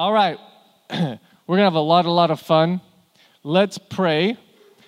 All 0.00 0.14
right. 0.14 0.38
We're 0.90 1.18
going 1.46 1.58
to 1.58 1.64
have 1.64 1.74
a 1.74 1.78
lot, 1.78 2.06
a 2.06 2.10
lot 2.10 2.30
of 2.30 2.40
fun. 2.40 2.80
Let's 3.44 3.76
pray. 3.76 4.38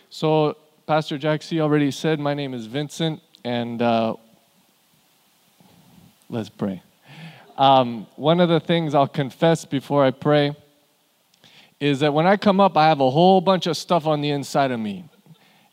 So, 0.08 0.56
Pastor 0.86 1.18
Jaxie 1.18 1.60
already 1.60 1.90
said, 1.90 2.18
My 2.18 2.32
name 2.32 2.54
is 2.54 2.64
Vincent, 2.64 3.20
and 3.44 3.82
uh, 3.82 4.14
let's 6.30 6.48
pray. 6.48 6.82
Um, 7.58 8.06
one 8.16 8.40
of 8.40 8.48
the 8.48 8.58
things 8.58 8.94
I'll 8.94 9.06
confess 9.06 9.66
before 9.66 10.02
I 10.02 10.12
pray 10.12 10.56
is 11.78 12.00
that 12.00 12.14
when 12.14 12.26
I 12.26 12.38
come 12.38 12.58
up, 12.58 12.78
I 12.78 12.88
have 12.88 13.00
a 13.00 13.10
whole 13.10 13.42
bunch 13.42 13.66
of 13.66 13.76
stuff 13.76 14.06
on 14.06 14.22
the 14.22 14.30
inside 14.30 14.70
of 14.70 14.80
me. 14.80 15.04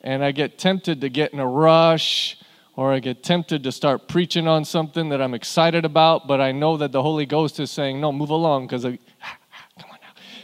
And 0.02 0.22
I 0.22 0.34
get 0.34 0.60
tempted 0.60 1.00
to 1.00 1.08
get 1.08 1.32
in 1.32 1.40
a 1.40 1.48
rush 1.48 2.38
or 2.80 2.94
I 2.94 3.00
get 3.00 3.24
tempted 3.24 3.64
to 3.64 3.74
start 3.74 4.08
preaching 4.08 4.48
on 4.48 4.64
something 4.64 5.10
that 5.10 5.22
I'm 5.22 5.34
excited 5.34 5.84
about, 5.84 6.28
but 6.30 6.40
I 6.40 6.54
know 6.54 6.78
that 6.78 6.94
the 6.94 7.02
Holy 7.02 7.26
Ghost 7.26 7.60
is 7.60 7.70
saying, 7.70 8.00
no, 8.00 8.14
move 8.14 8.30
along 8.30 8.68
because. 8.68 8.86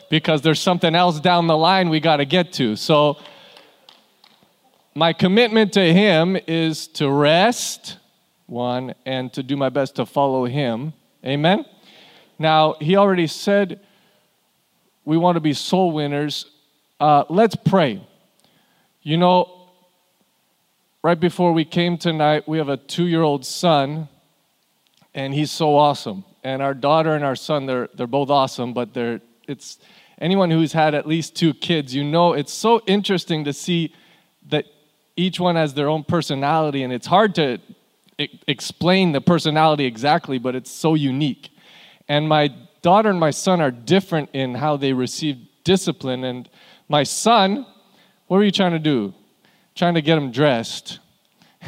Because 0.07 0.43
there's 0.43 0.59
something 0.59 0.93
else 0.93 1.19
down 1.19 1.47
the 1.47 1.57
line 1.57 1.89
we 1.89 1.99
got 1.99 2.17
to 2.17 2.25
get 2.25 2.53
to. 2.53 2.75
So 2.75 3.17
my 4.93 5.13
commitment 5.13 5.73
to 5.73 5.93
him 5.93 6.37
is 6.47 6.87
to 6.89 7.09
rest, 7.09 7.97
one, 8.45 8.93
and 9.03 9.33
to 9.33 9.41
do 9.41 9.57
my 9.57 9.69
best 9.69 9.95
to 9.95 10.05
follow 10.05 10.45
him. 10.45 10.93
Amen. 11.25 11.65
Now, 12.37 12.75
he 12.79 12.97
already 12.97 13.25
said 13.25 13.79
we 15.05 15.17
want 15.17 15.37
to 15.37 15.41
be 15.41 15.53
soul 15.53 15.91
winners. 15.91 16.45
Uh, 16.99 17.23
let's 17.27 17.55
pray. 17.55 18.07
You 19.01 19.17
know, 19.17 19.54
right 21.05 21.19
before 21.19 21.53
we 21.53 21.63
came 21.63 21.99
tonight, 21.99 22.47
we 22.47 22.57
have 22.57 22.67
a 22.67 22.77
two 22.77 23.05
year 23.05 23.21
old 23.21 23.45
son, 23.45 24.09
and 25.13 25.35
he's 25.35 25.51
so 25.51 25.77
awesome. 25.77 26.25
And 26.43 26.63
our 26.63 26.73
daughter 26.73 27.13
and 27.13 27.23
our 27.23 27.35
son, 27.35 27.67
they're, 27.67 27.89
they're 27.93 28.07
both 28.07 28.31
awesome, 28.31 28.73
but 28.73 28.95
they're, 28.95 29.21
it's 29.47 29.77
anyone 30.17 30.49
who's 30.49 30.73
had 30.73 30.95
at 30.95 31.07
least 31.07 31.35
two 31.35 31.53
kids, 31.53 31.93
you 31.93 32.03
know, 32.03 32.33
it's 32.33 32.51
so 32.51 32.81
interesting 32.87 33.43
to 33.43 33.53
see 33.53 33.93
that 34.47 34.65
each 35.15 35.39
one 35.39 35.55
has 35.55 35.75
their 35.75 35.89
own 35.89 36.03
personality, 36.03 36.81
and 36.81 36.91
it's 36.91 37.05
hard 37.05 37.35
to 37.35 37.59
explain 38.47 39.11
the 39.11 39.21
personality 39.21 39.85
exactly, 39.85 40.39
but 40.39 40.55
it's 40.55 40.71
so 40.71 40.95
unique. 40.95 41.51
And 42.07 42.27
my 42.27 42.47
daughter 42.81 43.11
and 43.11 43.19
my 43.19 43.29
son 43.29 43.61
are 43.61 43.69
different 43.69 44.31
in 44.33 44.55
how 44.55 44.75
they 44.75 44.91
receive 44.91 45.37
discipline. 45.63 46.23
And 46.23 46.49
my 46.89 47.03
son, 47.03 47.63
what 48.25 48.37
were 48.37 48.43
you 48.43 48.51
trying 48.51 48.71
to 48.71 48.79
do? 48.79 49.13
Trying 49.75 49.95
to 49.95 50.01
get 50.01 50.17
him 50.17 50.31
dressed. 50.31 50.99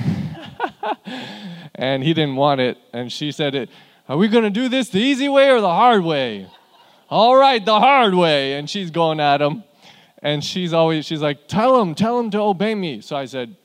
and 1.76 2.04
he 2.04 2.14
didn't 2.14 2.36
want 2.36 2.62
it. 2.62 2.78
And 2.94 3.12
she 3.12 3.32
said, 3.32 3.70
Are 4.08 4.18
we 4.18 4.30
going 4.30 4.46
to 4.46 4.50
do 4.50 4.70
this 4.70 4.90
the 4.90 5.00
easy 5.00 5.30
way 5.30 5.50
or 5.50 5.62
the 5.62 5.70
hard 5.70 6.04
way? 6.04 6.48
All 7.10 7.36
right, 7.36 7.64
the 7.64 7.80
hard 7.80 8.14
way. 8.14 8.54
And 8.54 8.70
she's 8.70 8.92
going 8.92 9.20
at 9.20 9.42
him. 9.42 9.64
And 10.24 10.44
she's 10.44 10.74
always, 10.74 11.06
she's 11.06 11.22
like, 11.22 11.48
Tell 11.48 11.80
him, 11.82 11.96
tell 11.96 12.20
him 12.20 12.32
to 12.32 12.40
obey 12.40 12.74
me. 12.74 13.02
So 13.02 13.16
I 13.16 13.26
said, 13.26 13.56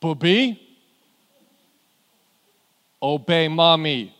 Booby, 0.00 0.60
obey 3.02 3.48
mommy. 3.48 4.14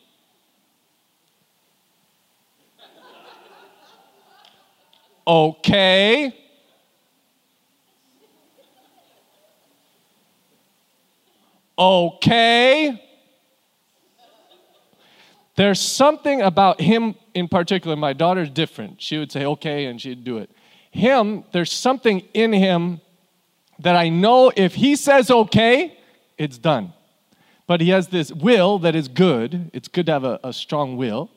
okay. 5.26 6.45
Okay. 11.78 13.02
There's 15.56 15.80
something 15.80 16.42
about 16.42 16.80
him 16.80 17.14
in 17.34 17.48
particular. 17.48 17.96
My 17.96 18.12
daughter's 18.12 18.50
different. 18.50 19.00
She 19.00 19.18
would 19.18 19.32
say, 19.32 19.44
okay, 19.46 19.86
and 19.86 20.00
she'd 20.00 20.22
do 20.22 20.38
it. 20.38 20.50
Him, 20.90 21.44
there's 21.52 21.72
something 21.72 22.20
in 22.34 22.52
him 22.52 23.00
that 23.80 23.96
I 23.96 24.08
know 24.08 24.52
if 24.56 24.74
he 24.74 24.96
says 24.96 25.30
okay, 25.30 25.98
it's 26.38 26.58
done. 26.58 26.92
But 27.66 27.80
he 27.80 27.90
has 27.90 28.08
this 28.08 28.32
will 28.32 28.78
that 28.80 28.94
is 28.94 29.08
good. 29.08 29.70
It's 29.72 29.88
good 29.88 30.06
to 30.06 30.12
have 30.12 30.24
a, 30.24 30.40
a 30.44 30.52
strong 30.52 30.96
will. 30.96 31.30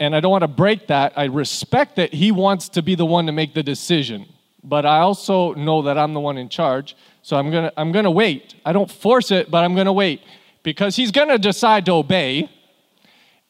And 0.00 0.14
I 0.14 0.20
don't 0.20 0.30
want 0.30 0.42
to 0.42 0.48
break 0.48 0.88
that. 0.88 1.12
I 1.16 1.24
respect 1.24 1.96
that 1.96 2.12
he 2.12 2.32
wants 2.32 2.68
to 2.70 2.82
be 2.82 2.94
the 2.94 3.06
one 3.06 3.26
to 3.26 3.32
make 3.32 3.54
the 3.54 3.62
decision. 3.62 4.26
But 4.62 4.86
I 4.86 5.00
also 5.00 5.54
know 5.54 5.82
that 5.82 5.98
I'm 5.98 6.14
the 6.14 6.20
one 6.20 6.38
in 6.38 6.48
charge. 6.48 6.96
So 7.24 7.38
I'm 7.38 7.50
going 7.50 7.64
to 7.64 7.72
I'm 7.80 7.90
going 7.90 8.04
to 8.04 8.10
wait. 8.10 8.54
I 8.66 8.74
don't 8.74 8.90
force 8.90 9.30
it, 9.30 9.50
but 9.50 9.64
I'm 9.64 9.72
going 9.74 9.86
to 9.86 9.94
wait 9.94 10.20
because 10.62 10.94
he's 10.94 11.10
going 11.10 11.28
to 11.28 11.38
decide 11.38 11.86
to 11.86 11.92
obey. 11.92 12.50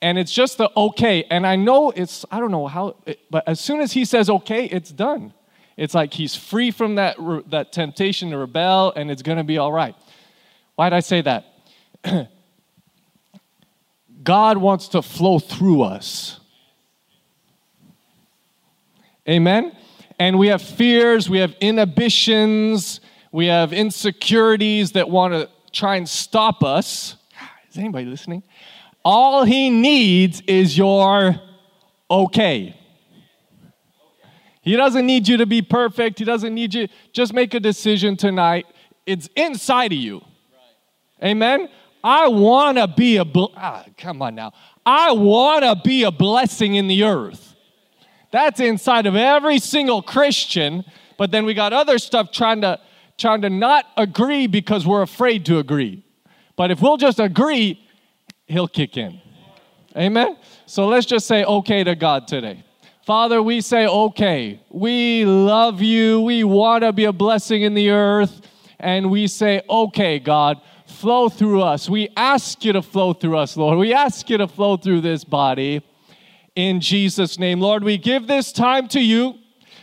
And 0.00 0.16
it's 0.16 0.32
just 0.32 0.58
the 0.58 0.70
okay. 0.76 1.24
And 1.24 1.44
I 1.44 1.56
know 1.56 1.90
it's 1.90 2.24
I 2.30 2.38
don't 2.38 2.52
know 2.52 2.68
how 2.68 2.94
but 3.32 3.42
as 3.48 3.58
soon 3.58 3.80
as 3.80 3.90
he 3.90 4.04
says 4.04 4.30
okay, 4.30 4.66
it's 4.66 4.92
done. 4.92 5.34
It's 5.76 5.92
like 5.92 6.14
he's 6.14 6.36
free 6.36 6.70
from 6.70 6.94
that 6.94 7.16
that 7.50 7.72
temptation 7.72 8.30
to 8.30 8.38
rebel 8.38 8.92
and 8.94 9.10
it's 9.10 9.22
going 9.22 9.38
to 9.38 9.44
be 9.44 9.58
all 9.58 9.72
right. 9.72 9.96
Why 10.76 10.90
did 10.90 10.94
I 10.94 11.00
say 11.00 11.22
that? 11.22 11.44
God 14.22 14.56
wants 14.56 14.86
to 14.88 15.02
flow 15.02 15.40
through 15.40 15.82
us. 15.82 16.38
Amen? 19.28 19.76
And 20.20 20.38
we 20.38 20.46
have 20.46 20.62
fears, 20.62 21.28
we 21.28 21.38
have 21.38 21.56
inhibitions, 21.60 23.00
we 23.34 23.46
have 23.46 23.72
insecurities 23.72 24.92
that 24.92 25.10
want 25.10 25.34
to 25.34 25.50
try 25.72 25.96
and 25.96 26.08
stop 26.08 26.62
us. 26.62 27.16
Is 27.68 27.76
anybody 27.76 28.06
listening? 28.06 28.44
All 29.04 29.42
he 29.42 29.70
needs 29.70 30.40
is 30.42 30.78
your 30.78 31.34
okay. 32.08 32.80
He 34.62 34.76
doesn't 34.76 35.04
need 35.04 35.26
you 35.26 35.38
to 35.38 35.46
be 35.46 35.62
perfect. 35.62 36.20
He 36.20 36.24
doesn't 36.24 36.54
need 36.54 36.74
you. 36.74 36.86
Just 37.12 37.34
make 37.34 37.54
a 37.54 37.58
decision 37.58 38.16
tonight. 38.16 38.66
It's 39.04 39.28
inside 39.34 39.90
of 39.90 39.98
you. 39.98 40.24
Amen. 41.20 41.68
I 42.04 42.28
want 42.28 42.78
to 42.78 42.86
be 42.86 43.16
a. 43.16 43.24
Bl- 43.24 43.46
ah, 43.56 43.84
come 43.98 44.22
on 44.22 44.36
now. 44.36 44.52
I 44.86 45.10
want 45.10 45.64
to 45.64 45.74
be 45.82 46.04
a 46.04 46.12
blessing 46.12 46.76
in 46.76 46.86
the 46.86 47.02
earth. 47.02 47.56
That's 48.30 48.60
inside 48.60 49.06
of 49.06 49.16
every 49.16 49.58
single 49.58 50.02
Christian. 50.02 50.84
But 51.18 51.32
then 51.32 51.44
we 51.44 51.54
got 51.54 51.72
other 51.72 51.98
stuff 51.98 52.30
trying 52.30 52.60
to 52.60 52.78
trying 53.18 53.42
to 53.42 53.50
not 53.50 53.86
agree 53.96 54.46
because 54.46 54.86
we're 54.86 55.02
afraid 55.02 55.46
to 55.46 55.58
agree. 55.58 56.04
But 56.56 56.70
if 56.70 56.80
we'll 56.80 56.96
just 56.96 57.20
agree, 57.20 57.80
He'll 58.46 58.68
kick 58.68 58.96
in. 58.96 59.20
Amen? 59.96 60.36
So 60.66 60.88
let's 60.88 61.06
just 61.06 61.26
say 61.26 61.44
okay 61.44 61.84
to 61.84 61.94
God 61.94 62.26
today. 62.26 62.64
Father, 63.06 63.42
we 63.42 63.60
say 63.60 63.86
okay. 63.86 64.60
We 64.70 65.24
love 65.24 65.82
you. 65.82 66.22
We 66.22 66.42
want 66.42 66.84
to 66.84 66.92
be 66.92 67.04
a 67.04 67.12
blessing 67.12 67.62
in 67.62 67.74
the 67.74 67.90
earth. 67.90 68.40
And 68.80 69.10
we 69.10 69.26
say, 69.26 69.62
okay, 69.68 70.18
God, 70.18 70.60
flow 70.86 71.28
through 71.28 71.62
us. 71.62 71.88
We 71.88 72.08
ask 72.16 72.64
you 72.64 72.72
to 72.72 72.82
flow 72.82 73.12
through 73.12 73.36
us, 73.36 73.56
Lord. 73.56 73.78
We 73.78 73.92
ask 73.92 74.28
you 74.30 74.38
to 74.38 74.48
flow 74.48 74.76
through 74.76 75.02
this 75.02 75.22
body 75.22 75.82
in 76.56 76.80
Jesus' 76.80 77.38
name. 77.38 77.60
Lord, 77.60 77.84
we 77.84 77.98
give 77.98 78.26
this 78.26 78.52
time 78.52 78.88
to 78.88 79.00
you. 79.00 79.34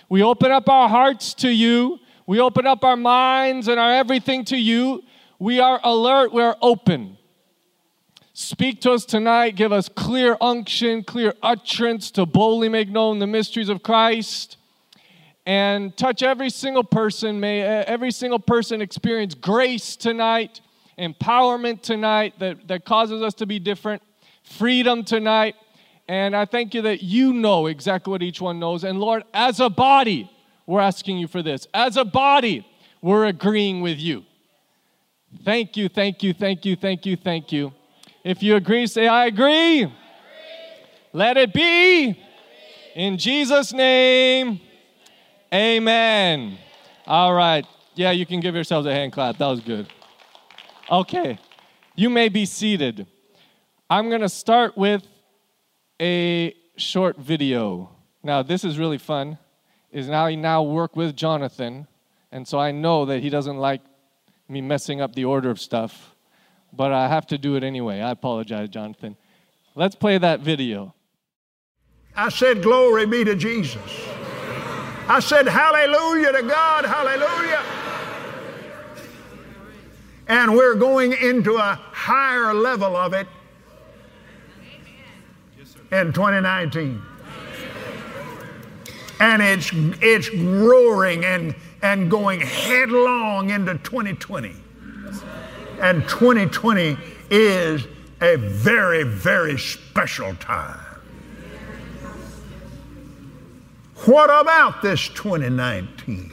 We 0.09 0.23
open 0.23 0.51
up 0.51 0.67
our 0.67 0.89
hearts 0.89 1.33
to 1.35 1.49
you. 1.49 1.99
We 2.25 2.39
open 2.39 2.67
up 2.67 2.83
our 2.83 2.97
minds 2.97 3.67
and 3.67 3.79
our 3.79 3.93
everything 3.93 4.45
to 4.45 4.57
you. 4.57 5.03
We 5.39 5.59
are 5.59 5.79
alert, 5.83 6.33
we 6.33 6.41
are 6.41 6.57
open. 6.61 7.17
Speak 8.33 8.81
to 8.81 8.93
us 8.93 9.05
tonight. 9.05 9.55
Give 9.55 9.73
us 9.73 9.89
clear 9.89 10.37
unction, 10.39 11.03
clear 11.03 11.33
utterance 11.43 12.11
to 12.11 12.25
boldly 12.25 12.69
make 12.69 12.89
known 12.89 13.19
the 13.19 13.27
mysteries 13.27 13.67
of 13.69 13.83
Christ. 13.83 14.57
And 15.45 15.95
touch 15.97 16.23
every 16.23 16.49
single 16.49 16.83
person. 16.83 17.39
May 17.39 17.61
every 17.61 18.11
single 18.11 18.39
person 18.39 18.81
experience 18.81 19.33
grace 19.33 19.95
tonight, 19.95 20.61
empowerment 20.97 21.81
tonight 21.81 22.39
that, 22.39 22.67
that 22.67 22.85
causes 22.85 23.21
us 23.21 23.33
to 23.35 23.45
be 23.45 23.59
different, 23.59 24.01
freedom 24.43 25.03
tonight. 25.03 25.55
And 26.07 26.35
I 26.35 26.45
thank 26.45 26.73
you 26.73 26.83
that 26.83 27.03
you 27.03 27.33
know 27.33 27.67
exactly 27.67 28.11
what 28.11 28.23
each 28.23 28.39
one 28.39 28.59
knows. 28.59 28.83
And 28.83 28.99
Lord, 28.99 29.23
as 29.33 29.59
a 29.59 29.69
body, 29.69 30.31
we're 30.71 30.79
asking 30.79 31.17
you 31.17 31.27
for 31.27 31.41
this. 31.43 31.67
As 31.73 31.97
a 31.97 32.05
body, 32.05 32.65
we're 33.01 33.25
agreeing 33.25 33.81
with 33.81 33.99
you. 33.99 34.23
Thank 35.43 35.75
you, 35.75 35.89
thank 35.89 36.23
you, 36.23 36.33
thank 36.33 36.63
you, 36.63 36.77
thank 36.77 37.05
you, 37.05 37.17
thank 37.17 37.51
you. 37.51 37.73
If 38.23 38.41
you 38.41 38.55
agree, 38.55 38.87
say, 38.87 39.05
I 39.05 39.25
agree. 39.25 39.51
I 39.51 39.83
agree. 39.83 39.93
Let 41.11 41.35
it 41.35 41.53
be. 41.53 42.17
In 42.95 43.17
Jesus' 43.17 43.73
name, 43.73 44.61
amen. 45.53 46.57
All 47.05 47.33
right. 47.33 47.65
Yeah, 47.95 48.11
you 48.11 48.25
can 48.25 48.39
give 48.39 48.55
yourselves 48.55 48.87
a 48.87 48.93
hand 48.93 49.11
clap. 49.11 49.39
That 49.39 49.47
was 49.47 49.59
good. 49.59 49.89
Okay. 50.89 51.37
You 51.95 52.09
may 52.09 52.29
be 52.29 52.45
seated. 52.45 53.07
I'm 53.89 54.07
going 54.07 54.21
to 54.21 54.29
start 54.29 54.77
with 54.77 55.05
a 56.01 56.55
short 56.77 57.17
video. 57.17 57.89
Now, 58.23 58.41
this 58.41 58.63
is 58.63 58.79
really 58.79 58.99
fun 58.99 59.37
is 59.91 60.07
now 60.07 60.25
I 60.25 60.35
now 60.35 60.63
work 60.63 60.95
with 60.95 61.15
Jonathan, 61.15 61.87
and 62.31 62.47
so 62.47 62.59
I 62.59 62.71
know 62.71 63.05
that 63.05 63.21
he 63.21 63.29
doesn't 63.29 63.57
like 63.57 63.81
me 64.47 64.61
messing 64.61 65.01
up 65.01 65.15
the 65.15 65.25
order 65.25 65.49
of 65.49 65.59
stuff, 65.59 66.15
but 66.73 66.91
I 66.91 67.07
have 67.07 67.27
to 67.27 67.37
do 67.37 67.55
it 67.55 67.63
anyway. 67.63 67.99
I 68.01 68.11
apologize, 68.11 68.69
Jonathan. 68.69 69.17
Let's 69.75 69.95
play 69.95 70.17
that 70.17 70.41
video. 70.41 70.93
I 72.15 72.29
said, 72.29 72.61
Glory 72.61 73.05
be 73.05 73.23
to 73.23 73.35
Jesus. 73.35 73.81
I 75.07 75.19
said, 75.19 75.47
Hallelujah 75.47 76.33
to 76.33 76.43
God, 76.43 76.85
hallelujah. 76.85 77.61
And 80.27 80.55
we're 80.55 80.75
going 80.75 81.13
into 81.13 81.55
a 81.55 81.79
higher 81.91 82.53
level 82.53 82.95
of 82.95 83.13
it 83.13 83.27
in 85.91 86.13
2019. 86.13 87.01
And 89.21 89.39
it's, 89.39 89.69
it's 90.01 90.33
roaring 90.33 91.23
and, 91.25 91.53
and 91.83 92.09
going 92.09 92.39
headlong 92.41 93.51
into 93.51 93.77
2020. 93.77 94.55
And 95.79 96.01
2020 96.09 96.97
is 97.29 97.85
a 98.19 98.37
very, 98.37 99.03
very 99.03 99.59
special 99.59 100.33
time. 100.37 100.79
What 104.05 104.31
about 104.31 104.81
this 104.81 105.07
2019? 105.09 106.31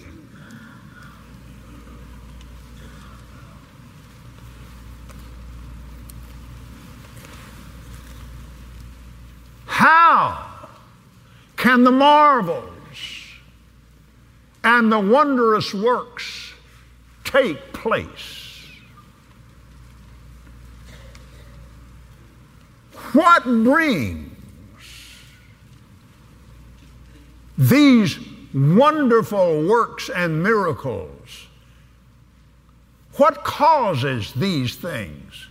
How 9.67 10.47
can 11.59 11.85
the 11.85 11.93
marvels 11.93 12.78
and 14.69 14.93
the 14.93 15.01
wondrous 15.01 15.73
works 15.73 16.53
take 17.25 17.73
place? 17.73 18.67
What 23.15 23.45
brings 23.45 24.31
these 27.57 28.19
wonderful 28.53 29.67
works 29.67 30.11
and 30.11 30.43
miracles? 30.43 31.47
What 33.15 33.43
causes 33.45 34.35
these 34.35 34.77
things 34.77 35.49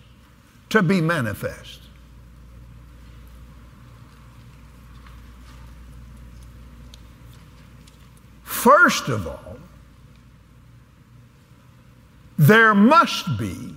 to 0.70 0.84
be 0.84 1.02
manifest? 1.02 1.80
First 8.68 9.08
of 9.08 9.26
all, 9.26 9.58
there 12.38 12.76
must 12.76 13.38
be 13.38 13.74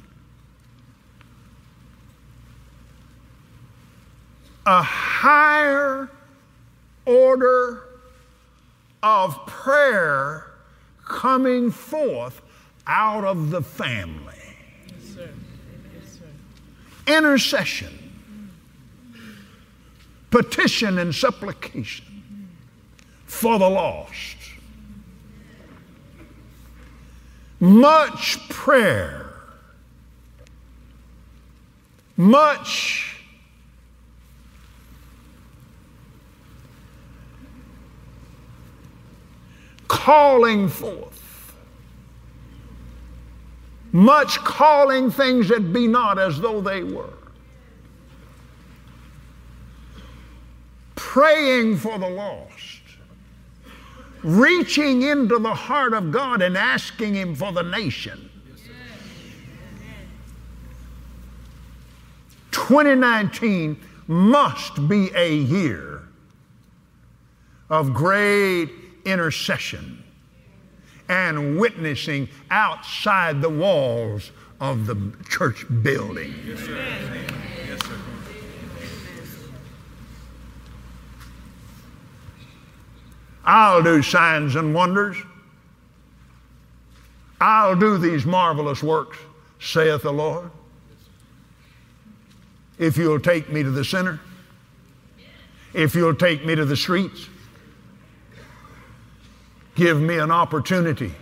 a 4.67 4.83
higher 4.83 6.11
order 7.07 7.85
of 9.01 9.47
prayer 9.47 10.47
coming 11.05 11.71
forth 11.71 12.43
out 12.89 13.25
of 13.25 13.51
the 13.51 13.63
family. 13.63 14.35
Yes, 14.89 15.15
sir. 15.15 15.29
Intercession, 17.07 18.51
petition, 20.33 20.99
and 20.99 21.15
supplication 21.15 22.49
for 23.27 23.57
the 23.61 23.71
lost. 23.71 24.40
Much 27.61 28.49
prayer, 28.49 29.35
much 32.17 33.23
calling 39.89 40.69
forth, 40.69 41.55
much 43.93 44.39
calling 44.39 45.11
things 45.11 45.49
that 45.49 45.73
be 45.73 45.87
not 45.87 46.19
as 46.19 46.41
though 46.41 46.63
they 46.63 46.83
were. 46.83 47.13
Praying 50.95 51.77
for 51.77 51.99
the 51.99 52.09
lost 52.09 52.60
reaching 54.23 55.03
into 55.03 55.39
the 55.39 55.55
heart 55.55 55.93
of 55.95 56.11
God 56.11 56.43
and 56.43 56.57
asking 56.57 57.15
Him 57.15 57.35
for 57.35 57.53
the 57.53 57.63
nation. 57.63 58.31
2019 62.53 63.81
must 64.07 64.89
be 64.89 65.11
a 65.15 65.35
year 65.35 66.03
of 67.69 67.95
great 67.95 68.69
intercession 69.05 70.03
and 71.09 71.59
witnessing 71.59 72.29
outside 72.51 73.41
the 73.41 73.49
walls 73.49 74.31
of 74.61 74.87
the 74.87 75.13
church 75.29 75.65
building. 75.83 76.35
Yes, 76.47 76.69
I'll 83.45 83.83
do 83.83 84.03
signs 84.03 84.57
and 84.57 84.75
wonders. 84.75 85.17
I'll 87.41 87.77
do 87.77 87.97
these 87.97 88.27
marvelous 88.27 88.83
works, 88.83 89.19
saith 89.61 90.03
the 90.03 90.13
Lord. 90.13 90.51
If 92.79 92.97
you'll 92.97 93.21
take 93.21 93.49
me 93.51 93.63
to 93.63 93.71
the 93.71 93.85
center, 93.85 94.21
if 95.73 95.95
you'll 95.95 96.15
take 96.15 96.45
me 96.45 96.55
to 96.55 96.65
the 96.65 96.77
streets, 96.77 97.29
give 99.75 100.01
me 100.01 100.19
an 100.19 100.31
opportunity 100.31 101.15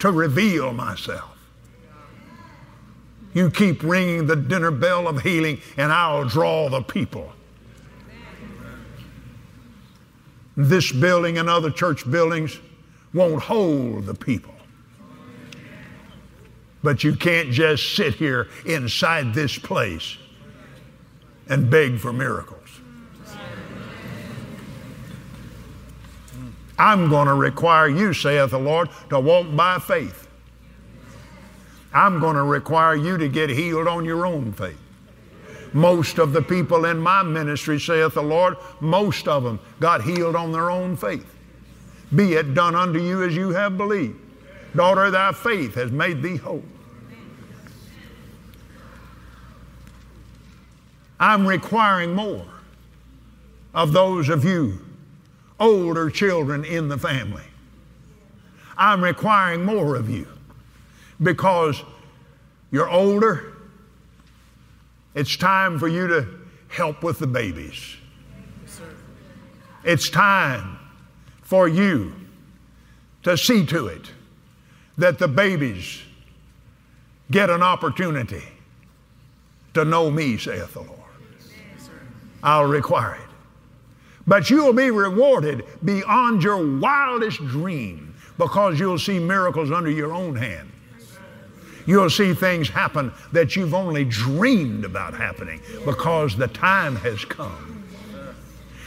to 0.00 0.10
reveal 0.10 0.72
myself. 0.72 1.30
You 3.32 3.50
keep 3.50 3.82
ringing 3.82 4.26
the 4.26 4.36
dinner 4.36 4.70
bell 4.70 5.08
of 5.08 5.22
healing, 5.22 5.60
and 5.76 5.90
I'll 5.90 6.24
draw 6.24 6.68
the 6.68 6.82
people. 6.82 7.32
This 10.56 10.92
building 10.92 11.38
and 11.38 11.48
other 11.48 11.70
church 11.70 12.08
buildings 12.10 12.58
won't 13.12 13.42
hold 13.42 14.06
the 14.06 14.14
people. 14.14 14.54
But 16.82 17.02
you 17.02 17.16
can't 17.16 17.50
just 17.50 17.96
sit 17.96 18.14
here 18.14 18.48
inside 18.66 19.32
this 19.32 19.58
place 19.58 20.18
and 21.48 21.70
beg 21.70 21.98
for 21.98 22.12
miracles. 22.12 22.60
I'm 26.78 27.08
going 27.08 27.28
to 27.28 27.34
require 27.34 27.88
you, 27.88 28.12
saith 28.12 28.50
the 28.50 28.58
Lord, 28.58 28.90
to 29.10 29.20
walk 29.20 29.46
by 29.54 29.78
faith. 29.78 30.28
I'm 31.92 32.18
going 32.18 32.34
to 32.34 32.42
require 32.42 32.96
you 32.96 33.16
to 33.16 33.28
get 33.28 33.50
healed 33.50 33.86
on 33.86 34.04
your 34.04 34.26
own 34.26 34.52
faith. 34.52 34.83
Most 35.74 36.18
of 36.18 36.32
the 36.32 36.40
people 36.40 36.86
in 36.86 36.98
my 36.98 37.22
ministry, 37.22 37.78
saith 37.78 38.14
the 38.14 38.22
Lord, 38.22 38.56
most 38.80 39.28
of 39.28 39.42
them 39.42 39.60
got 39.80 40.02
healed 40.02 40.36
on 40.36 40.52
their 40.52 40.70
own 40.70 40.96
faith. 40.96 41.26
Be 42.14 42.34
it 42.34 42.54
done 42.54 42.74
unto 42.74 43.00
you 43.00 43.22
as 43.24 43.34
you 43.34 43.50
have 43.50 43.76
believed. 43.76 44.18
Daughter, 44.76 45.10
thy 45.10 45.32
faith 45.32 45.74
has 45.74 45.90
made 45.90 46.22
thee 46.22 46.36
whole. 46.36 46.62
I'm 51.18 51.46
requiring 51.46 52.14
more 52.14 52.46
of 53.74 53.92
those 53.92 54.28
of 54.28 54.44
you 54.44 54.78
older 55.58 56.10
children 56.10 56.64
in 56.64 56.88
the 56.88 56.98
family. 56.98 57.44
I'm 58.76 59.02
requiring 59.02 59.64
more 59.64 59.96
of 59.96 60.10
you 60.10 60.26
because 61.22 61.82
you're 62.70 62.90
older, 62.90 63.53
it's 65.14 65.36
time 65.36 65.78
for 65.78 65.88
you 65.88 66.06
to 66.08 66.26
help 66.68 67.02
with 67.02 67.18
the 67.18 67.26
babies. 67.26 67.96
It's 69.84 70.08
time 70.08 70.78
for 71.42 71.68
you 71.68 72.14
to 73.22 73.36
see 73.36 73.64
to 73.66 73.86
it 73.86 74.10
that 74.96 75.18
the 75.18 75.28
babies 75.28 76.00
get 77.30 77.50
an 77.50 77.62
opportunity 77.62 78.44
to 79.74 79.84
know 79.84 80.10
me, 80.10 80.38
saith 80.38 80.72
the 80.74 80.80
Lord. 80.80 81.00
I'll 82.42 82.66
require 82.66 83.14
it. 83.16 83.20
But 84.26 84.48
you'll 84.50 84.72
be 84.72 84.90
rewarded 84.90 85.64
beyond 85.84 86.42
your 86.42 86.78
wildest 86.78 87.38
dream 87.38 88.14
because 88.38 88.78
you'll 88.78 88.98
see 88.98 89.18
miracles 89.18 89.70
under 89.70 89.90
your 89.90 90.12
own 90.12 90.36
hand. 90.36 90.70
You'll 91.86 92.10
see 92.10 92.34
things 92.34 92.68
happen 92.68 93.12
that 93.32 93.56
you've 93.56 93.74
only 93.74 94.04
dreamed 94.04 94.84
about 94.84 95.14
happening 95.14 95.60
because 95.84 96.36
the 96.36 96.48
time 96.48 96.96
has 96.96 97.24
come. 97.24 97.84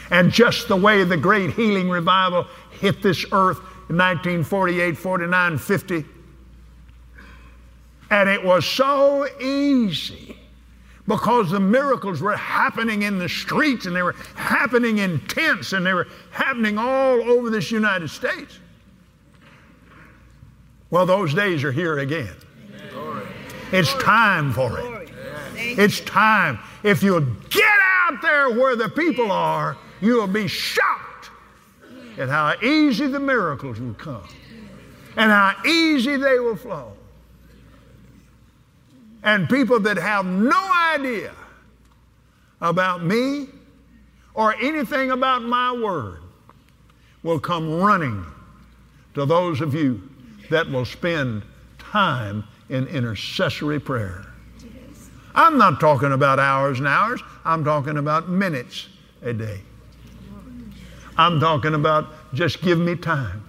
And 0.10 0.32
just 0.32 0.68
the 0.68 0.76
way 0.76 1.04
the 1.04 1.18
great 1.18 1.52
healing 1.52 1.90
revival 1.90 2.48
hit 2.80 3.02
this 3.02 3.26
earth 3.32 3.58
in 3.90 3.98
1948, 3.98 4.98
49, 4.98 5.58
50, 5.58 6.06
and 8.10 8.30
it 8.30 8.44
was 8.44 8.66
so 8.66 9.28
easy 9.40 10.38
because 11.08 11.52
the 11.52 11.60
miracles 11.60 12.22
were 12.22 12.36
happening 12.36 13.04
in 13.04 13.18
the 13.18 13.30
streets 13.30 13.86
and 13.86 13.96
they 13.96 14.02
were 14.02 14.16
happening 14.36 15.00
in 15.00 15.20
tents 15.28 15.74
and 15.74 15.86
they 15.86 15.94
were 15.94 16.08
happening 16.32 16.78
all 16.78 17.22
over 17.30 17.50
this 17.50 17.72
United 17.72 18.10
States. 18.10 18.60
Well, 20.90 21.06
those 21.06 21.34
days 21.34 21.64
are 21.64 21.72
here 21.72 22.00
again. 22.00 22.36
It's 23.72 23.94
time 23.96 24.54
for 24.54 24.80
it. 24.80 25.12
It's 25.56 26.00
time. 26.02 26.60
If 26.84 27.04
you'll 27.04 27.22
get 27.50 27.64
out 28.04 28.22
there 28.22 28.50
where 28.52 28.76
the 28.76 28.90
people 28.90 29.32
are, 29.32 29.78
you'll 30.02 30.28
be 30.28 30.48
shocked 30.48 31.30
at 32.18 32.30
how 32.30 32.56
easy 32.62 33.08
the 33.08 33.20
miracles 33.20 33.80
will 33.80 33.94
come 33.94 34.28
and 35.16 35.32
how 35.32 35.56
easy 35.66 36.16
they 36.16 36.40
will 36.40 36.56
flow. 36.56 36.94
And 39.24 39.50
people 39.50 39.80
that 39.82 39.98
have 39.98 40.26
no 40.26 40.72
idea 40.94 41.34
about 42.62 43.04
me 43.04 43.48
or 44.34 44.56
anything 44.56 45.12
about 45.12 45.44
my 45.44 45.74
word 45.74 46.20
will 47.24 47.40
come 47.40 47.82
running 47.82 48.26
to 49.16 49.26
those 49.26 49.60
of 49.60 49.74
you 49.74 50.02
that 50.50 50.70
will 50.70 50.86
spend 50.86 51.44
time 51.78 52.44
in 52.70 52.88
intercessory 52.88 53.80
prayer. 53.80 54.26
I'm 55.36 55.58
not 55.58 55.80
talking 55.80 56.12
about 56.12 56.40
hours 56.40 56.80
and 56.80 56.88
hours, 56.88 57.22
I'm 57.46 57.64
talking 57.64 57.98
about 57.98 58.28
minutes 58.28 58.88
a 59.22 59.34
day. 59.34 59.62
I'm 61.18 61.40
talking 61.40 61.74
about 61.74 62.08
just 62.34 62.62
give 62.62 62.80
me 62.80 62.96
time. 62.96 63.44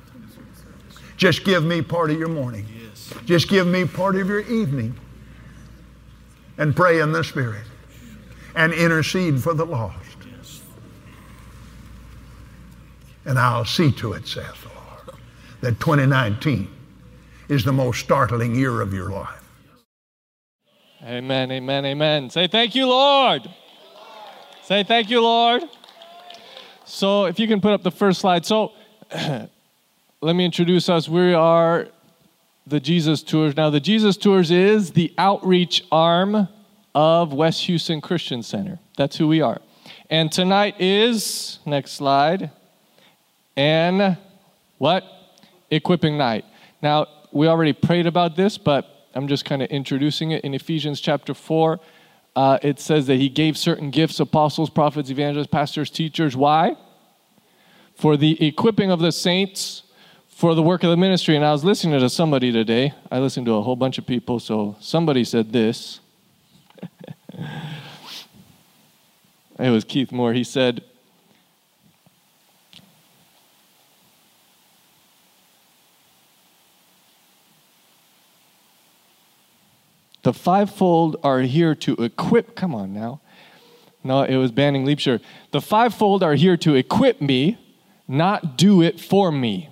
Just 1.16 1.44
give 1.44 1.64
me 1.64 1.82
part 1.82 2.10
of 2.10 2.18
your 2.18 2.28
morning. 2.28 2.66
Just 3.24 3.48
give 3.48 3.66
me 3.66 3.84
part 3.84 4.16
of 4.16 4.28
your 4.28 4.40
evening. 4.40 4.94
And 6.56 6.74
pray 6.74 7.00
in 7.00 7.12
the 7.12 7.22
Spirit 7.22 7.64
and 8.54 8.72
intercede 8.72 9.42
for 9.42 9.54
the 9.54 9.64
lost. 9.64 9.96
And 13.24 13.38
I'll 13.38 13.64
see 13.64 13.92
to 13.92 14.14
it, 14.14 14.26
saith 14.26 14.62
the 14.62 14.68
Lord, 14.68 15.20
that 15.60 15.80
2019 15.80 16.68
is 17.48 17.64
the 17.64 17.72
most 17.72 18.00
startling 18.00 18.54
year 18.54 18.80
of 18.80 18.92
your 18.92 19.10
life. 19.10 19.44
Amen, 21.02 21.50
amen, 21.50 21.84
amen. 21.86 22.30
Say 22.30 22.48
thank 22.48 22.74
you, 22.74 22.86
Lord. 22.86 23.48
Say 24.62 24.82
thank 24.84 25.08
you, 25.10 25.22
Lord. 25.22 25.62
So, 26.84 27.26
if 27.26 27.38
you 27.38 27.46
can 27.46 27.60
put 27.60 27.72
up 27.72 27.82
the 27.82 27.90
first 27.90 28.20
slide. 28.20 28.44
So, 28.44 28.72
let 30.20 30.34
me 30.34 30.44
introduce 30.44 30.88
us. 30.88 31.08
We 31.08 31.34
are 31.34 31.88
the 32.66 32.80
Jesus 32.80 33.22
Tours. 33.22 33.56
Now, 33.56 33.70
the 33.70 33.80
Jesus 33.80 34.16
Tours 34.16 34.50
is 34.50 34.92
the 34.92 35.12
outreach 35.16 35.84
arm 35.92 36.48
of 36.94 37.32
West 37.32 37.64
Houston 37.64 38.00
Christian 38.00 38.42
Center. 38.42 38.78
That's 38.96 39.16
who 39.16 39.28
we 39.28 39.40
are. 39.40 39.60
And 40.10 40.32
tonight 40.32 40.80
is, 40.80 41.60
next 41.64 41.92
slide, 41.92 42.50
and 43.56 44.18
what? 44.78 45.04
Equipping 45.70 46.18
night. 46.18 46.44
Now, 46.82 47.06
we 47.32 47.46
already 47.46 47.72
prayed 47.72 48.06
about 48.06 48.36
this, 48.36 48.58
but 48.58 49.08
I'm 49.14 49.28
just 49.28 49.44
kind 49.44 49.62
of 49.62 49.68
introducing 49.70 50.30
it. 50.32 50.44
In 50.44 50.54
Ephesians 50.54 51.00
chapter 51.00 51.34
4, 51.34 51.80
uh, 52.36 52.58
it 52.62 52.78
says 52.80 53.06
that 53.06 53.16
he 53.16 53.28
gave 53.28 53.56
certain 53.56 53.90
gifts 53.90 54.20
apostles, 54.20 54.70
prophets, 54.70 55.10
evangelists, 55.10 55.48
pastors, 55.48 55.90
teachers. 55.90 56.36
Why? 56.36 56.76
For 57.94 58.16
the 58.16 58.46
equipping 58.46 58.90
of 58.90 59.00
the 59.00 59.12
saints 59.12 59.82
for 60.38 60.54
the 60.54 60.62
work 60.62 60.84
of 60.84 60.90
the 60.90 60.96
ministry. 60.96 61.34
And 61.34 61.44
I 61.44 61.50
was 61.50 61.64
listening 61.64 61.98
to 61.98 62.08
somebody 62.08 62.52
today. 62.52 62.94
I 63.10 63.18
listened 63.18 63.46
to 63.46 63.54
a 63.54 63.62
whole 63.62 63.74
bunch 63.74 63.98
of 63.98 64.06
people, 64.06 64.38
so 64.38 64.76
somebody 64.78 65.24
said 65.24 65.52
this. 65.52 65.98
it 69.58 69.70
was 69.70 69.82
Keith 69.82 70.12
Moore. 70.12 70.32
He 70.32 70.44
said, 70.44 70.84
The 80.22 80.32
fivefold 80.32 81.16
are 81.22 81.40
here 81.40 81.74
to 81.76 81.94
equip. 81.94 82.56
Come 82.56 82.74
on 82.74 82.92
now. 82.92 83.20
No, 84.04 84.22
it 84.22 84.36
was 84.36 84.50
Banning 84.50 84.84
Liebscher. 84.84 85.20
The 85.50 85.60
fivefold 85.60 86.22
are 86.22 86.34
here 86.34 86.56
to 86.58 86.74
equip 86.74 87.20
me, 87.20 87.58
not 88.06 88.56
do 88.56 88.82
it 88.82 89.00
for 89.00 89.30
me. 89.30 89.68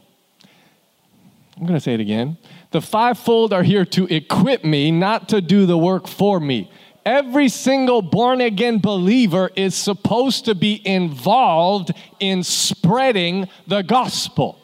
I'm 1.57 1.63
going 1.63 1.75
to 1.75 1.81
say 1.81 1.95
it 1.95 2.01
again. 2.01 2.37
The 2.71 2.81
fivefold 2.81 3.53
are 3.53 3.63
here 3.63 3.85
to 3.87 4.07
equip 4.07 4.65
me, 4.65 4.91
not 4.91 5.29
to 5.31 5.41
do 5.41 5.65
the 5.65 5.79
work 5.79 6.07
for 6.07 6.39
me. 6.39 6.71
Every 7.05 7.49
single 7.49 8.03
born 8.03 8.41
again 8.41 8.79
believer 8.79 9.51
is 9.57 9.75
supposed 9.75 10.45
to 10.47 10.55
be 10.55 10.83
involved 10.87 11.93
in 12.19 12.43
spreading 12.43 13.49
the 13.67 13.83
gospel. 13.83 14.59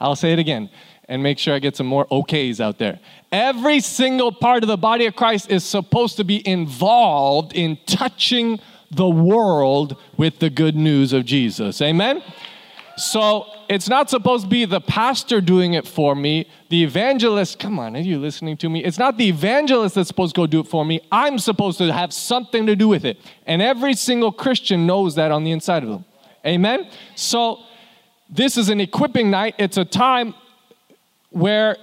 I'll 0.00 0.16
say 0.16 0.32
it 0.32 0.38
again 0.38 0.70
and 1.08 1.22
make 1.22 1.38
sure 1.38 1.54
I 1.54 1.58
get 1.58 1.76
some 1.76 1.86
more 1.86 2.06
okays 2.06 2.60
out 2.60 2.78
there. 2.78 2.98
Every 3.30 3.80
single 3.80 4.32
part 4.32 4.62
of 4.62 4.68
the 4.68 4.76
body 4.76 5.06
of 5.06 5.16
Christ 5.16 5.50
is 5.50 5.64
supposed 5.64 6.16
to 6.16 6.24
be 6.24 6.46
involved 6.46 7.52
in 7.52 7.78
touching 7.86 8.60
the 8.90 9.08
world 9.08 9.96
with 10.16 10.38
the 10.38 10.50
good 10.50 10.76
news 10.76 11.12
of 11.12 11.24
Jesus. 11.24 11.80
Amen? 11.82 12.22
So 12.96 13.46
it's 13.68 13.88
not 13.88 14.08
supposed 14.08 14.44
to 14.44 14.50
be 14.50 14.64
the 14.64 14.80
pastor 14.80 15.40
doing 15.40 15.74
it 15.74 15.86
for 15.86 16.14
me. 16.14 16.48
The 16.68 16.84
evangelist, 16.84 17.58
come 17.58 17.78
on, 17.78 17.96
are 17.96 18.00
you 18.00 18.18
listening 18.18 18.56
to 18.58 18.68
me? 18.68 18.84
It's 18.84 18.98
not 18.98 19.18
the 19.18 19.28
evangelist 19.28 19.96
that's 19.96 20.08
supposed 20.08 20.34
to 20.36 20.40
go 20.42 20.46
do 20.46 20.60
it 20.60 20.68
for 20.68 20.84
me. 20.84 21.00
I'm 21.10 21.38
supposed 21.38 21.78
to 21.78 21.92
have 21.92 22.12
something 22.12 22.66
to 22.66 22.76
do 22.76 22.86
with 22.86 23.04
it. 23.04 23.18
And 23.46 23.60
every 23.60 23.94
single 23.94 24.30
Christian 24.30 24.86
knows 24.86 25.16
that 25.16 25.32
on 25.32 25.42
the 25.42 25.50
inside 25.50 25.82
of 25.82 25.88
them. 25.88 26.04
Amen? 26.46 26.88
So 27.16 27.60
this 28.30 28.56
is 28.56 28.68
an 28.68 28.80
equipping 28.80 29.30
night. 29.30 29.56
It's 29.58 29.76
a 29.76 29.84
time 29.84 30.34
where, 31.34 31.76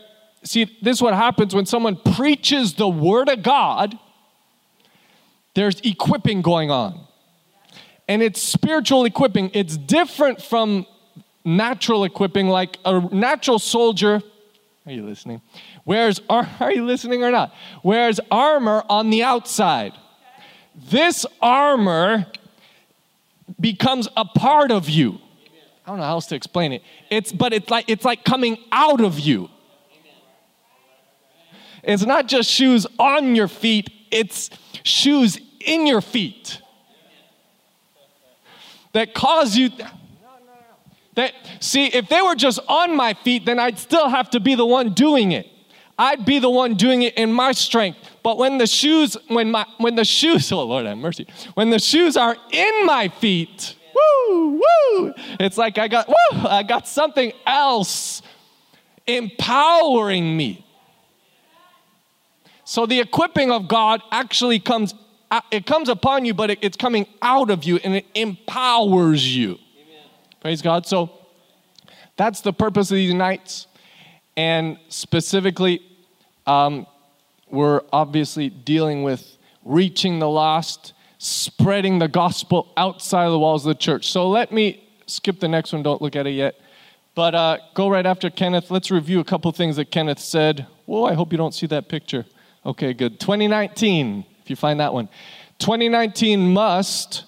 see, 0.43 0.65
this 0.81 0.97
is 0.97 1.01
what 1.01 1.13
happens 1.13 1.53
when 1.53 1.65
someone 1.65 1.97
preaches 1.97 2.73
the 2.73 2.87
Word 2.87 3.29
of 3.29 3.43
God, 3.43 3.97
there's 5.53 5.79
equipping 5.81 6.41
going 6.41 6.71
on. 6.71 6.99
And 8.07 8.21
it's 8.21 8.41
spiritual 8.41 9.05
equipping. 9.05 9.51
It's 9.53 9.77
different 9.77 10.41
from 10.41 10.85
natural 11.43 12.03
equipping, 12.03 12.47
like 12.47 12.77
a 12.85 12.99
natural 13.13 13.59
soldier. 13.59 14.21
Are 14.85 14.91
you 14.91 15.05
listening? 15.05 15.41
Wears, 15.85 16.21
are, 16.29 16.49
are 16.59 16.71
you 16.71 16.85
listening 16.85 17.23
or 17.23 17.31
not? 17.31 17.53
Wears 17.83 18.19
armor 18.29 18.83
on 18.89 19.09
the 19.09 19.23
outside. 19.23 19.93
This 20.75 21.25
armor 21.41 22.25
becomes 23.59 24.07
a 24.15 24.25
part 24.25 24.71
of 24.71 24.89
you. 24.89 25.19
I 25.91 25.93
don't 25.93 25.99
know 25.99 26.05
how 26.05 26.13
else 26.13 26.27
to 26.27 26.35
explain 26.35 26.71
it. 26.71 26.83
It's 27.09 27.33
but 27.33 27.51
it's 27.51 27.69
like 27.69 27.83
it's 27.89 28.05
like 28.05 28.23
coming 28.23 28.57
out 28.71 29.01
of 29.01 29.19
you. 29.19 29.49
It's 31.83 32.05
not 32.05 32.27
just 32.29 32.49
shoes 32.49 32.87
on 32.97 33.35
your 33.35 33.49
feet, 33.49 33.91
it's 34.09 34.49
shoes 34.83 35.37
in 35.59 35.85
your 35.85 35.99
feet 35.99 36.61
that 38.93 39.13
cause 39.13 39.57
you 39.57 39.69
that 41.15 41.33
see 41.59 41.87
if 41.87 42.07
they 42.07 42.21
were 42.21 42.35
just 42.35 42.59
on 42.69 42.95
my 42.95 43.13
feet 43.13 43.45
then 43.45 43.59
I'd 43.59 43.77
still 43.77 44.07
have 44.07 44.29
to 44.29 44.39
be 44.39 44.55
the 44.55 44.65
one 44.65 44.93
doing 44.93 45.33
it. 45.33 45.47
I'd 45.99 46.23
be 46.23 46.39
the 46.39 46.49
one 46.49 46.75
doing 46.75 47.01
it 47.01 47.15
in 47.15 47.33
my 47.33 47.51
strength. 47.51 47.99
But 48.23 48.37
when 48.37 48.59
the 48.59 48.67
shoes 48.67 49.17
when 49.27 49.51
my 49.51 49.65
when 49.77 49.95
the 49.95 50.05
shoes 50.05 50.49
oh 50.53 50.63
Lord 50.63 50.85
have 50.85 50.97
mercy. 50.97 51.27
When 51.55 51.69
the 51.69 51.79
shoes 51.79 52.15
are 52.15 52.37
in 52.53 52.85
my 52.85 53.09
feet, 53.09 53.75
woo, 54.29 54.61
woo. 54.61 55.13
It's 55.39 55.57
like 55.57 55.77
I 55.77 55.87
got, 55.87 56.07
woo, 56.07 56.13
I 56.31 56.63
got 56.63 56.87
something 56.87 57.31
else 57.45 58.21
empowering 59.07 60.35
me. 60.35 60.65
So 62.63 62.85
the 62.85 62.99
equipping 62.99 63.51
of 63.51 63.67
God 63.67 64.01
actually 64.11 64.59
comes, 64.59 64.93
uh, 65.29 65.41
it 65.51 65.65
comes 65.65 65.89
upon 65.89 66.25
you, 66.25 66.33
but 66.33 66.51
it, 66.51 66.59
it's 66.61 66.77
coming 66.77 67.05
out 67.21 67.49
of 67.49 67.63
you 67.63 67.77
and 67.83 67.95
it 67.95 68.05
empowers 68.15 69.35
you. 69.35 69.57
Amen. 69.75 70.05
Praise 70.39 70.61
God. 70.61 70.85
So 70.85 71.11
that's 72.15 72.41
the 72.41 72.53
purpose 72.53 72.91
of 72.91 72.95
these 72.95 73.13
nights. 73.13 73.67
And 74.37 74.77
specifically, 74.87 75.81
um, 76.47 76.87
we're 77.49 77.81
obviously 77.91 78.49
dealing 78.49 79.03
with 79.03 79.37
reaching 79.65 80.19
the 80.19 80.29
lost 80.29 80.93
spreading 81.23 81.99
the 81.99 82.07
gospel 82.07 82.73
outside 82.75 83.25
of 83.25 83.31
the 83.31 83.37
walls 83.37 83.63
of 83.63 83.69
the 83.69 83.79
church. 83.79 84.11
So 84.11 84.27
let 84.27 84.51
me 84.51 84.83
skip 85.05 85.39
the 85.39 85.47
next 85.47 85.71
one, 85.71 85.83
don't 85.83 86.01
look 86.01 86.15
at 86.15 86.25
it 86.25 86.31
yet. 86.31 86.55
But 87.13 87.35
uh, 87.35 87.57
go 87.75 87.89
right 87.89 88.07
after 88.07 88.31
Kenneth. 88.31 88.71
Let's 88.71 88.89
review 88.89 89.19
a 89.19 89.23
couple 89.23 89.51
things 89.51 89.75
that 89.75 89.91
Kenneth 89.91 90.17
said. 90.17 90.65
Whoa, 90.87 91.03
I 91.03 91.13
hope 91.13 91.31
you 91.31 91.37
don't 91.37 91.53
see 91.53 91.67
that 91.67 91.89
picture. 91.89 92.25
Okay, 92.65 92.93
good. 92.93 93.19
2019, 93.19 94.25
if 94.41 94.49
you 94.49 94.55
find 94.55 94.79
that 94.79 94.95
one. 94.95 95.09
2019 95.59 96.53
must. 96.53 97.25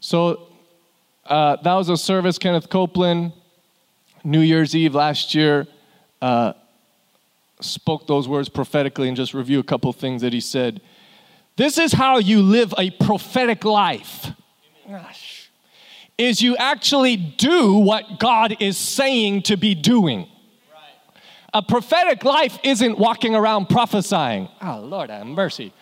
So 0.00 0.48
uh, 1.24 1.58
that 1.62 1.74
was 1.74 1.90
a 1.90 1.96
service, 1.96 2.38
Kenneth 2.38 2.70
Copeland, 2.70 3.34
New 4.24 4.40
Year's 4.40 4.74
Eve 4.74 4.96
last 4.96 5.32
year. 5.32 5.68
Uh, 6.20 6.54
spoke 7.60 8.08
those 8.08 8.26
words 8.26 8.48
prophetically 8.48 9.06
and 9.06 9.16
just 9.16 9.32
review 9.32 9.60
a 9.60 9.62
couple 9.62 9.92
things 9.92 10.22
that 10.22 10.32
he 10.32 10.40
said. 10.40 10.80
This 11.56 11.78
is 11.78 11.92
how 11.92 12.18
you 12.18 12.42
live 12.42 12.72
a 12.78 12.90
prophetic 12.90 13.64
life. 13.64 14.28
Gosh. 14.88 15.50
Is 16.18 16.40
you 16.40 16.56
actually 16.56 17.16
do 17.16 17.74
what 17.74 18.18
God 18.18 18.56
is 18.60 18.76
saying 18.76 19.42
to 19.42 19.56
be 19.56 19.74
doing. 19.74 20.28
A 21.54 21.62
prophetic 21.62 22.24
life 22.24 22.58
isn't 22.62 22.98
walking 22.98 23.34
around 23.34 23.68
prophesying. 23.68 24.48
Oh, 24.62 24.80
Lord, 24.80 25.10
have 25.10 25.26
mercy. 25.26 25.72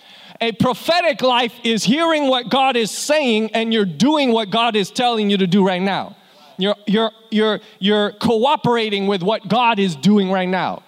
A 0.40 0.52
prophetic 0.52 1.22
life 1.22 1.54
is 1.62 1.84
hearing 1.84 2.28
what 2.28 2.48
God 2.48 2.74
is 2.74 2.90
saying 2.90 3.50
and 3.54 3.72
you're 3.72 3.84
doing 3.84 4.32
what 4.32 4.50
God 4.50 4.74
is 4.74 4.90
telling 4.90 5.30
you 5.30 5.36
to 5.36 5.46
do 5.46 5.64
right 5.64 5.82
now. 5.82 6.16
You're, 6.56 6.76
you're, 6.86 7.10
you're, 7.30 7.60
you're 7.78 8.12
cooperating 8.12 9.06
with 9.06 9.22
what 9.22 9.48
God 9.48 9.78
is 9.78 9.94
doing 9.94 10.30
right 10.30 10.48
now. 10.48 10.82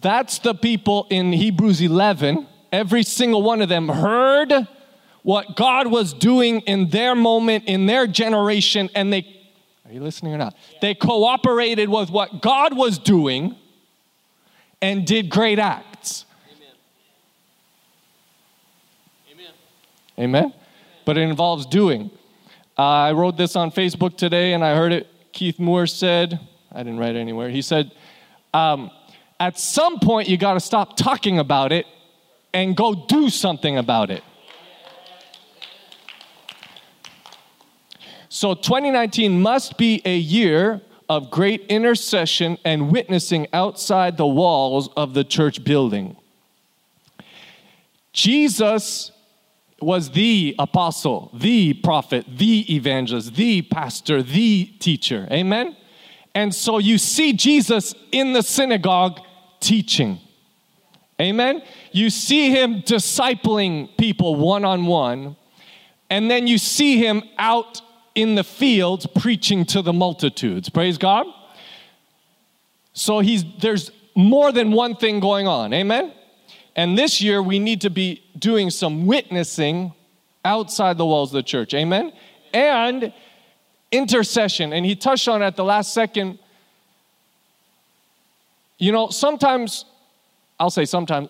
That's 0.00 0.38
the 0.38 0.54
people 0.54 1.06
in 1.10 1.32
Hebrews 1.32 1.80
11. 1.80 2.46
Every 2.70 3.02
single 3.02 3.42
one 3.42 3.62
of 3.62 3.68
them 3.68 3.88
heard 3.88 4.52
what 5.22 5.56
God 5.56 5.86
was 5.88 6.12
doing 6.12 6.60
in 6.60 6.90
their 6.90 7.14
moment, 7.14 7.64
in 7.64 7.86
their 7.86 8.06
generation, 8.06 8.90
and 8.94 9.12
they, 9.12 9.26
are 9.86 9.92
you 9.92 10.00
listening 10.00 10.34
or 10.34 10.38
not? 10.38 10.54
They 10.82 10.94
cooperated 10.94 11.88
with 11.88 12.10
what 12.10 12.42
God 12.42 12.76
was 12.76 12.98
doing 12.98 13.56
and 14.82 15.06
did 15.06 15.30
great 15.30 15.58
acts. 15.58 16.26
Amen. 19.28 19.52
Amen. 20.18 20.52
But 21.04 21.16
it 21.16 21.22
involves 21.22 21.66
doing. 21.66 22.10
Uh, 22.78 22.82
I 22.82 23.12
wrote 23.12 23.36
this 23.36 23.56
on 23.56 23.70
Facebook 23.70 24.16
today 24.18 24.52
and 24.52 24.62
I 24.62 24.76
heard 24.76 24.92
it. 24.92 25.08
Keith 25.32 25.58
Moore 25.58 25.86
said, 25.86 26.38
I 26.70 26.78
didn't 26.78 26.98
write 26.98 27.16
it 27.16 27.18
anywhere. 27.18 27.48
He 27.48 27.62
said, 27.62 27.92
um, 28.52 28.90
at 29.38 29.58
some 29.58 29.98
point 29.98 30.28
you 30.28 30.36
got 30.36 30.54
to 30.54 30.60
stop 30.60 30.96
talking 30.96 31.38
about 31.38 31.72
it 31.72 31.86
and 32.52 32.76
go 32.76 32.94
do 32.94 33.28
something 33.28 33.76
about 33.76 34.10
it. 34.10 34.22
So 38.28 38.54
2019 38.54 39.40
must 39.40 39.78
be 39.78 40.02
a 40.04 40.16
year 40.16 40.80
of 41.08 41.30
great 41.30 41.66
intercession 41.68 42.58
and 42.64 42.90
witnessing 42.90 43.46
outside 43.52 44.16
the 44.16 44.26
walls 44.26 44.88
of 44.96 45.14
the 45.14 45.24
church 45.24 45.62
building. 45.64 46.16
Jesus 48.12 49.12
was 49.80 50.10
the 50.10 50.54
apostle, 50.58 51.30
the 51.34 51.74
prophet, 51.74 52.24
the 52.28 52.74
evangelist, 52.74 53.34
the 53.34 53.62
pastor, 53.62 54.22
the 54.22 54.66
teacher. 54.80 55.28
Amen? 55.30 55.76
And 56.34 56.54
so 56.54 56.78
you 56.78 56.98
see 56.98 57.32
Jesus 57.32 57.94
in 58.12 58.32
the 58.32 58.42
synagogue 58.42 59.20
teaching. 59.66 60.20
Amen? 61.20 61.62
You 61.92 62.10
see 62.10 62.50
him 62.50 62.82
discipling 62.82 63.96
people 63.96 64.36
one 64.36 64.64
on 64.64 64.86
one, 64.86 65.36
and 66.08 66.30
then 66.30 66.46
you 66.46 66.58
see 66.58 66.98
him 66.98 67.22
out 67.38 67.80
in 68.14 68.34
the 68.34 68.44
fields 68.44 69.06
preaching 69.06 69.64
to 69.66 69.82
the 69.82 69.92
multitudes. 69.92 70.68
Praise 70.68 70.98
God. 70.98 71.26
So 72.92 73.18
he's 73.18 73.44
there's 73.60 73.90
more 74.14 74.52
than 74.52 74.72
one 74.72 74.96
thing 74.96 75.20
going 75.20 75.48
on. 75.48 75.72
Amen. 75.72 76.12
And 76.76 76.96
this 76.96 77.20
year 77.20 77.42
we 77.42 77.58
need 77.58 77.80
to 77.80 77.90
be 77.90 78.22
doing 78.38 78.70
some 78.70 79.06
witnessing 79.06 79.92
outside 80.44 80.96
the 80.96 81.04
walls 81.04 81.30
of 81.30 81.36
the 81.36 81.42
church. 81.42 81.74
Amen. 81.74 82.12
And 82.52 83.12
intercession. 83.90 84.72
And 84.72 84.86
he 84.86 84.94
touched 84.94 85.28
on 85.28 85.42
it 85.42 85.46
at 85.46 85.56
the 85.56 85.64
last 85.64 85.92
second. 85.92 86.38
You 88.78 88.92
know, 88.92 89.08
sometimes 89.08 89.84
I'll 90.58 90.70
say 90.70 90.84
sometimes 90.84 91.28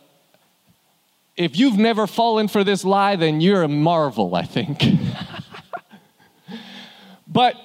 if 1.36 1.56
you've 1.56 1.76
never 1.76 2.06
fallen 2.06 2.48
for 2.48 2.64
this 2.64 2.84
lie, 2.84 3.16
then 3.16 3.40
you're 3.40 3.62
a 3.62 3.68
marvel, 3.68 4.34
I 4.34 4.42
think. 4.42 4.82
But 7.26 7.56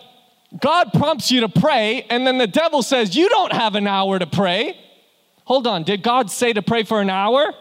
God 0.59 0.91
prompts 0.91 1.31
you 1.31 1.39
to 1.41 1.47
pray, 1.47 2.05
and 2.09 2.27
then 2.27 2.37
the 2.37 2.45
devil 2.45 2.83
says, 2.83 3.15
You 3.15 3.29
don't 3.29 3.53
have 3.53 3.75
an 3.75 3.87
hour 3.87 4.19
to 4.19 4.27
pray. 4.27 4.77
Hold 5.45 5.65
on, 5.65 5.83
did 5.83 6.03
God 6.03 6.29
say 6.29 6.51
to 6.51 6.61
pray 6.61 6.83
for 6.83 6.99
an 6.99 7.09
hour? 7.09 7.53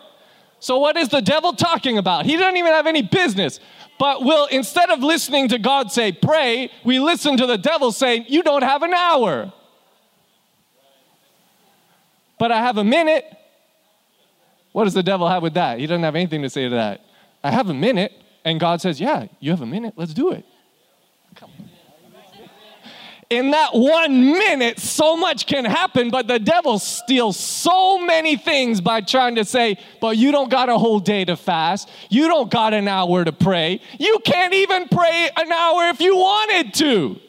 So, 0.59 0.79
what 0.79 0.97
is 0.97 1.09
the 1.09 1.23
devil 1.23 1.53
talking 1.53 1.99
about? 1.99 2.27
He 2.27 2.37
doesn't 2.37 2.57
even 2.57 2.73
have 2.73 2.89
any 2.89 3.03
business. 3.03 3.61
But 3.99 4.25
we'll, 4.25 4.47
instead 4.47 4.91
of 4.91 5.05
listening 5.05 5.49
to 5.49 5.59
God 5.59 5.93
say, 5.93 6.11
pray, 6.11 6.71
we 6.85 6.99
listen 6.99 7.37
to 7.37 7.47
the 7.47 7.59
devil 7.59 7.93
saying, 7.93 8.25
You 8.29 8.43
don't 8.43 8.65
have 8.65 8.83
an 8.83 8.93
hour. 8.93 9.53
But 12.41 12.51
I 12.51 12.61
have 12.63 12.79
a 12.79 12.85
minute. 12.85 13.27
What 14.73 14.85
does 14.85 14.95
the 14.95 15.03
devil 15.03 15.29
have 15.29 15.43
with 15.43 15.53
that? 15.55 15.79
He 15.79 15.87
doesn't 15.87 16.03
have 16.03 16.17
anything 16.17 16.41
to 16.41 16.49
say 16.49 16.71
to 16.71 16.71
that. 16.71 17.05
I 17.45 17.51
have 17.51 17.69
a 17.69 17.75
minute. 17.75 18.13
And 18.47 18.59
God 18.59 18.81
says, 18.81 18.99
Yeah, 18.99 19.27
you 19.41 19.51
have 19.51 19.61
a 19.61 19.67
minute. 19.67 19.93
Let's 19.95 20.15
do 20.15 20.33
it. 20.33 20.47
In 23.29 23.51
that 23.51 23.75
one 23.75 24.33
minute, 24.33 24.81
so 24.81 25.19
much 25.19 25.47
can 25.47 25.67
happen, 25.67 26.09
but 26.11 26.29
the 26.29 26.39
devil 26.39 26.79
steals 26.79 27.39
so 27.39 27.99
many 27.99 28.37
things 28.37 28.81
by 28.81 29.03
trying 29.03 29.35
to 29.35 29.45
say, 29.45 29.79
but 30.01 30.17
you 30.17 30.33
don't 30.33 30.51
got 30.51 30.69
a 30.69 30.77
whole 30.77 30.99
day 30.99 31.25
to 31.27 31.37
fast. 31.37 31.89
You 32.09 32.27
don't 32.27 32.51
got 32.51 32.75
an 32.75 32.89
hour 32.89 33.25
to 33.25 33.33
pray. 33.33 33.83
You 34.01 34.19
can't 34.25 34.55
even 34.55 34.89
pray 34.89 35.29
an 35.37 35.53
hour 35.53 35.91
if 35.91 36.01
you 36.01 36.17
wanted 36.17 36.75
to. 36.75 37.21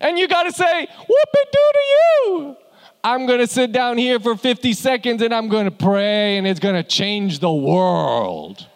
And 0.00 0.18
you 0.18 0.28
got 0.28 0.44
to 0.44 0.52
say, 0.52 0.86
whoop 0.86 1.28
it 1.34 1.48
do 1.52 1.58
to 1.72 1.80
you. 1.90 2.56
I'm 3.04 3.26
going 3.26 3.40
to 3.40 3.48
sit 3.48 3.72
down 3.72 3.98
here 3.98 4.20
for 4.20 4.36
50 4.36 4.72
seconds 4.74 5.22
and 5.22 5.34
I'm 5.34 5.48
going 5.48 5.64
to 5.64 5.72
pray 5.72 6.38
and 6.38 6.46
it's 6.46 6.60
going 6.60 6.76
to 6.76 6.88
change 6.88 7.40
the 7.40 7.52
world. 7.52 8.68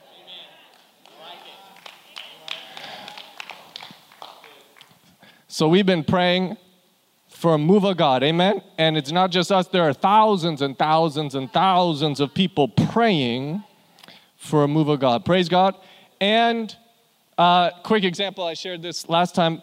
So 5.47 5.69
we've 5.69 5.87
been 5.87 6.03
praying 6.03 6.57
for 7.29 7.55
a 7.55 7.59
move 7.59 7.85
of 7.85 7.97
God, 7.97 8.25
amen? 8.25 8.62
And 8.79 8.97
it's 8.97 9.12
not 9.12 9.31
just 9.31 9.53
us, 9.53 9.69
there 9.69 9.85
are 9.85 9.93
thousands 9.93 10.61
and 10.61 10.77
thousands 10.77 11.37
and 11.37 11.53
thousands 11.53 12.19
of 12.19 12.35
people 12.35 12.67
praying 12.67 13.62
for 14.37 14.65
a 14.65 14.69
move 14.69 14.89
of 14.89 14.99
God. 14.99 15.25
Praise 15.25 15.49
God. 15.49 15.77
And 16.21 16.75
uh, 17.39 17.71
quick 17.85 18.03
example, 18.03 18.45
I 18.45 18.55
shared 18.55 18.83
this 18.83 19.09
last 19.09 19.37
time, 19.37 19.62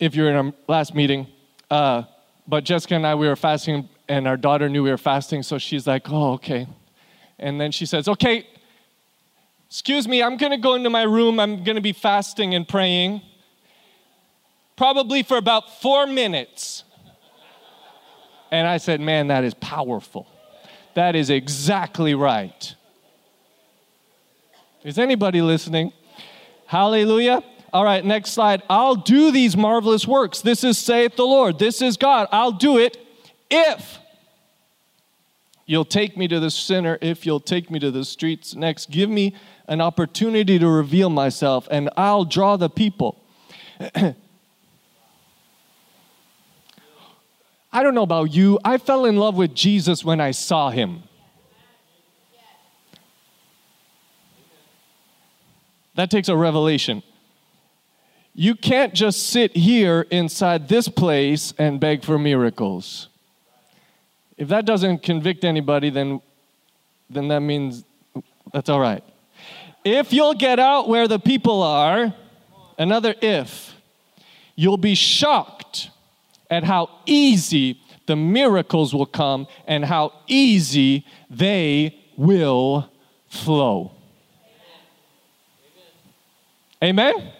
if 0.00 0.16
you're 0.16 0.30
in 0.30 0.36
our 0.36 0.52
last 0.66 0.94
meeting. 0.96 1.28
Uh, 1.70 2.02
but 2.48 2.64
Jessica 2.64 2.96
and 2.96 3.06
I, 3.06 3.14
we 3.14 3.28
were 3.28 3.36
fasting, 3.36 3.88
and 4.08 4.26
our 4.26 4.36
daughter 4.36 4.68
knew 4.68 4.82
we 4.82 4.90
were 4.90 4.98
fasting, 4.98 5.44
so 5.44 5.58
she's 5.58 5.86
like, 5.86 6.10
oh, 6.10 6.32
okay. 6.32 6.66
And 7.38 7.60
then 7.60 7.70
she 7.70 7.86
says, 7.86 8.08
okay, 8.08 8.48
excuse 9.68 10.08
me, 10.08 10.22
I'm 10.22 10.36
gonna 10.36 10.58
go 10.58 10.74
into 10.74 10.90
my 10.90 11.02
room, 11.02 11.38
I'm 11.38 11.62
gonna 11.62 11.80
be 11.80 11.92
fasting 11.92 12.54
and 12.54 12.66
praying 12.66 13.22
probably 14.78 15.24
for 15.24 15.36
about 15.36 15.80
four 15.82 16.06
minutes. 16.06 16.84
And 18.50 18.66
I 18.66 18.78
said, 18.78 19.00
Man, 19.00 19.26
that 19.26 19.44
is 19.44 19.52
powerful. 19.54 20.26
That 20.94 21.14
is 21.14 21.28
exactly 21.28 22.14
right. 22.14 22.74
Is 24.84 24.98
anybody 24.98 25.42
listening? 25.42 25.92
Hallelujah. 26.66 27.42
All 27.72 27.84
right, 27.84 28.04
next 28.04 28.30
slide. 28.32 28.62
I'll 28.70 28.94
do 28.94 29.30
these 29.30 29.56
marvelous 29.56 30.06
works. 30.06 30.40
This 30.40 30.64
is 30.64 30.78
saith 30.78 31.16
the 31.16 31.26
Lord. 31.26 31.58
This 31.58 31.82
is 31.82 31.96
God. 31.96 32.28
I'll 32.32 32.52
do 32.52 32.78
it 32.78 32.96
if 33.50 33.98
you'll 35.66 35.84
take 35.84 36.16
me 36.16 36.26
to 36.28 36.40
the 36.40 36.50
sinner, 36.50 36.98
if 37.02 37.26
you'll 37.26 37.40
take 37.40 37.70
me 37.70 37.78
to 37.78 37.90
the 37.90 38.04
streets. 38.04 38.54
Next, 38.54 38.90
give 38.90 39.10
me 39.10 39.36
an 39.68 39.82
opportunity 39.82 40.58
to 40.58 40.66
reveal 40.66 41.10
myself, 41.10 41.68
and 41.70 41.90
I'll 41.96 42.24
draw 42.24 42.56
the 42.56 42.70
people. 42.70 43.22
I 47.70 47.82
don't 47.82 47.94
know 47.94 48.02
about 48.02 48.32
you, 48.32 48.58
I 48.64 48.78
fell 48.78 49.04
in 49.04 49.16
love 49.16 49.36
with 49.36 49.54
Jesus 49.54 50.02
when 50.02 50.22
I 50.22 50.30
saw 50.30 50.70
him. 50.70 51.02
That 55.96 56.10
takes 56.10 56.28
a 56.28 56.36
revelation. 56.36 57.02
You 58.40 58.54
can't 58.54 58.94
just 58.94 59.30
sit 59.30 59.56
here 59.56 60.06
inside 60.12 60.68
this 60.68 60.88
place 60.88 61.52
and 61.58 61.80
beg 61.80 62.04
for 62.04 62.20
miracles. 62.20 63.08
If 64.36 64.46
that 64.50 64.64
doesn't 64.64 65.02
convict 65.02 65.42
anybody, 65.42 65.90
then, 65.90 66.20
then 67.10 67.26
that 67.26 67.40
means 67.40 67.82
that's 68.52 68.68
all 68.68 68.78
right. 68.78 69.02
If 69.84 70.12
you'll 70.12 70.34
get 70.34 70.60
out 70.60 70.88
where 70.88 71.08
the 71.08 71.18
people 71.18 71.64
are, 71.64 72.14
another 72.78 73.12
if, 73.20 73.74
you'll 74.54 74.76
be 74.76 74.94
shocked 74.94 75.90
at 76.48 76.62
how 76.62 76.90
easy 77.06 77.80
the 78.06 78.14
miracles 78.14 78.94
will 78.94 79.06
come 79.06 79.48
and 79.66 79.84
how 79.84 80.12
easy 80.28 81.04
they 81.28 81.98
will 82.16 82.88
flow. 83.26 83.90
Amen? 86.80 87.32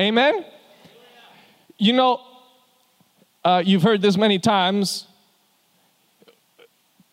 Amen? 0.00 0.44
You 1.78 1.92
know, 1.92 2.20
Uh, 3.44 3.62
you've 3.64 3.82
heard 3.84 4.02
this 4.02 4.16
many 4.16 4.38
times. 4.38 5.06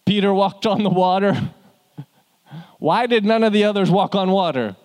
Peter 0.05 0.33
walked 0.33 0.65
on 0.65 0.83
the 0.83 0.89
water. 0.89 1.51
Why 2.79 3.05
did 3.05 3.23
none 3.23 3.43
of 3.43 3.53
the 3.53 3.63
others 3.63 3.89
walk 3.89 4.15
on 4.15 4.31
water? 4.31 4.75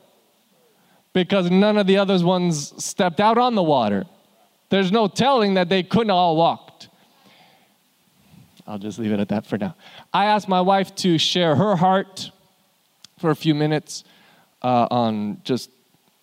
Because 1.12 1.50
none 1.50 1.76
of 1.76 1.86
the 1.88 1.96
other 1.96 2.24
ones 2.24 2.72
stepped 2.84 3.20
out 3.20 3.36
on 3.36 3.54
the 3.56 3.62
water. 3.62 4.04
There's 4.68 4.92
no 4.92 5.08
telling 5.08 5.54
that 5.54 5.68
they 5.68 5.82
couldn't 5.82 6.10
all 6.10 6.36
walked. 6.36 6.88
I'll 8.66 8.78
just 8.78 8.98
leave 8.98 9.10
it 9.10 9.18
at 9.18 9.30
that 9.30 9.44
for 9.44 9.58
now. 9.58 9.74
I 10.12 10.26
asked 10.26 10.46
my 10.46 10.60
wife 10.60 10.94
to 10.96 11.18
share 11.18 11.56
her 11.56 11.74
heart 11.74 12.30
for 13.18 13.30
a 13.30 13.36
few 13.36 13.54
minutes 13.54 14.04
uh, 14.62 14.86
on 14.90 15.40
just 15.42 15.70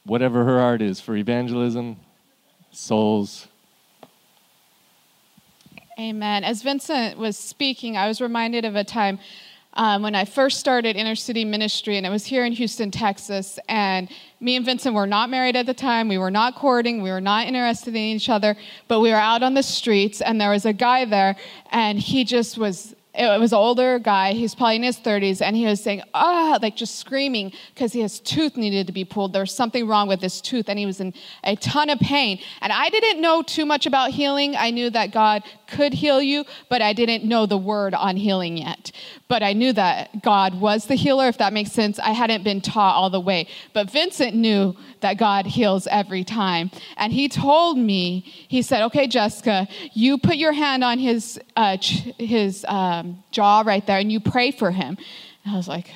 whatever 0.07 0.43
her 0.45 0.59
heart 0.59 0.81
is 0.81 0.99
for 0.99 1.15
evangelism, 1.15 1.97
souls. 2.71 3.47
Amen. 5.99 6.43
As 6.43 6.61
Vincent 6.61 7.17
was 7.17 7.37
speaking, 7.37 7.97
I 7.97 8.07
was 8.07 8.21
reminded 8.21 8.65
of 8.65 8.75
a 8.75 8.83
time 8.83 9.19
um, 9.73 10.01
when 10.01 10.15
I 10.15 10.25
first 10.25 10.59
started 10.59 10.95
inner 10.95 11.15
city 11.15 11.45
ministry, 11.45 11.97
and 11.97 12.05
it 12.05 12.09
was 12.09 12.25
here 12.25 12.45
in 12.45 12.53
Houston, 12.53 12.89
Texas. 12.89 13.59
And 13.67 14.09
me 14.39 14.55
and 14.55 14.65
Vincent 14.65 14.95
were 14.95 15.05
not 15.05 15.29
married 15.29 15.55
at 15.55 15.65
the 15.65 15.73
time. 15.73 16.07
We 16.07 16.17
were 16.17 16.31
not 16.31 16.55
courting. 16.55 17.01
We 17.01 17.11
were 17.11 17.21
not 17.21 17.45
interested 17.45 17.89
in 17.89 18.01
each 18.01 18.29
other. 18.29 18.55
But 18.87 19.01
we 19.01 19.09
were 19.09 19.17
out 19.17 19.43
on 19.43 19.53
the 19.53 19.63
streets, 19.63 20.21
and 20.21 20.41
there 20.41 20.49
was 20.49 20.65
a 20.65 20.73
guy 20.73 21.05
there, 21.05 21.35
and 21.71 21.99
he 21.99 22.23
just 22.23 22.57
was 22.57 22.95
it 23.17 23.39
was 23.39 23.51
an 23.51 23.57
older 23.57 23.99
guy. 23.99 24.33
He's 24.33 24.53
probably 24.53 24.75
in 24.77 24.83
his 24.83 24.97
30s, 24.97 25.41
and 25.41 25.55
he 25.55 25.65
was 25.65 25.81
saying, 25.81 26.03
ah, 26.13 26.59
like 26.61 26.75
just 26.75 26.97
screaming 26.99 27.51
because 27.73 27.93
his 27.93 28.19
tooth 28.19 28.55
needed 28.55 28.87
to 28.87 28.93
be 28.93 29.03
pulled. 29.03 29.33
There 29.33 29.41
was 29.41 29.55
something 29.55 29.87
wrong 29.87 30.07
with 30.07 30.21
his 30.21 30.39
tooth, 30.39 30.69
and 30.69 30.77
he 30.77 30.85
was 30.85 30.99
in 30.99 31.13
a 31.43 31.55
ton 31.55 31.89
of 31.89 31.99
pain. 31.99 32.39
And 32.61 32.71
I 32.71 32.89
didn't 32.89 33.19
know 33.19 33.41
too 33.41 33.65
much 33.65 33.85
about 33.85 34.11
healing. 34.11 34.55
I 34.55 34.69
knew 34.69 34.89
that 34.91 35.11
God 35.11 35.43
could 35.67 35.93
heal 35.93 36.21
you, 36.21 36.45
but 36.69 36.81
I 36.81 36.93
didn't 36.93 37.23
know 37.23 37.45
the 37.45 37.57
word 37.57 37.93
on 37.93 38.17
healing 38.17 38.57
yet. 38.57 38.91
But 39.27 39.43
I 39.43 39.53
knew 39.53 39.73
that 39.73 40.23
God 40.23 40.59
was 40.59 40.85
the 40.85 40.95
healer, 40.95 41.27
if 41.27 41.37
that 41.39 41.51
makes 41.51 41.71
sense. 41.71 41.99
I 41.99 42.11
hadn't 42.11 42.43
been 42.43 42.61
taught 42.61 42.95
all 42.95 43.09
the 43.09 43.19
way. 43.19 43.47
But 43.73 43.91
Vincent 43.91 44.35
knew 44.35 44.75
that 45.01 45.17
God 45.17 45.45
heals 45.45 45.85
every 45.87 46.23
time. 46.23 46.71
And 46.95 47.11
he 47.11 47.27
told 47.27 47.77
me, 47.77 48.21
he 48.47 48.61
said, 48.61 48.83
Okay, 48.85 49.07
Jessica, 49.07 49.67
you 49.93 50.17
put 50.17 50.37
your 50.37 50.53
hand 50.53 50.83
on 50.83 50.97
his, 50.97 51.39
uh, 51.55 51.77
his 51.81 52.65
um, 52.69 53.23
jaw 53.31 53.63
right 53.65 53.85
there 53.85 53.99
and 53.99 54.11
you 54.11 54.19
pray 54.19 54.51
for 54.51 54.71
him. 54.71 54.97
And 55.43 55.53
I 55.53 55.57
was 55.57 55.67
like, 55.67 55.89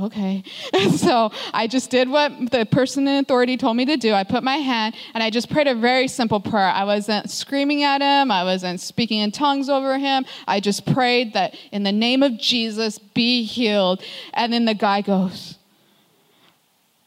okay. 0.00 0.42
so 0.96 1.32
I 1.52 1.66
just 1.66 1.90
did 1.90 2.08
what 2.08 2.50
the 2.50 2.66
person 2.66 3.06
in 3.08 3.16
authority 3.22 3.56
told 3.56 3.76
me 3.76 3.84
to 3.86 3.96
do. 3.96 4.12
I 4.12 4.24
put 4.24 4.42
my 4.42 4.56
hand 4.56 4.94
and 5.14 5.22
I 5.22 5.30
just 5.30 5.50
prayed 5.50 5.66
a 5.66 5.74
very 5.74 6.08
simple 6.08 6.40
prayer. 6.40 6.68
I 6.68 6.84
wasn't 6.84 7.30
screaming 7.30 7.82
at 7.82 8.00
him, 8.00 8.30
I 8.30 8.44
wasn't 8.44 8.80
speaking 8.80 9.20
in 9.20 9.32
tongues 9.32 9.68
over 9.68 9.98
him. 9.98 10.24
I 10.46 10.60
just 10.60 10.86
prayed 10.86 11.32
that 11.34 11.56
in 11.72 11.82
the 11.82 11.92
name 11.92 12.22
of 12.22 12.38
Jesus, 12.38 12.98
be 12.98 13.44
healed. 13.44 14.02
And 14.34 14.52
then 14.52 14.64
the 14.64 14.74
guy 14.74 15.00
goes, 15.00 15.56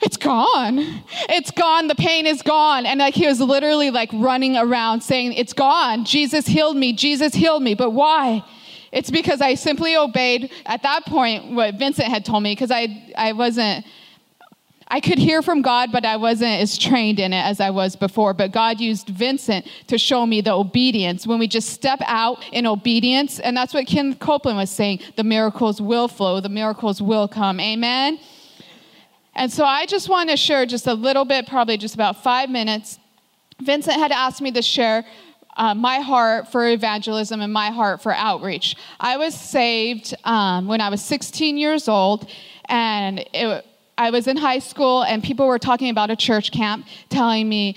it's 0.02 0.16
gone. 0.16 0.80
It's 1.28 1.52
gone. 1.52 1.88
The 1.88 1.96
pain 1.96 2.26
is 2.26 2.42
gone. 2.42 2.86
And 2.86 3.00
like 3.00 3.14
he 3.14 3.28
was 3.28 3.42
literally 3.42 3.92
like 3.92 4.10
running 4.14 4.56
around 4.56 5.02
saying, 5.02 5.34
It's 5.34 5.52
gone. 5.52 6.06
Jesus 6.06 6.48
healed 6.48 6.78
me. 6.78 6.94
Jesus 6.94 7.34
healed 7.34 7.62
me. 7.62 7.74
But 7.74 7.92
why? 7.92 8.44
It's 8.92 9.12
because 9.12 9.42
I 9.42 9.56
simply 9.56 9.96
obeyed 9.96 10.52
at 10.66 10.84
that 10.84 11.06
point 11.06 11.52
what 11.54 11.76
Vincent 11.76 12.08
had 12.08 12.26
told 12.26 12.44
me 12.44 12.54
because 12.54 12.72
I, 12.72 13.14
I 13.16 13.34
wasn't, 13.34 13.86
I 14.88 15.00
could 15.00 15.20
hear 15.20 15.44
from 15.44 15.62
God, 15.62 15.92
but 15.92 16.06
I 16.06 16.16
wasn't 16.16 16.60
as 16.60 16.78
trained 16.78 17.20
in 17.20 17.32
it 17.32 17.42
as 17.42 17.60
I 17.60 17.70
was 17.70 17.96
before. 17.96 18.34
But 18.34 18.52
God 18.52 18.80
used 18.80 19.10
Vincent 19.10 19.68
to 19.88 20.00
show 20.00 20.26
me 20.26 20.42
the 20.42 20.54
obedience. 20.54 21.28
When 21.28 21.38
we 21.38 21.48
just 21.48 21.70
step 21.70 22.00
out 22.06 22.44
in 22.52 22.66
obedience, 22.66 23.40
and 23.40 23.56
that's 23.56 23.74
what 23.74 23.86
Ken 23.86 24.16
Copeland 24.16 24.58
was 24.58 24.72
saying 24.72 25.02
the 25.16 25.24
miracles 25.24 25.80
will 25.80 26.08
flow, 26.08 26.40
the 26.40 26.50
miracles 26.50 27.02
will 27.02 27.28
come. 27.28 27.60
Amen? 27.60 28.20
And 29.36 29.52
so 29.52 29.64
I 29.64 29.86
just 29.86 30.10
want 30.10 30.32
to 30.32 30.38
share 30.38 30.66
just 30.66 30.88
a 30.88 30.94
little 30.94 31.24
bit, 31.26 31.48
probably 31.48 31.78
just 31.78 31.94
about 31.94 32.24
five 32.24 32.50
minutes. 32.50 33.00
Vincent 33.62 33.98
had 33.98 34.12
asked 34.12 34.42
me 34.42 34.52
to 34.52 34.62
share 34.62 35.06
uh, 35.60 35.76
my 35.76 36.00
heart 36.00 36.48
for 36.52 36.68
evangelism 36.68 37.42
and 37.42 37.52
my 37.52 37.70
heart 37.70 38.02
for 38.02 38.14
outreach. 38.14 38.78
I 39.00 39.18
was 39.18 39.36
saved 39.36 40.16
um, 40.24 40.68
when 40.68 40.80
I 40.80 40.90
was 40.90 41.04
16 41.04 41.58
years 41.58 41.90
old, 41.90 42.30
and 42.66 43.20
it, 43.34 43.66
I 43.98 44.10
was 44.10 44.28
in 44.28 44.38
high 44.38 44.60
school, 44.60 45.04
and 45.04 45.22
people 45.22 45.46
were 45.46 45.60
talking 45.60 45.90
about 45.90 46.10
a 46.10 46.16
church 46.16 46.52
camp, 46.52 46.88
telling 47.10 47.50
me, 47.50 47.76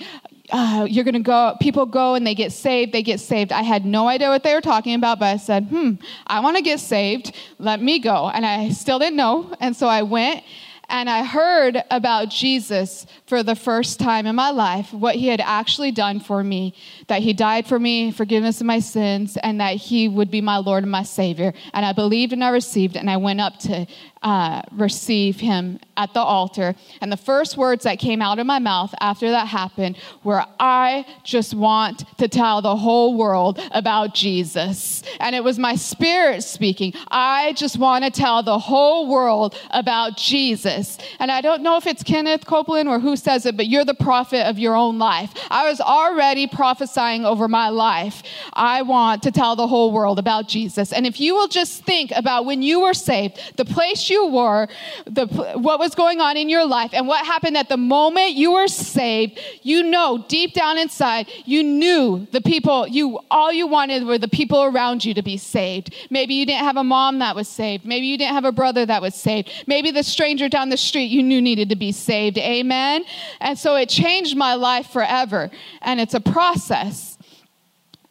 uh, 0.49 0.87
you're 0.89 1.03
going 1.03 1.13
to 1.13 1.19
go, 1.19 1.57
people 1.59 1.85
go 1.85 2.15
and 2.15 2.25
they 2.25 2.35
get 2.35 2.53
saved, 2.53 2.93
they 2.93 3.03
get 3.03 3.19
saved. 3.19 3.51
I 3.51 3.63
had 3.63 3.85
no 3.85 4.07
idea 4.07 4.29
what 4.29 4.43
they 4.43 4.53
were 4.53 4.61
talking 4.61 4.95
about, 4.95 5.19
but 5.19 5.25
I 5.25 5.37
said, 5.37 5.65
hmm, 5.65 5.93
I 6.27 6.39
want 6.39 6.57
to 6.57 6.63
get 6.63 6.79
saved. 6.79 7.35
Let 7.59 7.81
me 7.81 7.99
go. 7.99 8.29
And 8.29 8.45
I 8.45 8.69
still 8.69 8.99
didn't 8.99 9.15
know. 9.17 9.53
And 9.59 9.75
so 9.75 9.87
I 9.87 10.03
went 10.03 10.43
and 10.89 11.09
I 11.09 11.23
heard 11.23 11.81
about 11.89 12.29
Jesus 12.29 13.05
for 13.25 13.43
the 13.43 13.55
first 13.55 13.99
time 13.99 14.25
in 14.25 14.35
my 14.35 14.51
life, 14.51 14.93
what 14.93 15.15
he 15.15 15.27
had 15.27 15.41
actually 15.41 15.91
done 15.91 16.19
for 16.19 16.43
me, 16.43 16.75
that 17.07 17.21
he 17.21 17.33
died 17.33 17.65
for 17.65 17.79
me, 17.79 18.11
forgiveness 18.11 18.61
of 18.61 18.67
my 18.67 18.79
sins, 18.79 19.37
and 19.37 19.59
that 19.59 19.75
he 19.75 20.07
would 20.07 20.29
be 20.29 20.41
my 20.41 20.57
Lord 20.57 20.83
and 20.83 20.91
my 20.91 21.03
Savior. 21.03 21.53
And 21.73 21.85
I 21.85 21.93
believed 21.93 22.33
and 22.33 22.43
I 22.43 22.49
received, 22.49 22.95
and 22.95 23.09
I 23.09 23.17
went 23.17 23.41
up 23.41 23.57
to 23.59 23.87
uh, 24.23 24.61
receive 24.71 25.39
him 25.39 25.79
at 25.97 26.13
the 26.13 26.19
altar. 26.19 26.75
And 27.01 27.11
the 27.11 27.17
first 27.17 27.57
words 27.57 27.83
that 27.83 27.99
came 27.99 28.21
out 28.21 28.39
of 28.39 28.47
my 28.47 28.59
mouth 28.59 28.93
after 28.99 29.29
that 29.31 29.47
happened 29.47 29.97
were, 30.23 30.43
I 30.59 31.05
just 31.23 31.53
want 31.53 32.05
to 32.17 32.27
tell 32.27 32.61
the 32.61 32.75
whole 32.75 33.17
world 33.17 33.59
about 33.71 34.15
Jesus. 34.15 35.03
And 35.19 35.35
it 35.35 35.43
was 35.43 35.59
my 35.59 35.75
spirit 35.75 36.43
speaking. 36.43 36.93
I 37.11 37.53
just 37.53 37.77
want 37.77 38.05
to 38.05 38.11
tell 38.11 38.43
the 38.43 38.57
whole 38.57 39.07
world 39.07 39.57
about 39.71 40.17
Jesus. 40.17 40.97
And 41.19 41.31
I 41.31 41.41
don't 41.41 41.61
know 41.61 41.77
if 41.77 41.85
it's 41.85 42.03
Kenneth 42.03 42.45
Copeland 42.45 42.87
or 42.87 42.99
who 42.99 43.15
says 43.15 43.45
it, 43.45 43.57
but 43.57 43.67
you're 43.67 43.85
the 43.85 43.93
prophet 43.93 44.47
of 44.47 44.57
your 44.57 44.75
own 44.75 44.97
life. 44.97 45.31
I 45.49 45.69
was 45.69 45.81
already 45.81 46.47
prophesying 46.47 47.25
over 47.25 47.47
my 47.47 47.69
life. 47.69 48.23
I 48.53 48.81
want 48.83 49.23
to 49.23 49.31
tell 49.31 49.55
the 49.55 49.67
whole 49.67 49.91
world 49.91 50.17
about 50.17 50.47
Jesus. 50.47 50.93
And 50.93 51.05
if 51.05 51.19
you 51.19 51.35
will 51.35 51.47
just 51.47 51.83
think 51.83 52.11
about 52.15 52.45
when 52.45 52.61
you 52.61 52.81
were 52.81 52.93
saved, 52.93 53.39
the 53.57 53.65
place 53.65 54.09
you 54.09 54.12
were, 54.17 54.67
the, 55.05 55.27
what 55.55 55.79
was 55.79 55.95
going 55.95 56.19
on 56.19 56.37
in 56.37 56.49
your 56.49 56.65
life, 56.65 56.91
and 56.93 57.07
what 57.07 57.25
happened 57.25 57.57
at 57.57 57.69
the 57.69 57.77
moment 57.77 58.33
you 58.33 58.53
were 58.53 58.67
saved, 58.67 59.39
you 59.61 59.83
know 59.83 60.25
deep 60.27 60.53
down 60.53 60.77
inside, 60.77 61.27
you 61.45 61.63
knew 61.63 62.27
the 62.31 62.41
people, 62.41 62.87
you 62.87 63.19
all 63.29 63.51
you 63.51 63.67
wanted 63.67 64.05
were 64.05 64.17
the 64.17 64.27
people 64.27 64.63
around 64.63 65.03
you 65.05 65.13
to 65.13 65.21
be 65.21 65.37
saved. 65.37 65.93
Maybe 66.09 66.33
you 66.33 66.45
didn't 66.45 66.63
have 66.63 66.77
a 66.77 66.83
mom 66.83 67.19
that 67.19 67.35
was 67.35 67.47
saved. 67.47 67.85
Maybe 67.85 68.05
you 68.05 68.17
didn't 68.17 68.33
have 68.33 68.45
a 68.45 68.51
brother 68.51 68.85
that 68.85 69.01
was 69.01 69.15
saved. 69.15 69.51
Maybe 69.67 69.91
the 69.91 70.03
stranger 70.03 70.49
down 70.49 70.69
the 70.69 70.77
street 70.77 71.05
you 71.05 71.23
knew 71.23 71.41
needed 71.41 71.69
to 71.69 71.75
be 71.75 71.91
saved. 71.91 72.37
Amen. 72.37 73.03
And 73.39 73.57
so 73.57 73.75
it 73.75 73.89
changed 73.89 74.35
my 74.35 74.55
life 74.55 74.87
forever. 74.87 75.49
And 75.81 75.99
it's 75.99 76.13
a 76.13 76.19
process. 76.19 77.12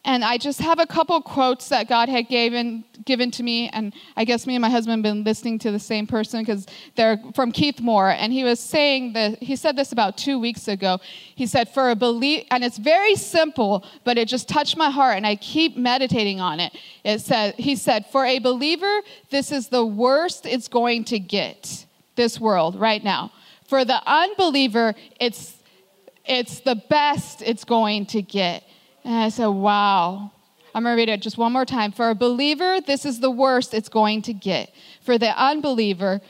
And 0.05 0.25
I 0.25 0.37
just 0.37 0.59
have 0.59 0.79
a 0.79 0.85
couple 0.85 1.21
quotes 1.21 1.69
that 1.69 1.87
God 1.87 2.09
had 2.09 2.27
given 2.27 2.83
given 3.05 3.31
to 3.31 3.43
me, 3.43 3.69
and 3.69 3.93
I 4.17 4.25
guess 4.25 4.45
me 4.45 4.55
and 4.55 4.61
my 4.61 4.69
husband 4.69 4.97
have 4.97 5.13
been 5.13 5.23
listening 5.23 5.59
to 5.59 5.71
the 5.71 5.79
same 5.79 6.07
person 6.07 6.41
because 6.41 6.65
they're 6.95 7.19
from 7.33 7.51
Keith 7.51 7.79
Moore, 7.79 8.09
and 8.09 8.31
he 8.33 8.43
was 8.43 8.59
saying 8.59 9.13
that 9.13 9.41
he 9.41 9.55
said 9.55 9.75
this 9.75 9.91
about 9.91 10.17
two 10.17 10.39
weeks 10.39 10.67
ago. 10.67 10.99
He 11.35 11.45
said, 11.45 11.69
"For 11.69 11.89
a 11.89 11.95
belief," 11.95 12.43
and 12.51 12.63
it's 12.63 12.77
very 12.77 13.15
simple, 13.15 13.85
but 14.03 14.17
it 14.17 14.27
just 14.27 14.49
touched 14.49 14.75
my 14.75 14.89
heart, 14.89 15.15
and 15.15 15.25
I 15.25 15.35
keep 15.37 15.77
meditating 15.77 16.41
on 16.41 16.59
it. 16.59 16.73
It 17.03 17.21
said, 17.21 17.55
he 17.55 17.75
said, 17.75 18.05
"For 18.07 18.25
a 18.25 18.39
believer, 18.39 19.01
this 19.29 19.51
is 19.51 19.69
the 19.69 19.85
worst 19.85 20.45
it's 20.45 20.67
going 20.67 21.05
to 21.05 21.19
get. 21.19 21.85
This 22.15 22.39
world 22.39 22.75
right 22.75 23.03
now. 23.03 23.31
For 23.65 23.83
the 23.85 24.01
unbeliever, 24.05 24.93
it's 25.19 25.55
it's 26.25 26.59
the 26.59 26.75
best 26.75 27.41
it's 27.41 27.63
going 27.63 28.05
to 28.07 28.21
get." 28.21 28.63
And 29.03 29.15
I 29.15 29.29
said, 29.29 29.47
wow. 29.47 30.31
I'm 30.75 30.83
going 30.83 30.95
to 30.95 30.99
read 30.99 31.09
it 31.09 31.21
just 31.21 31.37
one 31.37 31.53
more 31.53 31.65
time. 31.65 31.91
For 31.91 32.09
a 32.09 32.15
believer, 32.15 32.81
this 32.81 33.05
is 33.05 33.19
the 33.19 33.29
worst 33.29 33.73
it's 33.73 33.89
going 33.89 34.23
to 34.23 34.33
get. 34.33 34.73
For 35.01 35.17
the 35.17 35.29
unbeliever, 35.39 36.21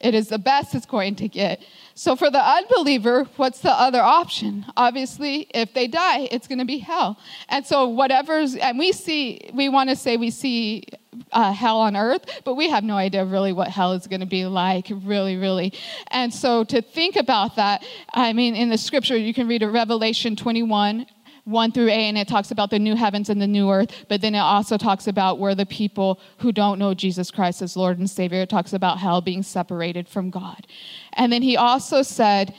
it 0.00 0.14
is 0.14 0.28
the 0.28 0.38
best 0.38 0.74
it's 0.74 0.86
going 0.86 1.16
to 1.16 1.28
get. 1.28 1.60
So, 1.94 2.16
for 2.16 2.30
the 2.30 2.42
unbeliever, 2.42 3.24
what's 3.36 3.60
the 3.60 3.72
other 3.72 4.00
option? 4.00 4.64
Obviously, 4.76 5.48
if 5.52 5.74
they 5.74 5.86
die, 5.86 6.28
it's 6.30 6.48
going 6.48 6.60
to 6.60 6.64
be 6.64 6.78
hell. 6.78 7.18
And 7.50 7.66
so, 7.66 7.88
whatever's, 7.88 8.54
and 8.54 8.78
we 8.78 8.92
see, 8.92 9.50
we 9.52 9.68
want 9.68 9.90
to 9.90 9.96
say 9.96 10.16
we 10.16 10.30
see 10.30 10.84
uh, 11.32 11.52
hell 11.52 11.80
on 11.80 11.96
earth, 11.96 12.24
but 12.44 12.54
we 12.54 12.70
have 12.70 12.84
no 12.84 12.96
idea 12.96 13.24
really 13.26 13.52
what 13.52 13.68
hell 13.68 13.92
is 13.92 14.06
going 14.06 14.20
to 14.20 14.26
be 14.26 14.46
like, 14.46 14.90
really, 14.90 15.36
really. 15.36 15.74
And 16.10 16.32
so, 16.32 16.64
to 16.64 16.80
think 16.80 17.16
about 17.16 17.56
that, 17.56 17.84
I 18.14 18.32
mean, 18.32 18.56
in 18.56 18.70
the 18.70 18.78
scripture, 18.78 19.16
you 19.16 19.34
can 19.34 19.48
read 19.48 19.62
a 19.62 19.68
Revelation 19.68 20.36
21 20.36 21.06
1 21.44 21.72
through 21.72 21.88
8, 21.88 21.92
and 21.92 22.18
it 22.18 22.28
talks 22.28 22.50
about 22.50 22.70
the 22.70 22.78
new 22.78 22.94
heavens 22.94 23.28
and 23.28 23.40
the 23.40 23.46
new 23.46 23.70
earth, 23.70 24.06
but 24.08 24.20
then 24.20 24.34
it 24.34 24.38
also 24.38 24.76
talks 24.76 25.06
about 25.06 25.38
where 25.38 25.54
the 25.54 25.66
people 25.66 26.20
who 26.38 26.52
don't 26.52 26.78
know 26.78 26.94
Jesus 26.94 27.30
Christ 27.30 27.62
as 27.62 27.76
Lord 27.76 27.98
and 27.98 28.08
Savior, 28.08 28.42
it 28.42 28.48
talks 28.48 28.72
about 28.72 28.98
hell 28.98 29.20
being 29.20 29.42
separated 29.42 30.08
from 30.08 30.30
God. 30.30 30.66
And 31.14 31.32
then 31.32 31.42
he 31.42 31.56
also 31.56 32.02
said, 32.02 32.54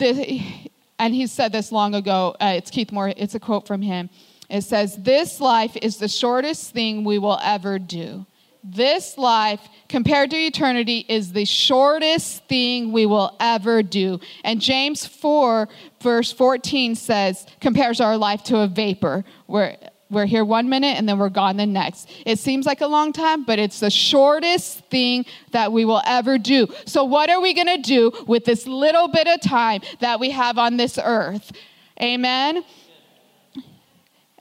and 0.00 1.14
he 1.14 1.26
said 1.26 1.52
this 1.52 1.72
long 1.72 1.94
ago, 1.94 2.36
uh, 2.40 2.54
it's 2.56 2.70
Keith 2.70 2.92
Moore, 2.92 3.12
it's 3.16 3.34
a 3.34 3.40
quote 3.40 3.66
from 3.66 3.82
him. 3.82 4.10
It 4.48 4.62
says, 4.62 4.96
This 4.96 5.40
life 5.40 5.76
is 5.76 5.98
the 5.98 6.08
shortest 6.08 6.72
thing 6.72 7.04
we 7.04 7.18
will 7.18 7.38
ever 7.42 7.78
do. 7.78 8.26
This 8.64 9.16
life, 9.16 9.60
compared 9.88 10.30
to 10.30 10.36
eternity, 10.36 11.04
is 11.08 11.32
the 11.32 11.44
shortest 11.44 12.44
thing 12.46 12.92
we 12.92 13.06
will 13.06 13.36
ever 13.40 13.82
do. 13.82 14.20
And 14.44 14.60
James 14.60 15.06
4, 15.06 15.68
verse 16.02 16.32
14 16.32 16.94
says, 16.94 17.46
compares 17.60 18.00
our 18.00 18.16
life 18.16 18.42
to 18.44 18.58
a 18.58 18.66
vapor, 18.66 19.24
where 19.46 19.76
we're 20.10 20.26
here 20.26 20.44
one 20.44 20.68
minute 20.68 20.96
and 20.96 21.08
then 21.08 21.18
we're 21.18 21.28
gone 21.28 21.56
the 21.56 21.66
next. 21.66 22.10
It 22.24 22.38
seems 22.38 22.66
like 22.66 22.80
a 22.80 22.86
long 22.86 23.12
time, 23.12 23.44
but 23.44 23.58
it's 23.58 23.80
the 23.80 23.90
shortest 23.90 24.80
thing 24.86 25.26
that 25.52 25.72
we 25.72 25.84
will 25.84 26.02
ever 26.06 26.38
do. 26.38 26.66
So, 26.86 27.04
what 27.04 27.30
are 27.30 27.40
we 27.40 27.54
going 27.54 27.66
to 27.66 27.82
do 27.82 28.12
with 28.26 28.44
this 28.44 28.66
little 28.66 29.08
bit 29.08 29.26
of 29.28 29.40
time 29.40 29.82
that 30.00 30.18
we 30.18 30.30
have 30.30 30.58
on 30.58 30.78
this 30.78 30.98
earth? 31.02 31.52
Amen. 32.00 32.64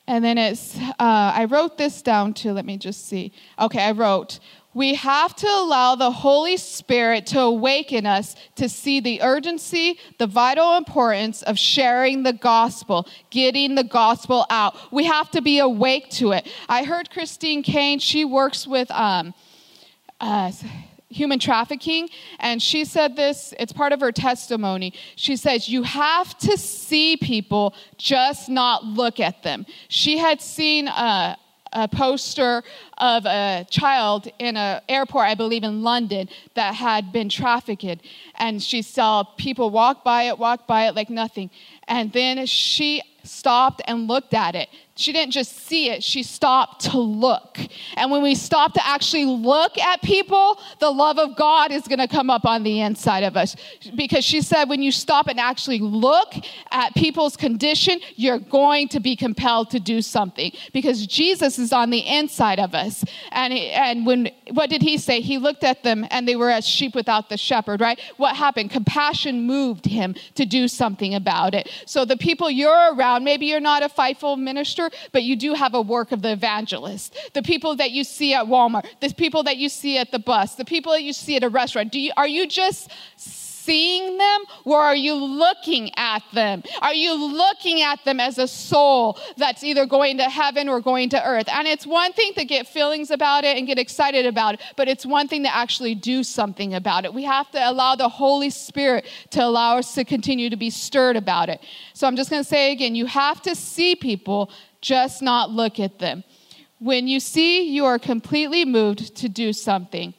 And 0.07 0.23
then 0.23 0.37
it's, 0.37 0.77
uh, 0.77 0.93
I 0.99 1.45
wrote 1.45 1.77
this 1.77 2.01
down 2.01 2.33
too. 2.33 2.53
Let 2.53 2.65
me 2.65 2.77
just 2.77 3.07
see. 3.07 3.33
Okay, 3.59 3.83
I 3.83 3.91
wrote, 3.91 4.39
we 4.73 4.93
have 4.93 5.35
to 5.37 5.47
allow 5.47 5.95
the 5.95 6.11
Holy 6.11 6.55
Spirit 6.55 7.25
to 7.27 7.41
awaken 7.41 8.05
us 8.05 8.35
to 8.55 8.69
see 8.69 8.99
the 8.99 9.21
urgency, 9.21 9.99
the 10.17 10.27
vital 10.27 10.77
importance 10.77 11.41
of 11.41 11.57
sharing 11.57 12.23
the 12.23 12.31
gospel, 12.31 13.07
getting 13.31 13.75
the 13.75 13.83
gospel 13.83 14.45
out. 14.49 14.77
We 14.91 15.05
have 15.05 15.31
to 15.31 15.41
be 15.41 15.59
awake 15.59 16.09
to 16.11 16.31
it. 16.31 16.47
I 16.69 16.83
heard 16.83 17.09
Christine 17.09 17.63
Caine, 17.63 17.99
she 17.99 18.23
works 18.23 18.67
with 18.67 18.91
um, 18.91 19.33
uh, 20.21 20.51
human 21.09 21.39
trafficking, 21.39 22.09
and 22.39 22.61
she 22.61 22.85
said 22.85 23.15
this, 23.15 23.53
it's 23.59 23.71
part 23.71 23.93
of 23.93 24.01
her 24.01 24.11
testimony. 24.11 24.93
She 25.15 25.35
says, 25.35 25.69
You 25.69 25.83
have 25.83 26.37
to 26.39 26.57
see 26.57 27.17
people, 27.17 27.73
just 27.97 28.49
not 28.49 28.83
look 28.83 29.19
at 29.19 29.43
them. 29.43 29.65
She 29.87 30.17
had 30.17 30.41
seen 30.41 30.87
a, 30.87 31.37
a 31.71 31.87
poster 31.87 32.63
of 32.97 33.25
a 33.25 33.65
child 33.69 34.27
in 34.39 34.57
an 34.57 34.81
airport, 34.89 35.27
I 35.27 35.35
believe 35.35 35.63
in 35.63 35.81
London, 35.81 36.29
that 36.55 36.75
had 36.75 37.11
been 37.11 37.29
trafficked. 37.29 38.01
And 38.35 38.61
she 38.61 38.81
saw 38.81 39.23
people 39.23 39.69
walk 39.69 40.03
by 40.03 40.23
it, 40.23 40.37
walk 40.37 40.67
by 40.67 40.87
it 40.87 40.95
like 40.95 41.09
nothing. 41.09 41.49
And 41.87 42.11
then 42.11 42.45
she 42.45 43.01
stopped 43.23 43.81
and 43.87 44.07
looked 44.07 44.33
at 44.33 44.55
it. 44.55 44.69
She 44.97 45.13
didn't 45.13 45.31
just 45.31 45.55
see 45.67 45.89
it, 45.89 46.03
she 46.03 46.23
stopped 46.23 46.85
to 46.85 46.97
look. 46.97 47.59
And 47.95 48.09
when 48.11 48.23
we 48.23 48.33
stop 48.33 48.73
to 48.73 48.85
actually 48.85 49.25
look 49.25 49.77
at 49.77 50.01
people, 50.01 50.59
the 50.79 50.89
love 50.89 51.19
of 51.19 51.37
God 51.37 51.71
is 51.71 51.87
going 51.87 51.99
to 51.99 52.07
come 52.07 52.31
up 52.31 52.45
on 52.45 52.63
the 52.63 52.81
inside 52.81 53.23
of 53.23 53.37
us. 53.37 53.55
Because 53.95 54.25
she 54.25 54.41
said, 54.41 54.69
when 54.69 54.81
you 54.81 54.91
stop 54.91 55.27
and 55.27 55.39
actually 55.39 55.79
look 55.79 56.33
at 56.71 56.95
people's 56.95 57.37
condition, 57.37 57.99
you're 58.15 58.39
going 58.39 58.87
to 58.89 58.99
be 58.99 59.15
compelled 59.15 59.69
to 59.69 59.79
do 59.79 60.01
something 60.01 60.51
because 60.73 61.05
Jesus 61.05 61.59
is 61.59 61.71
on 61.71 61.91
the 61.91 61.99
inside 61.99 62.59
of 62.59 62.73
us. 62.73 63.05
And, 63.31 63.53
and 63.53 64.05
when, 64.05 64.31
what 64.51 64.69
did 64.69 64.81
he 64.81 64.97
say? 64.97 65.21
He 65.21 65.37
looked 65.37 65.63
at 65.63 65.83
them 65.83 66.07
and 66.09 66.27
they 66.27 66.35
were 66.35 66.49
as 66.49 66.67
sheep 66.67 66.95
without 66.95 67.29
the 67.29 67.37
shepherd, 67.37 67.81
right? 67.81 67.99
What 68.17 68.35
happened? 68.35 68.71
Compassion 68.71 69.43
moved 69.43 69.85
him 69.85 70.15
to 70.35 70.45
do 70.45 70.67
something 70.67 71.13
about 71.13 71.53
it. 71.53 71.69
So 71.85 72.03
the 72.03 72.17
people 72.17 72.49
you're 72.49 72.95
around, 72.95 73.23
maybe 73.23 73.45
you're 73.45 73.59
not 73.59 73.83
a 73.83 73.89
fivefold 73.89 74.39
minister, 74.39 74.86
but 75.11 75.23
you 75.23 75.35
do 75.35 75.53
have 75.53 75.73
a 75.73 75.81
work 75.81 76.11
of 76.11 76.21
the 76.21 76.31
evangelist. 76.31 77.15
The 77.33 77.41
people 77.41 77.75
that 77.77 77.91
you 77.91 78.03
see 78.03 78.33
at 78.33 78.45
Walmart, 78.45 78.85
the 78.99 79.13
people 79.13 79.43
that 79.43 79.57
you 79.57 79.69
see 79.69 79.97
at 79.97 80.11
the 80.11 80.19
bus, 80.19 80.55
the 80.55 80.65
people 80.65 80.91
that 80.93 81.03
you 81.03 81.13
see 81.13 81.35
at 81.35 81.43
a 81.43 81.49
restaurant. 81.49 81.91
Do 81.91 81.99
you, 81.99 82.11
are 82.17 82.27
you 82.27 82.47
just 82.47 82.91
seeing 83.67 84.17
them 84.17 84.43
or 84.63 84.79
are 84.79 84.95
you 84.95 85.13
looking 85.13 85.91
at 85.97 86.23
them? 86.33 86.63
Are 86.81 86.93
you 86.93 87.13
looking 87.13 87.81
at 87.81 88.03
them 88.05 88.17
as 88.21 88.37
a 88.37 88.47
soul 88.47 89.19
that's 89.35 89.61
either 89.61 89.85
going 89.85 90.17
to 90.19 90.23
heaven 90.23 90.69
or 90.69 90.79
going 90.79 91.09
to 91.09 91.21
earth? 91.21 91.49
And 91.51 91.67
it's 91.67 91.85
one 91.85 92.13
thing 92.13 92.33
to 92.35 92.45
get 92.45 92.65
feelings 92.65 93.11
about 93.11 93.43
it 93.43 93.57
and 93.57 93.67
get 93.67 93.77
excited 93.77 94.25
about 94.25 94.53
it, 94.53 94.61
but 94.77 94.87
it's 94.87 95.05
one 95.05 95.27
thing 95.27 95.43
to 95.43 95.53
actually 95.53 95.95
do 95.95 96.23
something 96.23 96.75
about 96.75 97.03
it. 97.03 97.13
We 97.13 97.23
have 97.23 97.51
to 97.51 97.69
allow 97.69 97.95
the 97.95 98.07
Holy 98.07 98.49
Spirit 98.49 99.05
to 99.31 99.43
allow 99.43 99.77
us 99.77 99.93
to 99.95 100.05
continue 100.05 100.49
to 100.49 100.57
be 100.57 100.69
stirred 100.69 101.17
about 101.17 101.49
it. 101.49 101.59
So 101.93 102.07
I'm 102.07 102.15
just 102.15 102.29
going 102.29 102.41
to 102.41 102.47
say 102.47 102.71
again 102.71 102.95
you 102.95 103.05
have 103.05 103.41
to 103.41 103.53
see 103.53 103.95
people, 103.95 104.49
just 104.87 105.21
not 105.21 105.51
look 105.51 105.79
at 105.79 105.99
them. 105.99 106.23
When 106.79 107.07
you 107.07 107.19
see, 107.19 107.69
you 107.69 107.85
are 107.85 107.99
completely 107.99 108.63
moved 108.63 109.15
to 109.17 109.27
do 109.27 109.51
something. 109.51 110.13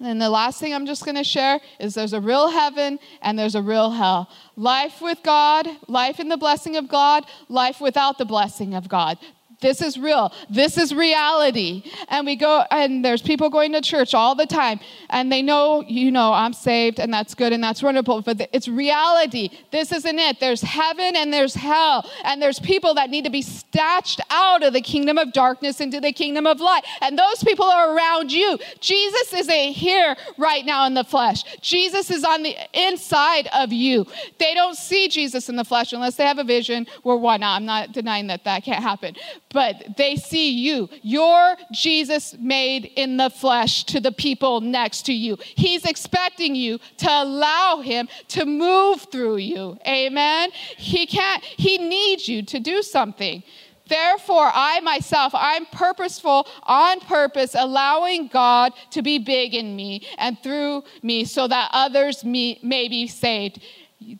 And 0.00 0.20
the 0.20 0.30
last 0.30 0.58
thing 0.58 0.74
I'm 0.74 0.86
just 0.86 1.04
going 1.04 1.16
to 1.16 1.24
share 1.24 1.60
is 1.78 1.94
there's 1.94 2.12
a 2.12 2.20
real 2.20 2.48
heaven 2.48 2.98
and 3.20 3.38
there's 3.38 3.54
a 3.54 3.62
real 3.62 3.90
hell. 3.90 4.30
Life 4.56 5.00
with 5.00 5.22
God, 5.22 5.68
life 5.86 6.18
in 6.18 6.28
the 6.28 6.36
blessing 6.36 6.76
of 6.76 6.88
God, 6.88 7.24
life 7.48 7.80
without 7.80 8.18
the 8.18 8.24
blessing 8.24 8.74
of 8.74 8.88
God. 8.88 9.18
This 9.62 9.80
is 9.80 9.96
real. 9.96 10.32
This 10.50 10.76
is 10.76 10.92
reality. 10.92 11.84
And 12.08 12.26
we 12.26 12.36
go, 12.36 12.64
and 12.70 13.04
there's 13.04 13.22
people 13.22 13.48
going 13.48 13.72
to 13.72 13.80
church 13.80 14.12
all 14.12 14.34
the 14.34 14.44
time, 14.44 14.80
and 15.08 15.30
they 15.30 15.40
know, 15.40 15.84
you 15.86 16.10
know, 16.10 16.32
I'm 16.32 16.52
saved, 16.52 16.98
and 16.98 17.14
that's 17.14 17.34
good, 17.34 17.52
and 17.52 17.62
that's 17.62 17.82
wonderful, 17.82 18.22
but 18.22 18.48
it's 18.52 18.68
reality. 18.68 19.50
This 19.70 19.92
isn't 19.92 20.18
it. 20.18 20.40
There's 20.40 20.62
heaven 20.62 21.16
and 21.16 21.32
there's 21.32 21.54
hell, 21.54 22.10
and 22.24 22.42
there's 22.42 22.58
people 22.58 22.94
that 22.94 23.08
need 23.08 23.24
to 23.24 23.30
be 23.30 23.42
snatched 23.42 24.20
out 24.30 24.64
of 24.64 24.72
the 24.72 24.80
kingdom 24.80 25.16
of 25.16 25.32
darkness 25.32 25.80
into 25.80 26.00
the 26.00 26.12
kingdom 26.12 26.46
of 26.46 26.60
light. 26.60 26.82
And 27.00 27.16
those 27.16 27.44
people 27.44 27.66
are 27.66 27.96
around 27.96 28.32
you. 28.32 28.58
Jesus 28.80 29.32
isn't 29.32 29.72
here 29.72 30.16
right 30.38 30.66
now 30.66 30.86
in 30.86 30.94
the 30.94 31.04
flesh, 31.04 31.44
Jesus 31.60 32.10
is 32.10 32.24
on 32.24 32.42
the 32.42 32.56
inside 32.72 33.48
of 33.54 33.72
you. 33.72 34.06
They 34.38 34.54
don't 34.54 34.76
see 34.76 35.06
Jesus 35.06 35.48
in 35.48 35.54
the 35.54 35.64
flesh 35.64 35.92
unless 35.92 36.16
they 36.16 36.24
have 36.24 36.38
a 36.38 36.44
vision. 36.44 36.88
Well, 37.04 37.20
why 37.20 37.36
not? 37.36 37.56
I'm 37.56 37.64
not 37.64 37.92
denying 37.92 38.26
that 38.26 38.42
that 38.44 38.64
can't 38.64 38.82
happen 38.82 39.14
but 39.52 39.96
they 39.96 40.16
see 40.16 40.50
you. 40.50 40.88
You're 41.02 41.56
Jesus 41.72 42.34
made 42.38 42.86
in 42.96 43.16
the 43.16 43.30
flesh 43.30 43.84
to 43.84 44.00
the 44.00 44.12
people 44.12 44.60
next 44.60 45.02
to 45.06 45.12
you. 45.12 45.38
He's 45.40 45.84
expecting 45.84 46.54
you 46.54 46.78
to 46.98 47.08
allow 47.08 47.80
him 47.80 48.08
to 48.28 48.44
move 48.46 49.06
through 49.10 49.36
you. 49.36 49.78
Amen. 49.86 50.50
He 50.76 51.06
can't, 51.06 51.42
he 51.44 51.78
needs 51.78 52.28
you 52.28 52.42
to 52.44 52.58
do 52.58 52.82
something. 52.82 53.42
Therefore, 53.88 54.50
I 54.54 54.80
myself, 54.80 55.32
I'm 55.34 55.66
purposeful 55.66 56.46
on 56.62 57.00
purpose, 57.00 57.54
allowing 57.54 58.28
God 58.28 58.72
to 58.90 59.02
be 59.02 59.18
big 59.18 59.54
in 59.54 59.76
me 59.76 60.06
and 60.18 60.38
through 60.42 60.84
me 61.02 61.24
so 61.24 61.46
that 61.48 61.70
others 61.72 62.24
may 62.24 62.58
be 62.62 63.06
saved. 63.06 63.60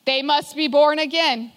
They 0.05 0.23
must 0.23 0.57
be 0.57 0.69
born 0.69 0.99
again. 0.99 1.53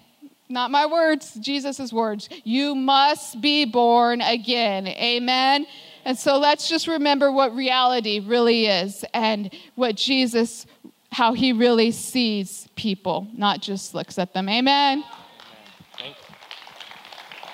Not 0.47 0.69
my 0.69 0.85
words, 0.85 1.33
Jesus' 1.35 1.91
words. 1.91 2.29
You 2.43 2.75
must 2.75 3.41
be 3.41 3.65
born 3.65 4.21
again. 4.21 4.87
Amen. 4.87 5.65
And 6.05 6.17
so 6.17 6.37
let's 6.37 6.69
just 6.69 6.87
remember 6.87 7.31
what 7.31 7.55
reality 7.55 8.19
really 8.19 8.67
is 8.67 9.03
and 9.13 9.51
what 9.73 9.95
Jesus, 9.95 10.67
how 11.11 11.33
he 11.33 11.51
really 11.51 11.89
sees 11.89 12.67
people, 12.75 13.27
not 13.33 13.59
just 13.61 13.95
looks 13.95 14.19
at 14.19 14.33
them. 14.33 14.47
Amen. 14.47 15.03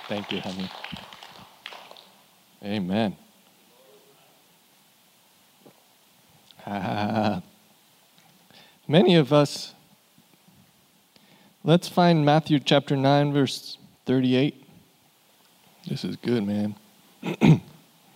Thank 0.10 0.30
you, 0.34 0.42
honey. 0.42 0.70
Amen. 2.62 3.16
Uh, 6.66 7.40
many 8.88 9.16
of 9.16 9.32
us 9.32 9.74
Let's 11.64 11.88
find 11.88 12.26
Matthew 12.26 12.60
chapter 12.60 12.96
9, 12.98 13.34
verse 13.34 13.78
38. 14.08 14.66
This 15.88 16.04
is 16.04 16.16
good, 16.16 16.44
man. 16.44 16.74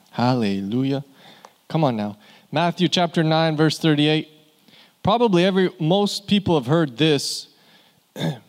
Hallelujah. 0.09 1.05
Come 1.67 1.83
on 1.83 1.95
now. 1.95 2.17
Matthew 2.51 2.87
chapter 2.87 3.23
9, 3.23 3.55
verse 3.55 3.77
38. 3.77 4.27
Probably 5.03 5.45
every 5.45 5.69
most 5.79 6.25
people 6.25 6.55
have 6.55 6.65
heard 6.65 6.97
this. 6.97 7.49
and 8.15 8.41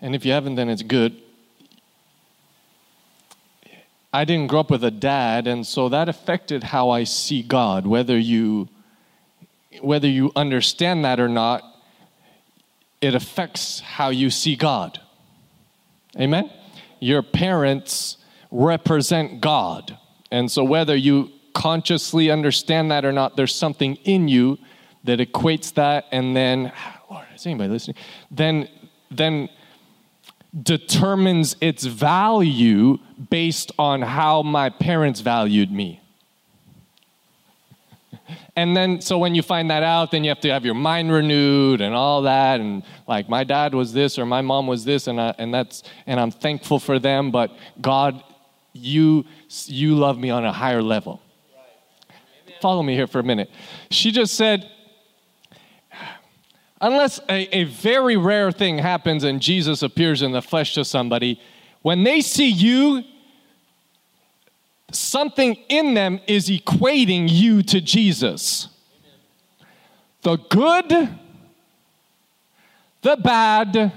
if 0.00 0.24
you 0.24 0.32
haven't, 0.32 0.54
then 0.54 0.70
it's 0.70 0.82
good. 0.82 1.20
I 4.10 4.24
didn't 4.24 4.46
grow 4.46 4.60
up 4.60 4.70
with 4.70 4.84
a 4.84 4.90
dad, 4.90 5.46
and 5.46 5.66
so 5.66 5.90
that 5.90 6.08
affected 6.08 6.64
how 6.64 6.88
I 6.88 7.04
see 7.04 7.42
God, 7.42 7.86
whether 7.86 8.18
you 8.18 8.70
whether 9.82 10.08
you 10.08 10.32
understand 10.34 11.04
that 11.04 11.20
or 11.20 11.28
not 11.28 11.73
it 13.04 13.14
affects 13.14 13.80
how 13.80 14.08
you 14.08 14.30
see 14.30 14.56
God. 14.56 14.98
Amen? 16.18 16.50
Your 17.00 17.22
parents 17.22 18.16
represent 18.50 19.42
God. 19.42 19.98
And 20.30 20.50
so, 20.50 20.64
whether 20.64 20.96
you 20.96 21.30
consciously 21.52 22.30
understand 22.30 22.90
that 22.90 23.04
or 23.04 23.12
not, 23.12 23.36
there's 23.36 23.54
something 23.54 23.96
in 24.04 24.26
you 24.28 24.58
that 25.04 25.18
equates 25.18 25.74
that, 25.74 26.06
and 26.12 26.34
then, 26.34 26.72
Lord, 27.10 27.26
is 27.34 27.44
anybody 27.44 27.68
listening? 27.68 27.96
Then, 28.30 28.68
then 29.10 29.50
determines 30.62 31.56
its 31.60 31.84
value 31.84 32.98
based 33.28 33.70
on 33.78 34.00
how 34.00 34.42
my 34.42 34.70
parents 34.70 35.20
valued 35.20 35.70
me. 35.70 36.00
And 38.56 38.76
then, 38.76 39.00
so 39.00 39.18
when 39.18 39.34
you 39.34 39.42
find 39.42 39.70
that 39.70 39.82
out, 39.82 40.12
then 40.12 40.22
you 40.22 40.30
have 40.30 40.40
to 40.40 40.50
have 40.50 40.64
your 40.64 40.74
mind 40.74 41.10
renewed 41.10 41.80
and 41.80 41.94
all 41.94 42.22
that. 42.22 42.60
And 42.60 42.84
like, 43.08 43.28
my 43.28 43.42
dad 43.42 43.74
was 43.74 43.92
this 43.92 44.16
or 44.18 44.26
my 44.26 44.42
mom 44.42 44.68
was 44.68 44.84
this, 44.84 45.08
and, 45.08 45.20
I, 45.20 45.34
and 45.38 45.52
that's, 45.52 45.82
and 46.06 46.20
I'm 46.20 46.30
thankful 46.30 46.78
for 46.78 47.00
them. 47.00 47.32
But 47.32 47.50
God 47.80 48.22
you, 48.74 49.24
you 49.66 49.94
love 49.94 50.18
me 50.18 50.30
on 50.30 50.44
a 50.44 50.52
higher 50.52 50.82
level. 50.82 51.22
Follow 52.60 52.82
me 52.82 52.94
here 52.94 53.06
for 53.06 53.20
a 53.20 53.22
minute. 53.22 53.50
She 53.90 54.10
just 54.10 54.34
said, 54.34 54.70
unless 56.80 57.20
a, 57.28 57.56
a 57.56 57.64
very 57.64 58.16
rare 58.16 58.50
thing 58.50 58.78
happens 58.78 59.24
and 59.24 59.40
Jesus 59.40 59.82
appears 59.82 60.22
in 60.22 60.32
the 60.32 60.42
flesh 60.42 60.74
to 60.74 60.84
somebody, 60.84 61.40
when 61.82 62.04
they 62.04 62.20
see 62.20 62.48
you, 62.48 63.04
something 64.94 65.54
in 65.68 65.94
them 65.94 66.20
is 66.26 66.48
equating 66.48 67.26
you 67.28 67.62
to 67.64 67.80
Jesus. 67.80 68.68
The 70.22 70.36
good, 70.36 70.88
the 73.02 73.16
bad, 73.16 73.92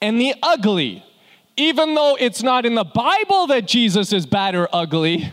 and 0.00 0.20
the 0.20 0.34
ugly. 0.42 1.04
Even 1.56 1.94
though 1.94 2.16
it's 2.18 2.42
not 2.42 2.66
in 2.66 2.74
the 2.74 2.84
Bible 2.84 3.46
that 3.48 3.66
Jesus 3.66 4.12
is 4.12 4.26
bad 4.26 4.54
or 4.54 4.68
ugly, 4.72 5.32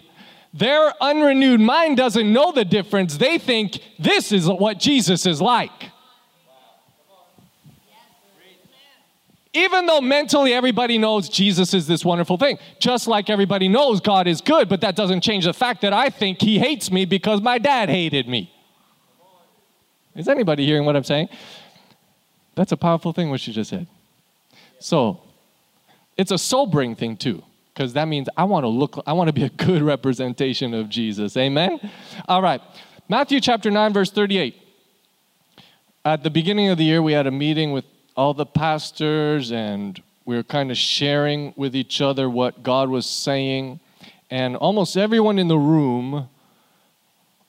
their 0.54 0.94
unrenewed 1.02 1.60
mind 1.60 1.98
doesn't 1.98 2.32
know 2.32 2.52
the 2.52 2.66
difference. 2.66 3.18
They 3.18 3.38
think 3.38 3.80
this 4.00 4.32
is 4.32 4.48
what 4.48 4.80
Jesus 4.80 5.26
is 5.26 5.42
like. 5.42 5.92
Even 9.60 9.88
though 9.88 10.00
mentally 10.00 10.54
everybody 10.54 10.98
knows 10.98 11.28
Jesus 11.28 11.74
is 11.74 11.86
this 11.86 12.06
wonderful 12.06 12.38
thing, 12.38 12.58
just 12.80 13.08
like 13.08 13.30
everybody 13.30 13.68
knows 13.68 14.00
God 14.00 14.26
is 14.26 14.40
good, 14.40 14.70
but 14.70 14.80
that 14.82 14.96
doesn't 14.96 15.22
change 15.22 15.44
the 15.44 15.54
fact 15.54 15.82
that 15.82 15.92
I 15.92 16.10
think 16.10 16.42
He 16.42 16.60
hates 16.60 16.90
me 16.90 17.04
because 17.04 17.42
my 17.42 17.58
dad 17.58 17.90
hated 17.90 18.28
me. 18.28 18.54
Is 20.16 20.30
anybody 20.30 20.66
hearing 20.66 20.86
what 20.86 20.96
I'm 20.96 21.04
saying? 21.04 21.28
That's 22.56 22.72
a 22.72 22.78
powerful 22.78 23.12
thing, 23.12 23.30
what 23.30 23.42
she 23.42 23.52
just 23.52 23.70
said. 23.70 23.88
So, 24.80 25.22
it's 26.16 26.32
a 26.32 26.38
sobering 26.38 26.96
thing 26.96 27.18
too, 27.18 27.44
because 27.74 27.94
that 27.94 28.08
means 28.08 28.30
I 28.38 28.46
want 28.46 28.64
to 28.64 28.70
look, 28.70 29.04
I 29.06 29.12
want 29.12 29.28
to 29.28 29.34
be 29.34 29.44
a 29.44 29.50
good 29.50 29.82
representation 29.94 30.74
of 30.74 30.88
Jesus. 30.88 31.36
Amen? 31.36 31.80
All 32.30 32.42
right. 32.42 32.62
Matthew 33.10 33.42
chapter 33.42 33.70
9, 33.70 33.92
verse 33.92 34.12
38. 34.12 34.56
At 36.06 36.24
the 36.24 36.30
beginning 36.30 36.70
of 36.70 36.78
the 36.78 36.86
year, 36.86 37.02
we 37.02 37.12
had 37.12 37.28
a 37.28 37.32
meeting 37.32 37.74
with 37.74 37.84
all 38.20 38.34
the 38.34 38.46
pastors, 38.46 39.50
and 39.50 40.04
we 40.26 40.36
were 40.36 40.44
kind 40.44 40.72
of 40.72 40.78
sharing 40.78 41.54
with 41.56 41.74
each 41.74 42.02
other 42.02 42.30
what 42.30 42.64
God 42.64 42.90
was 42.90 43.06
saying. 43.06 43.80
And 44.30 44.58
almost 44.58 44.98
everyone 44.98 45.40
in 45.40 45.48
the 45.48 45.58
room, 45.58 46.28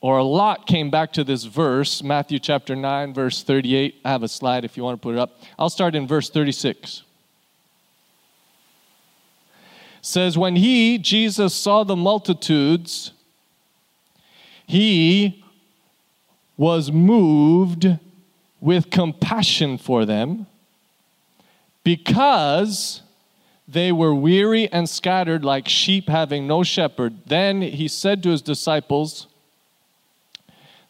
or 0.00 0.18
a 0.18 0.22
lot, 0.22 0.68
came 0.68 0.88
back 0.88 1.12
to 1.14 1.24
this 1.24 1.42
verse, 1.42 2.04
Matthew 2.04 2.38
chapter 2.38 2.76
9, 2.76 3.12
verse 3.12 3.42
38. 3.42 3.96
I 4.04 4.10
have 4.10 4.22
a 4.22 4.28
slide 4.28 4.64
if 4.64 4.76
you 4.76 4.84
want 4.84 5.02
to 5.02 5.02
put 5.02 5.16
it 5.16 5.18
up. 5.18 5.40
I'll 5.58 5.70
start 5.70 5.96
in 5.96 6.06
verse 6.06 6.30
36 6.30 7.02
says 10.02 10.38
when 10.38 10.56
he 10.56 10.96
jesus 10.96 11.54
saw 11.54 11.84
the 11.84 11.94
multitudes 11.94 13.12
he 14.66 15.44
was 16.56 16.90
moved 16.90 17.86
with 18.62 18.88
compassion 18.88 19.76
for 19.76 20.06
them 20.06 20.46
because 21.84 23.02
they 23.66 23.92
were 23.92 24.14
weary 24.14 24.70
and 24.72 24.88
scattered 24.88 25.44
like 25.44 25.68
sheep 25.68 26.08
having 26.08 26.46
no 26.46 26.62
shepherd. 26.62 27.14
Then 27.26 27.62
he 27.62 27.86
said 27.86 28.22
to 28.22 28.30
his 28.30 28.42
disciples, 28.42 29.28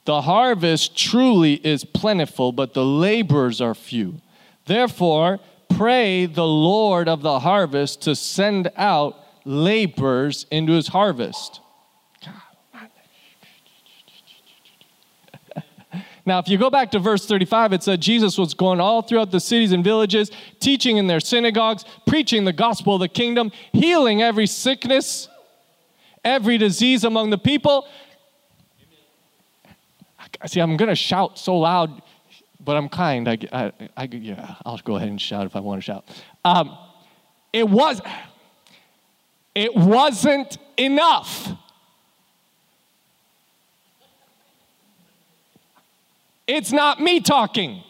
The 0.06 0.22
harvest 0.22 0.96
truly 0.96 1.54
is 1.54 1.84
plentiful, 1.84 2.52
but 2.52 2.72
the 2.72 2.84
laborers 2.84 3.60
are 3.60 3.74
few. 3.74 4.20
Therefore, 4.64 5.40
pray 5.68 6.26
the 6.26 6.46
Lord 6.46 7.08
of 7.08 7.22
the 7.22 7.40
harvest 7.40 8.02
to 8.02 8.14
send 8.14 8.70
out 8.76 9.16
laborers 9.44 10.46
into 10.50 10.72
his 10.72 10.88
harvest. 10.88 11.60
Now, 16.26 16.38
if 16.38 16.48
you 16.48 16.58
go 16.58 16.70
back 16.70 16.90
to 16.92 16.98
verse 16.98 17.26
35, 17.26 17.72
it 17.72 17.82
said 17.82 18.00
Jesus 18.00 18.36
was 18.36 18.54
going 18.54 18.80
all 18.80 19.02
throughout 19.02 19.30
the 19.30 19.40
cities 19.40 19.72
and 19.72 19.82
villages, 19.82 20.30
teaching 20.60 20.96
in 20.96 21.06
their 21.06 21.20
synagogues, 21.20 21.84
preaching 22.06 22.44
the 22.44 22.52
gospel 22.52 22.94
of 22.94 23.00
the 23.00 23.08
kingdom, 23.08 23.50
healing 23.72 24.22
every 24.22 24.46
sickness, 24.46 25.28
every 26.24 26.58
disease 26.58 27.04
among 27.04 27.30
the 27.30 27.38
people. 27.38 27.88
See, 30.46 30.60
I'm 30.60 30.76
going 30.76 30.88
to 30.88 30.94
shout 30.94 31.38
so 31.38 31.56
loud, 31.56 32.02
but 32.60 32.76
I'm 32.76 32.88
kind. 32.88 33.28
I, 33.28 33.38
I, 33.52 33.72
I, 33.96 34.08
yeah, 34.10 34.54
I'll 34.64 34.78
go 34.78 34.96
ahead 34.96 35.08
and 35.08 35.20
shout 35.20 35.46
if 35.46 35.56
I 35.56 35.60
want 35.60 35.80
to 35.80 35.84
shout. 35.84 36.08
Um, 36.44 36.76
it 37.52 37.68
was, 37.68 38.00
it 39.54 39.74
wasn't 39.74 40.58
enough. 40.76 41.52
It's 46.52 46.72
not 46.72 47.00
me 47.00 47.20
talking. 47.20 47.84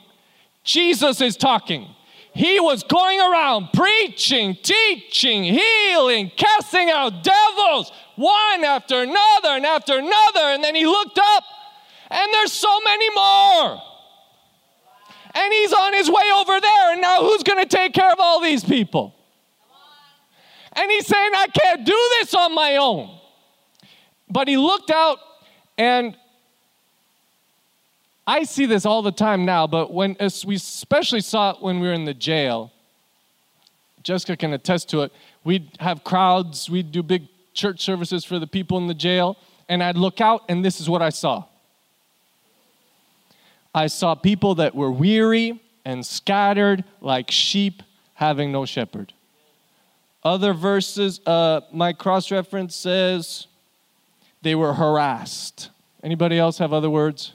Jesus 0.64 1.22
is 1.22 1.34
talking. 1.38 1.88
He 2.34 2.60
was 2.60 2.82
going 2.82 3.18
around 3.18 3.70
preaching, 3.72 4.54
teaching, 4.62 5.44
healing, 5.44 6.30
casting 6.36 6.90
out 6.90 7.24
devils, 7.24 7.90
one 8.16 8.62
after 8.62 9.00
another 9.00 9.48
and 9.48 9.64
after 9.64 9.94
another. 9.96 10.40
And 10.52 10.62
then 10.62 10.74
he 10.74 10.84
looked 10.84 11.18
up, 11.18 11.44
and 12.10 12.34
there's 12.34 12.52
so 12.52 12.80
many 12.84 13.08
more. 13.14 13.82
And 15.32 15.52
he's 15.54 15.72
on 15.72 15.94
his 15.94 16.10
way 16.10 16.24
over 16.36 16.60
there. 16.60 16.92
And 16.92 17.00
now 17.00 17.20
who's 17.20 17.42
going 17.42 17.66
to 17.66 17.76
take 17.76 17.94
care 17.94 18.12
of 18.12 18.20
all 18.20 18.42
these 18.42 18.62
people? 18.62 19.14
And 20.72 20.90
he's 20.90 21.06
saying, 21.06 21.30
I 21.34 21.46
can't 21.46 21.86
do 21.86 22.08
this 22.20 22.34
on 22.34 22.54
my 22.54 22.76
own. 22.76 23.18
But 24.28 24.48
he 24.48 24.58
looked 24.58 24.90
out 24.90 25.18
and 25.78 26.14
I 28.26 28.44
see 28.44 28.66
this 28.66 28.86
all 28.86 29.02
the 29.02 29.12
time 29.12 29.44
now, 29.44 29.66
but 29.66 29.92
when 29.92 30.16
we 30.46 30.56
especially 30.56 31.20
saw 31.20 31.50
it 31.50 31.62
when 31.62 31.80
we 31.80 31.88
were 31.88 31.94
in 31.94 32.04
the 32.04 32.14
jail, 32.14 32.72
Jessica 34.02 34.36
can 34.36 34.52
attest 34.52 34.88
to 34.90 35.02
it. 35.02 35.12
We'd 35.44 35.70
have 35.80 36.04
crowds, 36.04 36.70
we'd 36.70 36.92
do 36.92 37.02
big 37.02 37.28
church 37.54 37.80
services 37.80 38.24
for 38.24 38.38
the 38.38 38.46
people 38.46 38.78
in 38.78 38.86
the 38.86 38.94
jail, 38.94 39.36
and 39.68 39.82
I'd 39.82 39.96
look 39.96 40.20
out, 40.20 40.42
and 40.48 40.64
this 40.64 40.80
is 40.80 40.88
what 40.88 41.02
I 41.02 41.10
saw. 41.10 41.44
I 43.74 43.86
saw 43.86 44.14
people 44.14 44.56
that 44.56 44.74
were 44.74 44.90
weary 44.90 45.60
and 45.84 46.04
scattered 46.04 46.84
like 47.00 47.30
sheep 47.30 47.82
having 48.14 48.52
no 48.52 48.66
shepherd. 48.66 49.12
Other 50.22 50.52
verses, 50.52 51.20
uh, 51.24 51.62
my 51.72 51.92
cross 51.92 52.30
reference 52.30 52.76
says 52.76 53.46
they 54.42 54.54
were 54.54 54.74
harassed. 54.74 55.70
Anybody 56.02 56.38
else 56.38 56.58
have 56.58 56.72
other 56.72 56.90
words? 56.90 57.32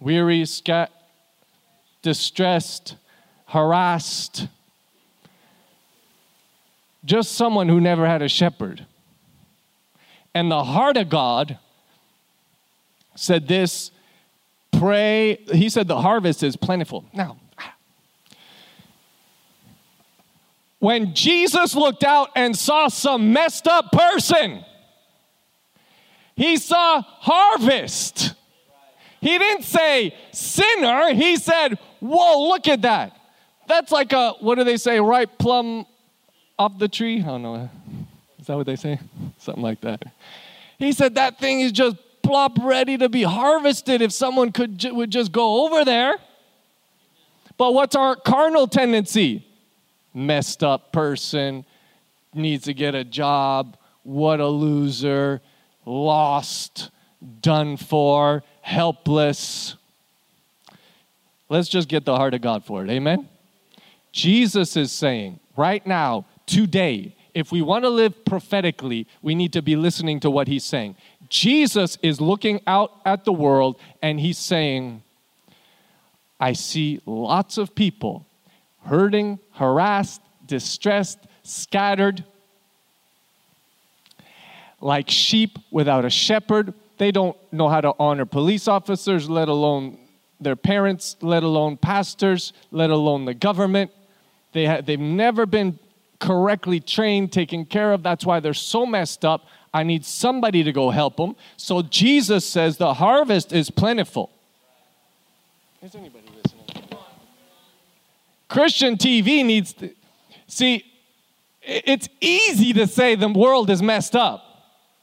Weary, 0.00 0.44
scat, 0.44 0.90
distressed, 2.02 2.96
harassed. 3.46 4.48
Just 7.04 7.32
someone 7.32 7.68
who 7.68 7.80
never 7.80 8.06
had 8.06 8.22
a 8.22 8.28
shepherd. 8.28 8.86
And 10.34 10.50
the 10.50 10.64
heart 10.64 10.96
of 10.96 11.08
God 11.08 11.58
said 13.14 13.48
this 13.48 13.90
pray. 14.78 15.36
He 15.52 15.68
said 15.68 15.88
the 15.88 16.00
harvest 16.00 16.42
is 16.42 16.56
plentiful. 16.56 17.04
Now, 17.14 17.38
when 20.78 21.14
Jesus 21.14 21.74
looked 21.74 22.04
out 22.04 22.30
and 22.36 22.56
saw 22.56 22.88
some 22.88 23.32
messed 23.32 23.66
up 23.66 23.90
person, 23.90 24.64
he 26.36 26.58
saw 26.58 27.02
harvest. 27.02 28.34
He 29.20 29.38
didn't 29.38 29.64
say 29.64 30.14
sinner. 30.32 31.14
He 31.14 31.36
said, 31.36 31.78
Whoa, 32.00 32.48
look 32.48 32.68
at 32.68 32.82
that. 32.82 33.16
That's 33.66 33.90
like 33.90 34.12
a, 34.12 34.32
what 34.40 34.56
do 34.56 34.64
they 34.64 34.76
say, 34.76 35.00
ripe 35.00 35.38
plum 35.38 35.86
off 36.58 36.78
the 36.78 36.88
tree? 36.88 37.20
I 37.20 37.24
don't 37.24 37.42
know. 37.42 37.70
Is 38.38 38.46
that 38.46 38.56
what 38.56 38.66
they 38.66 38.76
say? 38.76 39.00
Something 39.38 39.62
like 39.62 39.80
that. 39.80 40.04
He 40.78 40.92
said, 40.92 41.14
That 41.14 41.38
thing 41.38 41.60
is 41.60 41.72
just 41.72 41.96
plop 42.22 42.58
ready 42.60 42.98
to 42.98 43.08
be 43.08 43.22
harvested 43.22 44.02
if 44.02 44.12
someone 44.12 44.52
could 44.52 44.84
would 44.90 45.10
just 45.10 45.32
go 45.32 45.66
over 45.66 45.84
there. 45.84 46.16
But 47.56 47.72
what's 47.72 47.96
our 47.96 48.16
carnal 48.16 48.66
tendency? 48.66 49.46
Messed 50.12 50.62
up 50.62 50.92
person, 50.92 51.64
needs 52.34 52.64
to 52.64 52.74
get 52.74 52.94
a 52.94 53.04
job, 53.04 53.76
what 54.02 54.40
a 54.40 54.46
loser, 54.46 55.40
lost, 55.84 56.90
done 57.40 57.76
for, 57.76 58.42
helpless. 58.66 59.76
Let's 61.48 61.68
just 61.68 61.88
get 61.88 62.04
the 62.04 62.16
heart 62.16 62.34
of 62.34 62.40
God 62.40 62.64
for 62.64 62.82
it. 62.82 62.90
Amen? 62.90 63.28
Jesus 64.10 64.76
is 64.76 64.90
saying 64.90 65.38
right 65.56 65.86
now, 65.86 66.26
today, 66.46 67.14
if 67.32 67.52
we 67.52 67.62
want 67.62 67.84
to 67.84 67.88
live 67.90 68.24
prophetically, 68.24 69.06
we 69.22 69.36
need 69.36 69.52
to 69.52 69.62
be 69.62 69.76
listening 69.76 70.18
to 70.18 70.30
what 70.30 70.48
he's 70.48 70.64
saying. 70.64 70.96
Jesus 71.28 71.96
is 72.02 72.20
looking 72.20 72.60
out 72.66 72.90
at 73.04 73.24
the 73.24 73.32
world 73.32 73.76
and 74.02 74.18
he's 74.18 74.38
saying, 74.38 75.02
I 76.40 76.52
see 76.54 77.00
lots 77.06 77.58
of 77.58 77.72
people 77.72 78.26
hurting, 78.84 79.38
harassed, 79.52 80.20
distressed, 80.44 81.20
scattered. 81.44 82.24
like 84.80 85.08
sheep 85.08 85.56
without 85.70 86.04
a 86.04 86.10
shepherd. 86.10 86.74
They 86.98 87.10
don't 87.10 87.36
know 87.52 87.68
how 87.68 87.80
to 87.80 87.94
honor 87.98 88.24
police 88.24 88.68
officers, 88.68 89.28
let 89.28 89.48
alone 89.48 89.98
their 90.40 90.56
parents, 90.56 91.16
let 91.20 91.42
alone 91.42 91.76
pastors, 91.76 92.52
let 92.70 92.90
alone 92.90 93.24
the 93.24 93.34
government. 93.34 93.90
They 94.52 94.66
ha- 94.66 94.80
they've 94.80 94.98
never 94.98 95.46
been 95.46 95.78
correctly 96.18 96.80
trained, 96.80 97.32
taken 97.32 97.64
care 97.64 97.92
of. 97.92 98.02
That's 98.02 98.24
why 98.24 98.40
they're 98.40 98.54
so 98.54 98.86
messed 98.86 99.24
up. 99.24 99.46
I 99.72 99.82
need 99.82 100.04
somebody 100.04 100.62
to 100.62 100.72
go 100.72 100.90
help 100.90 101.16
them. 101.16 101.36
So 101.56 101.82
Jesus 101.82 102.46
says 102.46 102.78
the 102.78 102.94
harvest 102.94 103.52
is 103.52 103.70
plentiful. 103.70 104.30
Is 105.82 105.94
anybody 105.94 106.24
listening? 106.42 106.98
Christian 108.48 108.96
TV 108.96 109.44
needs 109.44 109.72
to 109.74 109.90
see. 110.46 110.84
It's 111.62 112.08
easy 112.20 112.72
to 112.74 112.86
say 112.86 113.16
the 113.16 113.28
world 113.28 113.70
is 113.70 113.82
messed 113.82 114.16
up. 114.16 114.42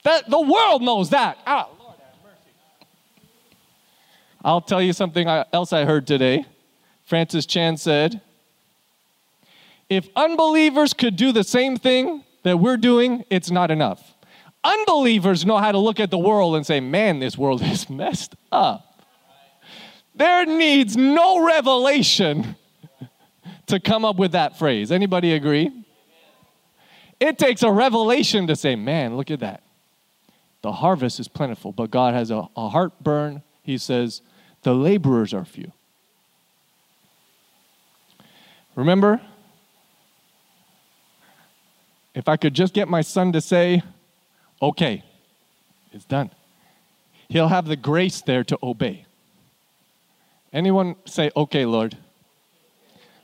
That 0.03 0.29
the 0.29 0.41
world 0.41 0.81
knows 0.81 1.09
that. 1.11 1.37
Mercy. 1.45 1.72
I'll 4.43 4.61
tell 4.61 4.81
you 4.81 4.93
something 4.93 5.27
else 5.27 5.71
I 5.71 5.85
heard 5.85 6.05
today. 6.05 6.45
Francis 7.05 7.45
Chan 7.45 7.77
said, 7.77 8.21
if 9.89 10.09
unbelievers 10.15 10.93
could 10.93 11.15
do 11.15 11.31
the 11.31 11.43
same 11.43 11.77
thing 11.77 12.23
that 12.43 12.59
we're 12.59 12.77
doing, 12.77 13.23
it's 13.29 13.51
not 13.51 13.71
enough. 13.71 14.13
Unbelievers 14.63 15.45
know 15.45 15.57
how 15.57 15.71
to 15.71 15.77
look 15.77 15.99
at 15.99 16.09
the 16.09 16.17
world 16.17 16.55
and 16.55 16.65
say, 16.65 16.79
man, 16.79 17.19
this 17.19 17.37
world 17.37 17.61
is 17.63 17.89
messed 17.89 18.35
up. 18.51 19.05
There 20.15 20.45
needs 20.45 20.95
no 20.95 21.45
revelation 21.45 22.55
to 23.67 23.79
come 23.79 24.05
up 24.05 24.17
with 24.17 24.33
that 24.33 24.57
phrase. 24.57 24.91
Anybody 24.91 25.33
agree? 25.33 25.71
It 27.19 27.37
takes 27.37 27.63
a 27.63 27.71
revelation 27.71 28.47
to 28.47 28.55
say, 28.55 28.75
man, 28.75 29.15
look 29.15 29.31
at 29.31 29.39
that. 29.39 29.63
The 30.61 30.71
harvest 30.71 31.19
is 31.19 31.27
plentiful, 31.27 31.71
but 31.71 31.91
God 31.91 32.13
has 32.13 32.31
a, 32.31 32.47
a 32.55 32.69
heartburn. 32.69 33.43
He 33.63 33.77
says, 33.77 34.21
the 34.63 34.73
laborers 34.73 35.33
are 35.33 35.45
few. 35.45 35.71
Remember, 38.75 39.21
if 42.15 42.27
I 42.27 42.37
could 42.37 42.53
just 42.53 42.73
get 42.73 42.87
my 42.87 43.01
son 43.01 43.31
to 43.33 43.41
say, 43.41 43.83
okay, 44.61 45.03
it's 45.91 46.05
done, 46.05 46.31
he'll 47.29 47.49
have 47.49 47.65
the 47.65 47.75
grace 47.75 48.21
there 48.21 48.43
to 48.45 48.57
obey. 48.63 49.05
Anyone 50.51 50.95
say, 51.05 51.31
okay, 51.35 51.65
Lord? 51.65 51.97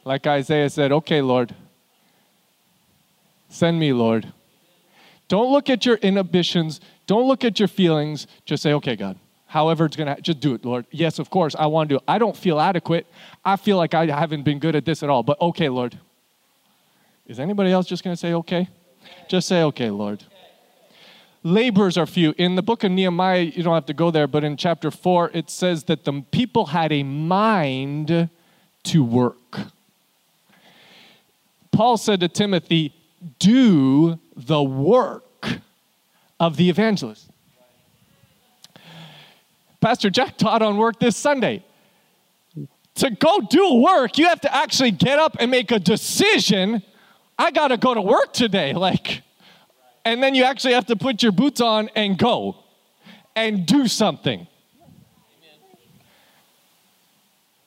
Like 0.04 0.26
Isaiah 0.26 0.70
said, 0.70 0.92
okay, 0.92 1.22
Lord. 1.22 1.56
Send 3.50 3.80
me, 3.80 3.94
Lord. 3.94 4.32
Don't 5.28 5.52
look 5.52 5.70
at 5.70 5.86
your 5.86 5.96
inhibitions. 5.98 6.82
Don't 7.06 7.28
look 7.28 7.44
at 7.44 7.60
your 7.60 7.68
feelings. 7.68 8.26
Just 8.46 8.64
say, 8.64 8.74
okay, 8.74 8.96
God. 8.96 9.18
However, 9.50 9.86
it's 9.86 9.96
going 9.96 10.16
to, 10.16 10.22
just 10.22 10.40
do 10.40 10.54
it, 10.54 10.64
Lord. 10.64 10.86
Yes, 10.92 11.18
of 11.18 11.32
course, 11.32 11.56
I 11.58 11.66
want 11.66 11.90
to 11.90 11.94
do 11.94 11.98
it. 11.98 12.04
I 12.08 12.20
don't 12.20 12.38
feel 12.38 12.60
adequate. 12.60 13.08
I 13.44 13.56
feel 13.56 13.78
like 13.78 13.96
I 13.96 14.06
haven't 14.06 14.44
been 14.44 14.60
good 14.60 14.76
at 14.76 14.86
this 14.86 15.02
at 15.02 15.10
all, 15.10 15.24
but 15.24 15.42
okay, 15.42 15.70
Lord. 15.70 15.98
Is 17.26 17.40
anybody 17.40 17.72
else 17.72 17.88
just 17.88 18.04
going 18.04 18.16
to 18.16 18.20
say, 18.20 18.36
okay? 18.36 18.70
Just 19.28 19.48
say, 19.48 19.64
okay, 19.64 19.90
Lord. 19.90 20.24
Laborers 21.42 21.98
are 21.98 22.06
few. 22.06 22.36
In 22.38 22.54
the 22.54 22.62
book 22.62 22.84
of 22.84 22.92
Nehemiah, 22.92 23.42
you 23.42 23.64
don't 23.64 23.74
have 23.74 23.88
to 23.88 23.94
go 23.94 24.12
there, 24.12 24.28
but 24.28 24.44
in 24.44 24.56
chapter 24.56 24.92
4, 24.92 25.32
it 25.34 25.50
says 25.50 25.86
that 25.86 26.06
the 26.06 26.24
people 26.30 26.68
had 26.68 26.92
a 26.92 27.02
mind 27.02 28.30
to 28.84 29.04
work. 29.04 29.62
Paul 31.72 31.98
said 31.98 32.20
to 32.20 32.28
Timothy, 32.28 32.94
do 33.40 34.20
the 34.36 34.62
work 34.62 35.24
of 36.40 36.56
the 36.56 36.70
evangelist. 36.70 37.32
Pastor 39.82 40.10
Jack 40.10 40.38
taught 40.38 40.62
on 40.62 40.78
work 40.78 41.00
this 41.00 41.16
Sunday. 41.16 41.64
To 42.96 43.10
go 43.12 43.40
do 43.50 43.76
work, 43.76 44.18
you 44.18 44.26
have 44.26 44.42
to 44.42 44.54
actually 44.54 44.92
get 44.92 45.20
up 45.20 45.38
and 45.40 45.50
make 45.50 45.72
a 45.72 45.80
decision. 45.80 46.84
I 47.38 47.52
got 47.52 47.70
to 47.70 47.78
go 47.78 47.94
to 47.94 48.02
work 48.02 48.34
today. 48.34 48.74
Like, 48.74 49.22
and 50.04 50.22
then 50.22 50.36
you 50.36 50.44
actually 50.44 50.74
have 50.74 50.88
to 50.88 50.98
put 50.98 51.24
your 51.24 51.32
boots 51.32 51.62
on 51.62 51.90
and 51.96 52.18
go 52.18 52.58
and 53.36 53.66
do 53.66 53.88
something. 53.88 54.48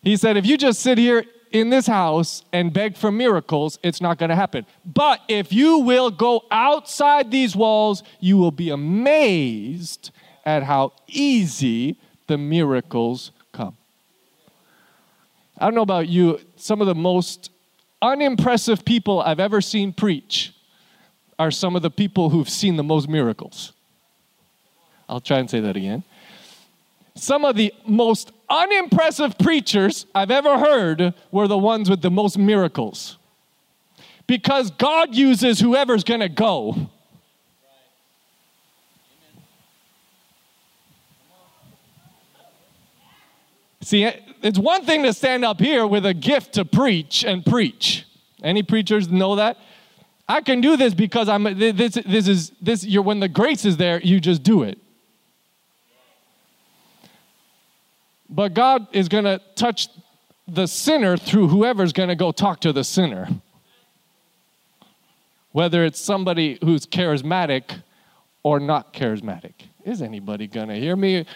He 0.02 0.16
said, 0.16 0.36
if 0.36 0.44
you 0.44 0.58
just 0.58 0.80
sit 0.80 0.98
here 0.98 1.24
in 1.52 1.70
this 1.70 1.86
house 1.86 2.44
and 2.52 2.72
beg 2.72 2.96
for 2.96 3.12
miracles, 3.12 3.78
it's 3.82 4.00
not 4.00 4.18
going 4.18 4.30
to 4.30 4.36
happen. 4.36 4.66
But 4.84 5.20
if 5.28 5.52
you 5.52 5.78
will 5.78 6.10
go 6.10 6.42
outside 6.50 7.30
these 7.30 7.54
walls, 7.54 8.02
you 8.20 8.36
will 8.36 8.50
be 8.50 8.68
amazed 8.68 10.10
at 10.44 10.62
how 10.62 10.92
easy 11.06 11.96
the 12.26 12.38
miracles 12.38 13.32
come. 13.52 13.76
I 15.58 15.66
don't 15.66 15.74
know 15.74 15.82
about 15.82 16.08
you, 16.08 16.40
some 16.56 16.80
of 16.80 16.86
the 16.86 16.94
most 16.94 17.50
unimpressive 18.00 18.84
people 18.84 19.20
I've 19.20 19.40
ever 19.40 19.60
seen 19.60 19.92
preach 19.92 20.52
are 21.38 21.50
some 21.50 21.76
of 21.76 21.82
the 21.82 21.90
people 21.90 22.30
who've 22.30 22.48
seen 22.48 22.76
the 22.76 22.82
most 22.82 23.08
miracles. 23.08 23.72
I'll 25.08 25.20
try 25.20 25.38
and 25.38 25.48
say 25.48 25.60
that 25.60 25.76
again. 25.76 26.04
Some 27.14 27.44
of 27.44 27.56
the 27.56 27.74
most 27.86 28.32
unimpressive 28.48 29.38
preachers 29.38 30.06
I've 30.14 30.30
ever 30.30 30.58
heard 30.58 31.14
were 31.30 31.46
the 31.46 31.58
ones 31.58 31.90
with 31.90 32.00
the 32.00 32.10
most 32.10 32.38
miracles. 32.38 33.18
Because 34.26 34.70
God 34.70 35.14
uses 35.14 35.60
whoever's 35.60 36.04
to 36.20 36.28
go. 36.28 36.90
See, 43.82 44.08
it's 44.42 44.58
one 44.58 44.84
thing 44.84 45.02
to 45.02 45.12
stand 45.12 45.44
up 45.44 45.60
here 45.60 45.86
with 45.86 46.06
a 46.06 46.14
gift 46.14 46.54
to 46.54 46.64
preach 46.64 47.24
and 47.24 47.44
preach. 47.44 48.06
Any 48.42 48.62
preachers 48.62 49.08
know 49.08 49.36
that? 49.36 49.58
I 50.28 50.40
can 50.40 50.60
do 50.60 50.76
this 50.76 50.94
because 50.94 51.28
I'm 51.28 51.42
this 51.44 51.94
this 52.06 52.28
is 52.28 52.52
this 52.60 52.84
you're 52.84 53.02
when 53.02 53.20
the 53.20 53.28
grace 53.28 53.64
is 53.64 53.76
there, 53.76 54.00
you 54.00 54.20
just 54.20 54.42
do 54.42 54.62
it. 54.62 54.78
But 58.30 58.54
God 58.54 58.86
is 58.92 59.08
going 59.08 59.24
to 59.24 59.40
touch 59.56 59.88
the 60.48 60.66
sinner 60.66 61.16
through 61.16 61.48
whoever's 61.48 61.92
going 61.92 62.08
to 62.08 62.14
go 62.14 62.32
talk 62.32 62.60
to 62.60 62.72
the 62.72 62.82
sinner. 62.82 63.28
Whether 65.50 65.84
it's 65.84 66.00
somebody 66.00 66.58
who's 66.62 66.86
charismatic 66.86 67.82
or 68.42 68.58
not 68.58 68.94
charismatic. 68.94 69.52
Is 69.84 70.00
anybody 70.00 70.46
going 70.46 70.68
to 70.68 70.76
hear 70.76 70.96
me? 70.96 71.26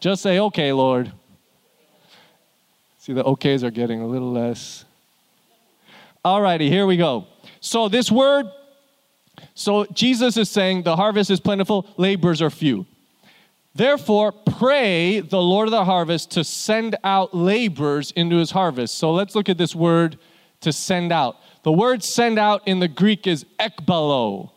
Just 0.00 0.22
say, 0.22 0.38
okay, 0.38 0.72
Lord. 0.72 1.12
See, 2.98 3.12
the 3.12 3.24
okays 3.24 3.62
are 3.62 3.70
getting 3.70 4.00
a 4.00 4.06
little 4.06 4.32
less. 4.32 4.84
All 6.24 6.42
righty, 6.42 6.68
here 6.68 6.86
we 6.86 6.96
go. 6.96 7.26
So, 7.60 7.88
this 7.88 8.10
word, 8.10 8.46
so 9.54 9.86
Jesus 9.86 10.36
is 10.36 10.50
saying 10.50 10.82
the 10.82 10.96
harvest 10.96 11.30
is 11.30 11.40
plentiful, 11.40 11.86
laborers 11.96 12.42
are 12.42 12.50
few. 12.50 12.86
Therefore, 13.74 14.32
pray 14.32 15.20
the 15.20 15.40
Lord 15.40 15.68
of 15.68 15.72
the 15.72 15.84
harvest 15.84 16.32
to 16.32 16.44
send 16.44 16.96
out 17.04 17.34
laborers 17.34 18.10
into 18.12 18.36
his 18.36 18.50
harvest. 18.50 18.98
So 18.98 19.12
let's 19.12 19.34
look 19.34 19.48
at 19.48 19.58
this 19.58 19.74
word 19.74 20.18
to 20.62 20.72
send 20.72 21.12
out. 21.12 21.36
The 21.62 21.72
word 21.72 22.02
send 22.02 22.38
out 22.38 22.66
in 22.66 22.80
the 22.80 22.88
Greek 22.88 23.26
is 23.26 23.46
ekbalo. 23.58 24.50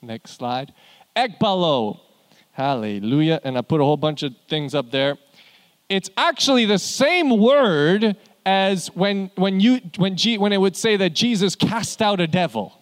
Next 0.00 0.32
slide. 0.32 0.72
Ekbalo. 1.14 2.00
Hallelujah. 2.56 3.38
And 3.44 3.58
I 3.58 3.60
put 3.60 3.82
a 3.82 3.84
whole 3.84 3.98
bunch 3.98 4.22
of 4.22 4.34
things 4.48 4.74
up 4.74 4.90
there. 4.90 5.18
It's 5.90 6.08
actually 6.16 6.64
the 6.64 6.78
same 6.78 7.28
word 7.36 8.16
as 8.46 8.86
when, 8.94 9.30
when, 9.34 9.60
you, 9.60 9.82
when, 9.98 10.16
G, 10.16 10.38
when 10.38 10.54
it 10.54 10.56
would 10.56 10.74
say 10.74 10.96
that 10.96 11.10
Jesus 11.10 11.54
cast 11.54 12.00
out 12.00 12.18
a 12.18 12.26
devil. 12.26 12.80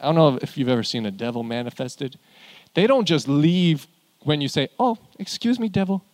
I 0.00 0.04
don't 0.04 0.14
know 0.14 0.38
if 0.40 0.56
you've 0.56 0.68
ever 0.68 0.84
seen 0.84 1.06
a 1.06 1.10
devil 1.10 1.42
manifested. 1.42 2.16
They 2.74 2.86
don't 2.86 3.04
just 3.04 3.26
leave 3.26 3.88
when 4.20 4.40
you 4.40 4.46
say, 4.46 4.68
Oh, 4.78 4.98
excuse 5.18 5.58
me, 5.58 5.68
devil. 5.68 6.04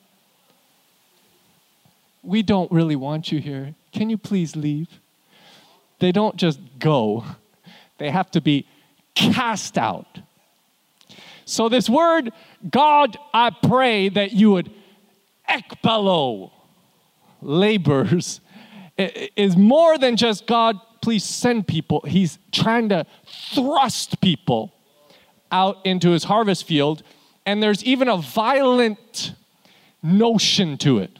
We 2.22 2.42
don't 2.42 2.72
really 2.72 2.96
want 2.96 3.30
you 3.30 3.40
here. 3.40 3.74
Can 3.92 4.08
you 4.08 4.16
please 4.16 4.56
leave? 4.56 4.88
They 5.98 6.12
don't 6.12 6.36
just 6.36 6.60
go, 6.78 7.26
they 7.98 8.08
have 8.08 8.30
to 8.30 8.40
be 8.40 8.66
cast 9.14 9.78
out. 9.78 10.20
So, 11.44 11.68
this 11.68 11.88
word, 11.88 12.32
God, 12.70 13.16
I 13.34 13.50
pray 13.50 14.08
that 14.08 14.32
you 14.32 14.52
would 14.52 14.70
ekbalo, 15.48 16.50
labors, 17.40 18.40
is 18.96 19.56
more 19.56 19.98
than 19.98 20.16
just 20.16 20.46
God, 20.46 20.78
please 21.00 21.24
send 21.24 21.66
people. 21.66 22.00
He's 22.06 22.38
trying 22.52 22.88
to 22.90 23.04
thrust 23.26 24.20
people 24.20 24.72
out 25.50 25.78
into 25.84 26.10
his 26.10 26.24
harvest 26.24 26.64
field. 26.64 27.02
And 27.44 27.62
there's 27.62 27.84
even 27.84 28.08
a 28.08 28.16
violent 28.16 29.34
notion 30.02 30.78
to 30.78 30.98
it. 30.98 31.18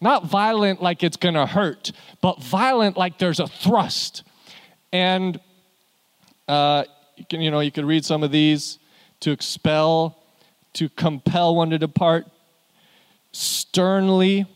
Not 0.00 0.26
violent 0.26 0.82
like 0.82 1.02
it's 1.02 1.16
gonna 1.18 1.46
hurt, 1.46 1.92
but 2.22 2.42
violent 2.42 2.96
like 2.96 3.18
there's 3.18 3.40
a 3.40 3.46
thrust. 3.46 4.22
And 4.92 5.38
Uh, 6.48 6.84
you, 7.18 7.24
can, 7.28 7.40
you 7.40 7.50
know, 7.50 7.60
you 7.60 7.70
could 7.70 7.84
read 7.84 8.04
some 8.04 8.22
of 8.22 8.30
these 8.30 8.78
to 9.20 9.30
expel, 9.30 10.16
to 10.74 10.88
compel 10.88 11.54
one 11.56 11.70
to 11.70 11.78
depart, 11.78 12.26
sternly, 13.32 14.46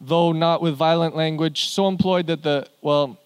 though 0.00 0.32
not 0.32 0.62
with 0.62 0.74
violent 0.74 1.14
language, 1.14 1.64
so 1.66 1.86
employed 1.88 2.26
that 2.26 2.42
the, 2.42 2.66
well, 2.82 3.18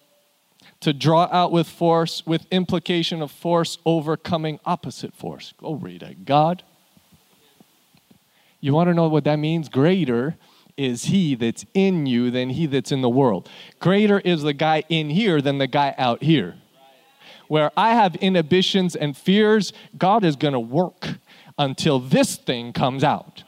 to 0.81 0.93
draw 0.93 1.27
out 1.31 1.51
with 1.51 1.67
force, 1.67 2.25
with 2.25 2.45
implication 2.51 3.21
of 3.21 3.31
force 3.31 3.77
overcoming 3.85 4.59
opposite 4.65 5.13
force. 5.13 5.53
Glory 5.57 5.97
to 5.99 6.13
God. 6.13 6.63
You 8.59 8.73
want 8.73 8.89
to 8.89 8.93
know 8.93 9.07
what 9.07 9.23
that 9.23 9.37
means? 9.37 9.69
Greater 9.69 10.35
is 10.77 11.05
he 11.05 11.35
that's 11.35 11.65
in 11.73 12.05
you 12.05 12.29
than 12.29 12.49
he 12.49 12.65
that's 12.65 12.91
in 12.91 13.01
the 13.01 13.09
world. 13.09 13.49
Greater 13.79 14.19
is 14.19 14.41
the 14.43 14.53
guy 14.53 14.83
in 14.89 15.09
here 15.09 15.41
than 15.41 15.57
the 15.57 15.67
guy 15.67 15.95
out 15.97 16.21
here. 16.21 16.55
Where 17.47 17.71
I 17.77 17.93
have 17.93 18.15
inhibitions 18.15 18.95
and 18.95 19.15
fears, 19.15 19.73
God 19.97 20.23
is 20.23 20.35
going 20.35 20.53
to 20.53 20.59
work 20.59 21.15
until 21.57 21.99
this 21.99 22.35
thing 22.35 22.73
comes 22.73 23.03
out. 23.03 23.43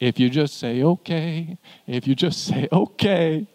If 0.00 0.18
you 0.20 0.28
just 0.28 0.58
say, 0.58 0.82
okay, 0.82 1.56
if 1.86 2.06
you 2.06 2.14
just 2.14 2.44
say, 2.44 2.68
okay. 2.70 3.46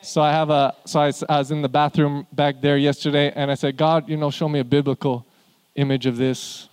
So 0.00 0.20
I 0.20 0.32
have 0.32 0.50
a, 0.50 0.74
so 0.84 1.00
I, 1.00 1.06
was 1.38 1.50
in 1.50 1.62
the 1.62 1.68
bathroom 1.68 2.26
back 2.32 2.60
there 2.60 2.76
yesterday 2.76 3.32
and 3.34 3.50
I 3.50 3.54
said, 3.54 3.76
God, 3.76 4.08
you 4.08 4.16
know, 4.16 4.30
show 4.30 4.48
me 4.48 4.60
a 4.60 4.64
biblical 4.64 5.26
image 5.74 6.06
of 6.06 6.16
this. 6.16 6.68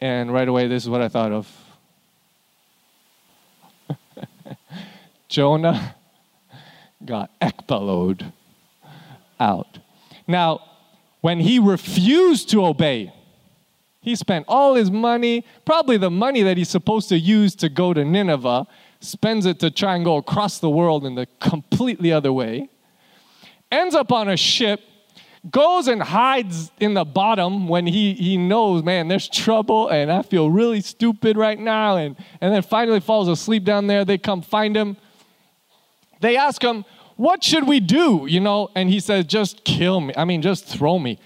And 0.00 0.32
right 0.32 0.48
away, 0.48 0.66
this 0.66 0.82
is 0.82 0.90
what 0.90 1.00
I 1.00 1.08
thought 1.08 1.32
of 1.32 1.48
Jonah 5.28 5.94
got 7.10 7.30
ekbaloed 7.40 8.32
out. 9.38 9.78
Now, 10.26 10.60
when 11.20 11.40
he 11.40 11.58
refused 11.58 12.48
to 12.50 12.64
obey, 12.64 13.12
he 14.00 14.16
spent 14.16 14.46
all 14.48 14.74
his 14.74 14.90
money, 14.90 15.44
probably 15.66 15.98
the 15.98 16.10
money 16.10 16.42
that 16.42 16.56
he's 16.56 16.70
supposed 16.70 17.10
to 17.10 17.18
use 17.18 17.54
to 17.56 17.68
go 17.68 17.92
to 17.92 18.04
Nineveh, 18.04 18.66
spends 19.00 19.44
it 19.44 19.58
to 19.60 19.70
try 19.70 19.96
and 19.96 20.04
go 20.04 20.16
across 20.16 20.58
the 20.58 20.70
world 20.70 21.04
in 21.04 21.14
the 21.14 21.26
completely 21.40 22.12
other 22.12 22.32
way, 22.32 22.70
ends 23.70 23.94
up 23.94 24.10
on 24.10 24.28
a 24.28 24.36
ship 24.36 24.80
goes 25.48 25.88
and 25.88 26.02
hides 26.02 26.70
in 26.80 26.94
the 26.94 27.04
bottom 27.04 27.66
when 27.66 27.86
he, 27.86 28.12
he 28.14 28.36
knows, 28.36 28.82
man, 28.82 29.08
there's 29.08 29.28
trouble 29.28 29.88
and 29.88 30.12
I 30.12 30.22
feel 30.22 30.50
really 30.50 30.80
stupid 30.82 31.36
right 31.36 31.58
now. 31.58 31.96
And, 31.96 32.16
and 32.40 32.52
then 32.52 32.62
finally 32.62 33.00
falls 33.00 33.28
asleep 33.28 33.64
down 33.64 33.86
there. 33.86 34.04
They 34.04 34.18
come 34.18 34.42
find 34.42 34.76
him. 34.76 34.96
They 36.20 36.36
ask 36.36 36.62
him, 36.62 36.84
What 37.20 37.44
should 37.44 37.68
we 37.68 37.80
do? 37.80 38.24
You 38.26 38.40
know, 38.40 38.70
and 38.74 38.88
he 38.88 38.98
says, 38.98 39.26
Just 39.26 39.62
kill 39.62 40.00
me. 40.00 40.14
I 40.16 40.24
mean, 40.24 40.40
just 40.40 40.64
throw 40.64 40.98
me. 40.98 41.18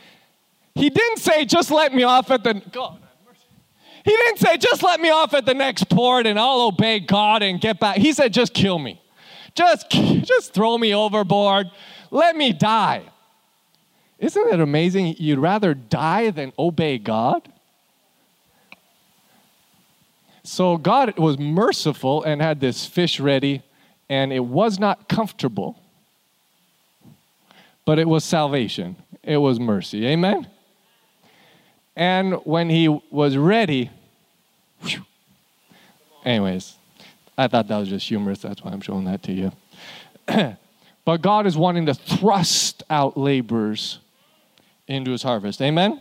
He 0.74 0.90
didn't 0.90 1.18
say, 1.18 1.44
Just 1.44 1.70
let 1.70 1.94
me 1.94 2.02
off 2.02 2.32
at 2.32 2.42
the. 2.42 2.54
God. 2.72 2.98
He 4.04 4.10
didn't 4.10 4.38
say, 4.38 4.56
Just 4.56 4.82
let 4.82 5.00
me 5.00 5.10
off 5.10 5.34
at 5.34 5.46
the 5.46 5.54
next 5.54 5.88
port 5.88 6.26
and 6.26 6.36
I'll 6.36 6.62
obey 6.62 6.98
God 6.98 7.44
and 7.44 7.60
get 7.60 7.78
back. 7.78 7.98
He 7.98 8.12
said, 8.12 8.32
Just 8.32 8.54
kill 8.54 8.80
me. 8.80 9.00
Just, 9.54 9.88
just 9.88 10.52
throw 10.52 10.76
me 10.76 10.92
overboard. 10.92 11.70
Let 12.10 12.34
me 12.34 12.52
die. 12.52 13.04
Isn't 14.18 14.52
it 14.52 14.58
amazing? 14.58 15.14
You'd 15.20 15.38
rather 15.38 15.74
die 15.74 16.30
than 16.30 16.52
obey 16.58 16.98
God? 16.98 17.48
So 20.42 20.76
God 20.76 21.16
was 21.20 21.38
merciful 21.38 22.24
and 22.24 22.42
had 22.42 22.58
this 22.58 22.84
fish 22.84 23.20
ready, 23.20 23.62
and 24.08 24.32
it 24.32 24.44
was 24.44 24.80
not 24.80 25.08
comfortable, 25.08 25.78
but 27.84 27.98
it 27.98 28.08
was 28.08 28.24
salvation. 28.24 28.96
It 29.22 29.36
was 29.36 29.60
mercy. 29.60 30.06
Amen? 30.06 30.48
And 31.96 32.34
when 32.44 32.70
he 32.70 32.88
was 32.88 33.36
ready, 33.36 33.90
whew, 34.80 35.04
anyways, 36.24 36.76
I 37.36 37.48
thought 37.48 37.68
that 37.68 37.78
was 37.78 37.88
just 37.88 38.08
humorous. 38.08 38.40
That's 38.40 38.62
why 38.62 38.72
I'm 38.72 38.80
showing 38.80 39.04
that 39.04 39.22
to 39.24 39.32
you. 39.32 39.52
but 41.04 41.22
God 41.22 41.46
is 41.46 41.56
wanting 41.56 41.86
to 41.86 41.94
thrust 41.94 42.82
out 42.90 43.16
laborers 43.16 43.98
into 44.86 45.10
his 45.10 45.22
harvest. 45.22 45.60
Amen? 45.62 46.00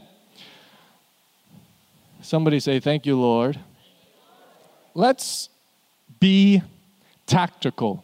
Somebody 2.22 2.60
say, 2.60 2.80
Thank 2.80 3.06
you, 3.06 3.20
Lord. 3.20 3.60
Let's 4.96 5.50
be 6.20 6.62
tactical. 7.26 8.04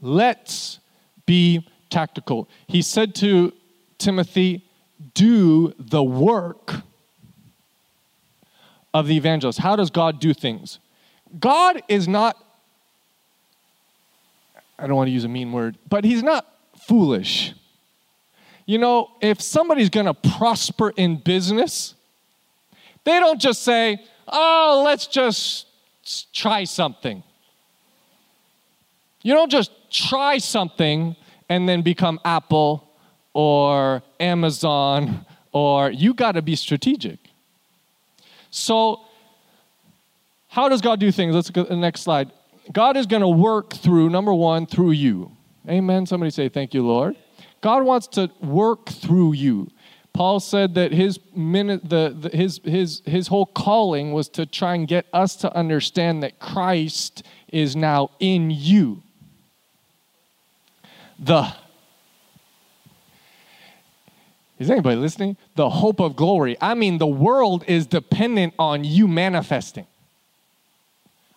Let's 0.00 0.78
be 1.26 1.66
tactical. 1.92 2.48
He 2.66 2.82
said 2.82 3.14
to 3.16 3.52
Timothy, 3.98 4.64
Do 5.14 5.74
the 5.78 6.02
work 6.02 6.82
of 8.92 9.06
the 9.06 9.16
evangelist. 9.16 9.58
How 9.58 9.76
does 9.76 9.90
God 9.90 10.18
do 10.18 10.34
things? 10.34 10.78
God 11.38 11.82
is 11.88 12.08
not, 12.08 12.36
I 14.78 14.86
don't 14.86 14.96
want 14.96 15.08
to 15.08 15.12
use 15.12 15.24
a 15.24 15.28
mean 15.28 15.52
word, 15.52 15.78
but 15.88 16.04
He's 16.04 16.22
not 16.22 16.46
foolish. 16.86 17.54
You 18.66 18.78
know, 18.78 19.10
if 19.20 19.40
somebody's 19.40 19.90
going 19.90 20.06
to 20.06 20.14
prosper 20.14 20.92
in 20.96 21.16
business, 21.16 21.94
they 23.04 23.18
don't 23.18 23.40
just 23.40 23.62
say, 23.62 23.98
oh, 24.28 24.82
let's 24.84 25.06
just 25.06 25.66
try 26.32 26.64
something. 26.64 27.22
You 29.22 29.34
don't 29.34 29.50
just 29.50 29.70
try 29.90 30.38
something 30.38 31.16
and 31.52 31.68
then 31.68 31.82
become 31.82 32.18
Apple 32.24 32.88
or 33.34 34.02
Amazon 34.18 35.26
or 35.52 35.90
you 35.90 36.14
got 36.14 36.32
to 36.32 36.42
be 36.42 36.56
strategic. 36.56 37.18
So, 38.50 39.02
how 40.48 40.68
does 40.68 40.80
God 40.80 40.98
do 40.98 41.12
things? 41.12 41.34
Let's 41.34 41.50
go 41.50 41.64
to 41.64 41.68
the 41.68 41.76
next 41.76 42.02
slide. 42.02 42.32
God 42.72 42.96
is 42.96 43.06
going 43.06 43.20
to 43.20 43.28
work 43.28 43.74
through, 43.74 44.08
number 44.08 44.32
one, 44.32 44.66
through 44.66 44.92
you. 44.92 45.32
Amen. 45.68 46.06
Somebody 46.06 46.30
say, 46.30 46.48
Thank 46.48 46.72
you, 46.72 46.86
Lord. 46.86 47.16
God 47.60 47.84
wants 47.84 48.06
to 48.08 48.30
work 48.40 48.88
through 48.88 49.34
you. 49.34 49.70
Paul 50.14 50.40
said 50.40 50.74
that 50.74 50.92
his 50.92 51.18
minute, 51.34 51.88
the, 51.88 52.16
the, 52.18 52.36
his, 52.36 52.60
his, 52.64 53.02
his 53.06 53.28
whole 53.28 53.46
calling 53.46 54.12
was 54.12 54.28
to 54.30 54.44
try 54.46 54.74
and 54.74 54.86
get 54.88 55.06
us 55.12 55.36
to 55.36 55.54
understand 55.56 56.22
that 56.22 56.38
Christ 56.38 57.22
is 57.48 57.76
now 57.76 58.10
in 58.20 58.50
you. 58.50 59.02
The 61.22 61.54
is 64.58 64.70
anybody 64.70 64.96
listening? 64.96 65.36
The 65.56 65.68
hope 65.68 66.00
of 66.00 66.14
glory. 66.14 66.56
I 66.60 66.74
mean, 66.74 66.98
the 66.98 67.06
world 67.06 67.64
is 67.66 67.86
dependent 67.86 68.54
on 68.58 68.84
you 68.84 69.08
manifesting. 69.08 69.86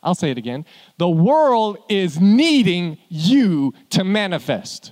I'll 0.03 0.13
say 0.13 0.29
it 0.29 0.37
again. 0.37 0.65
The 0.97 1.09
world 1.09 1.77
is 1.89 2.19
needing 2.19 2.99
you 3.09 3.73
to 3.91 4.03
manifest. 4.03 4.91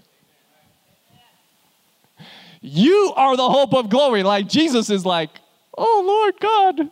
You 2.61 3.13
are 3.15 3.35
the 3.35 3.49
hope 3.49 3.73
of 3.75 3.89
glory. 3.89 4.23
Like 4.23 4.47
Jesus 4.47 4.89
is 4.89 5.05
like, 5.05 5.29
Oh 5.77 6.03
Lord 6.05 6.39
God, 6.39 6.89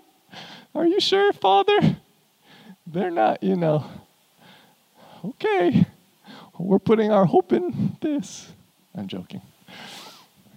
are 0.76 0.86
you 0.86 1.00
sure, 1.00 1.34
Father? 1.34 1.98
They're 2.86 3.10
not, 3.10 3.42
you 3.42 3.56
know, 3.56 3.86
okay, 5.24 5.86
we're 6.64 6.80
putting 6.80 7.12
our 7.12 7.26
hope 7.26 7.54
in 7.54 7.98
this. 8.02 8.52
I'm 8.96 9.08
joking. 9.08 9.42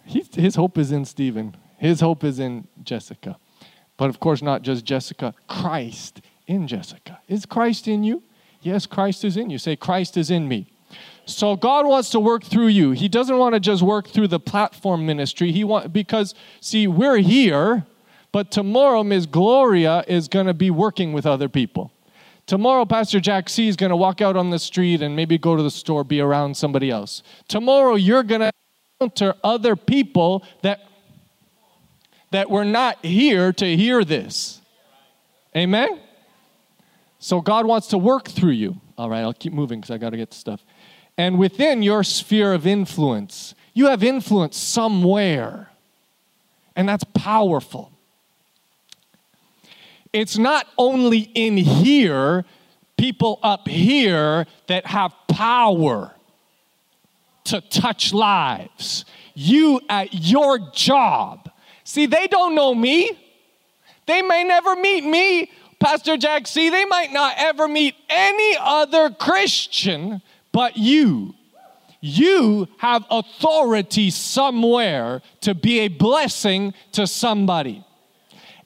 His 0.05 0.55
hope 0.55 0.77
is 0.79 0.93
in 0.93 1.05
Stephen, 1.05 1.57
his 1.79 2.01
hope 2.01 2.25
is 2.25 2.39
in 2.39 2.69
Jessica. 2.83 3.37
But 3.97 4.11
of 4.11 4.21
course, 4.21 4.43
not 4.43 4.63
just 4.63 4.85
Jessica, 4.85 5.35
Christ 5.49 6.21
in 6.47 6.67
Jessica. 6.67 7.21
Is 7.29 7.47
Christ 7.47 7.89
in 7.89 8.03
you? 8.03 8.23
Yes, 8.61 8.87
Christ 8.87 9.25
is 9.25 9.37
in 9.37 9.51
you. 9.51 9.59
Say, 9.59 9.77
Christ 9.77 10.17
is 10.17 10.31
in 10.31 10.49
me. 10.49 10.67
So 11.27 11.57
God 11.57 11.87
wants 11.87 12.11
to 12.11 12.21
work 12.21 12.45
through 12.45 12.69
you. 12.69 12.91
He 12.91 13.09
doesn't 13.09 13.39
want 13.39 13.55
to 13.55 13.61
just 13.61 13.83
work 13.83 14.09
through 14.09 14.29
the 14.29 14.41
platform 14.41 15.07
ministry. 15.07 15.53
He 15.53 15.65
want 15.65 15.93
because 15.93 16.35
see, 16.61 16.87
we're 16.87 17.19
here, 17.19 17.87
but 18.33 18.51
tomorrow 18.51 19.03
Ms. 19.03 19.27
Gloria 19.27 20.05
is 20.07 20.29
going 20.29 20.47
to 20.47 20.55
be 20.55 20.71
working 20.71 21.13
with 21.13 21.25
other 21.25 21.49
people. 21.49 21.93
Tomorrow, 22.47 22.85
Pastor 22.85 23.21
Jack 23.21 23.49
C 23.49 23.69
is 23.69 23.77
going 23.77 23.91
to 23.91 23.97
walk 23.97 24.21
out 24.21 24.37
on 24.37 24.51
the 24.51 24.59
street 24.59 25.01
and 25.01 25.17
maybe 25.17 25.39
go 25.39 25.57
to 25.57 25.63
the 25.63 25.71
store, 25.71 26.05
be 26.05 26.21
around 26.21 26.57
somebody 26.57 26.91
else. 26.91 27.23
Tomorrow, 27.49 27.95
you're 27.95 28.23
going 28.23 28.43
to 28.43 28.53
encounter 29.01 29.35
other 29.43 29.77
people 29.77 30.45
that 30.63 30.81
that 32.31 32.51
were 32.51 32.65
not 32.65 33.05
here 33.05 33.53
to 33.53 33.77
hear 33.77 34.05
this. 34.05 34.61
Amen. 35.57 36.01
So 37.21 37.41
God 37.41 37.65
wants 37.65 37.87
to 37.89 37.99
work 37.99 38.29
through 38.29 38.53
you. 38.53 38.81
All 38.99 39.09
right, 39.09 39.21
I'll 39.21 39.33
keep 39.33 39.53
moving 39.53 39.81
because 39.81 39.93
I 39.93 39.99
got 39.99 40.11
to 40.11 40.17
get 40.17 40.31
the 40.31 40.37
stuff 40.37 40.65
and 41.17 41.39
within 41.39 41.83
your 41.83 42.03
sphere 42.03 42.53
of 42.53 42.67
influence. 42.67 43.55
You 43.73 43.87
have 43.87 44.03
influence 44.03 44.57
somewhere, 44.57 45.71
and 46.77 46.89
that's 46.89 47.05
powerful. 47.05 47.91
It's 50.15 50.39
not 50.39 50.67
only 50.79 51.19
in 51.35 51.57
here, 51.59 52.47
people 52.97 53.41
up 53.43 53.69
here 53.69 54.47
that 54.69 54.87
have 54.87 55.13
power. 55.29 56.13
to 57.45 57.61
touch 57.61 58.15
lives. 58.15 59.05
You 59.35 59.79
at 59.91 60.15
your 60.15 60.59
job. 60.73 61.51
See, 61.85 62.07
they 62.07 62.27
don't 62.27 62.55
know 62.55 62.75
me. 62.75 63.11
They 64.07 64.23
may 64.23 64.45
never 64.45 64.75
meet 64.77 65.05
me, 65.05 65.51
Pastor 65.79 66.17
Jack. 66.17 66.47
See, 66.47 66.71
they 66.71 66.87
might 66.87 67.13
not 67.13 67.35
ever 67.37 67.69
meet 67.69 67.97
any 68.09 68.57
other 68.59 69.11
Christian 69.11 70.23
but 70.53 70.79
you. 70.79 71.35
You 72.01 72.69
have 72.79 73.05
authority 73.11 74.09
somewhere 74.11 75.21
to 75.43 75.55
be 75.55 75.81
a 75.81 75.89
blessing 75.89 76.73
to 76.93 77.07
somebody. 77.07 77.85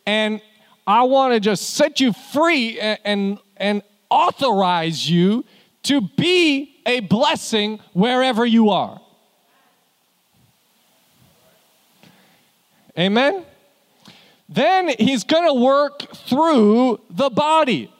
And 0.06 0.40
I 0.88 1.02
want 1.02 1.34
to 1.34 1.40
just 1.40 1.74
set 1.74 2.00
you 2.00 2.14
free 2.14 2.80
and, 2.80 3.38
and, 3.58 3.82
authorize 4.10 5.10
you 5.10 5.44
to 5.82 6.00
be 6.00 6.80
a 6.86 7.00
blessing 7.00 7.78
wherever 7.92 8.46
you 8.46 8.70
are. 8.70 8.98
Amen? 12.98 13.44
Then 14.48 14.94
he's 14.98 15.24
going 15.24 15.44
to 15.44 15.52
work 15.52 16.10
through 16.14 17.00
the 17.10 17.28
body. 17.28 17.92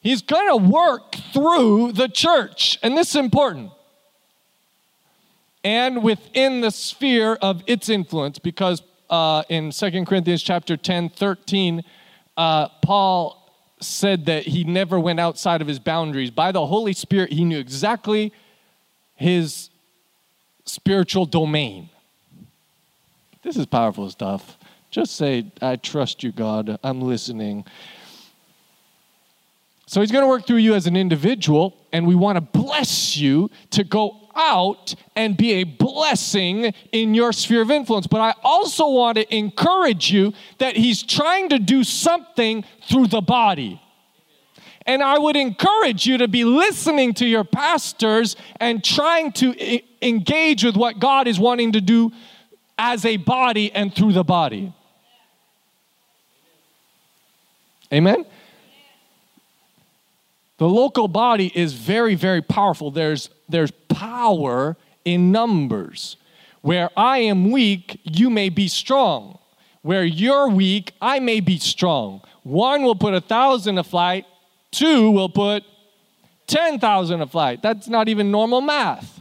He's 0.00 0.22
going 0.22 0.48
to 0.48 0.56
work 0.56 1.16
through 1.34 1.92
the 1.92 2.08
church, 2.08 2.78
and 2.82 2.96
this 2.96 3.10
is 3.10 3.16
important. 3.16 3.70
And 5.62 6.02
within 6.02 6.62
the 6.62 6.70
sphere 6.70 7.34
of 7.42 7.62
its 7.66 7.90
influence, 7.90 8.38
because 8.38 8.80
uh, 9.10 9.42
in 9.48 9.70
2 9.70 10.04
Corinthians 10.04 10.42
chapter 10.42 10.76
10, 10.76 11.10
13, 11.10 11.82
uh, 12.36 12.68
Paul 12.82 13.42
said 13.80 14.26
that 14.26 14.44
he 14.44 14.64
never 14.64 14.98
went 14.98 15.20
outside 15.20 15.60
of 15.60 15.68
his 15.68 15.78
boundaries. 15.78 16.30
By 16.30 16.52
the 16.52 16.66
Holy 16.66 16.92
Spirit, 16.92 17.32
he 17.32 17.44
knew 17.44 17.58
exactly 17.58 18.32
his 19.14 19.70
spiritual 20.64 21.26
domain. 21.26 21.90
This 23.42 23.56
is 23.56 23.66
powerful 23.66 24.10
stuff. 24.10 24.56
Just 24.90 25.16
say, 25.16 25.50
I 25.60 25.76
trust 25.76 26.22
you, 26.22 26.32
God. 26.32 26.78
I'm 26.82 27.02
listening. 27.02 27.64
So 29.86 30.00
he's 30.00 30.10
going 30.10 30.24
to 30.24 30.28
work 30.28 30.46
through 30.46 30.56
you 30.56 30.74
as 30.74 30.86
an 30.86 30.96
individual, 30.96 31.76
and 31.92 32.06
we 32.06 32.14
want 32.14 32.36
to 32.36 32.40
bless 32.40 33.16
you 33.16 33.50
to 33.70 33.84
go 33.84 34.25
out 34.36 34.94
and 35.14 35.36
be 35.36 35.52
a 35.54 35.64
blessing 35.64 36.72
in 36.92 37.14
your 37.14 37.32
sphere 37.32 37.62
of 37.62 37.70
influence. 37.70 38.06
But 38.06 38.20
I 38.20 38.34
also 38.42 38.88
want 38.88 39.16
to 39.16 39.34
encourage 39.34 40.12
you 40.12 40.32
that 40.58 40.76
he's 40.76 41.02
trying 41.02 41.48
to 41.48 41.58
do 41.58 41.82
something 41.82 42.64
through 42.88 43.08
the 43.08 43.20
body. 43.20 43.80
And 44.86 45.02
I 45.02 45.18
would 45.18 45.36
encourage 45.36 46.06
you 46.06 46.18
to 46.18 46.28
be 46.28 46.44
listening 46.44 47.14
to 47.14 47.26
your 47.26 47.42
pastors 47.42 48.36
and 48.60 48.84
trying 48.84 49.32
to 49.32 49.80
engage 50.00 50.62
with 50.62 50.76
what 50.76 51.00
God 51.00 51.26
is 51.26 51.40
wanting 51.40 51.72
to 51.72 51.80
do 51.80 52.12
as 52.78 53.04
a 53.04 53.16
body 53.16 53.72
and 53.72 53.92
through 53.92 54.12
the 54.12 54.22
body. 54.22 54.72
Amen? 57.92 58.24
The 60.58 60.68
local 60.68 61.08
body 61.08 61.52
is 61.54 61.74
very, 61.74 62.14
very 62.14 62.42
powerful. 62.42 62.90
There's, 62.90 63.28
there's 63.48 63.70
power 63.88 64.76
in 65.04 65.30
numbers. 65.32 66.16
Where 66.62 66.90
I 66.96 67.18
am 67.18 67.50
weak, 67.50 68.00
you 68.04 68.30
may 68.30 68.48
be 68.48 68.68
strong. 68.68 69.38
Where 69.82 70.04
you're 70.04 70.48
weak, 70.48 70.92
I 71.00 71.20
may 71.20 71.40
be 71.40 71.58
strong. 71.58 72.22
One 72.42 72.82
will 72.82 72.96
put 72.96 73.14
a 73.14 73.20
thousand 73.20 73.78
a 73.78 73.84
flight, 73.84 74.24
two 74.70 75.10
will 75.10 75.28
put 75.28 75.62
10,000 76.46 77.20
a 77.20 77.26
flight. 77.26 77.62
That's 77.62 77.88
not 77.88 78.08
even 78.08 78.30
normal 78.30 78.60
math. 78.60 79.20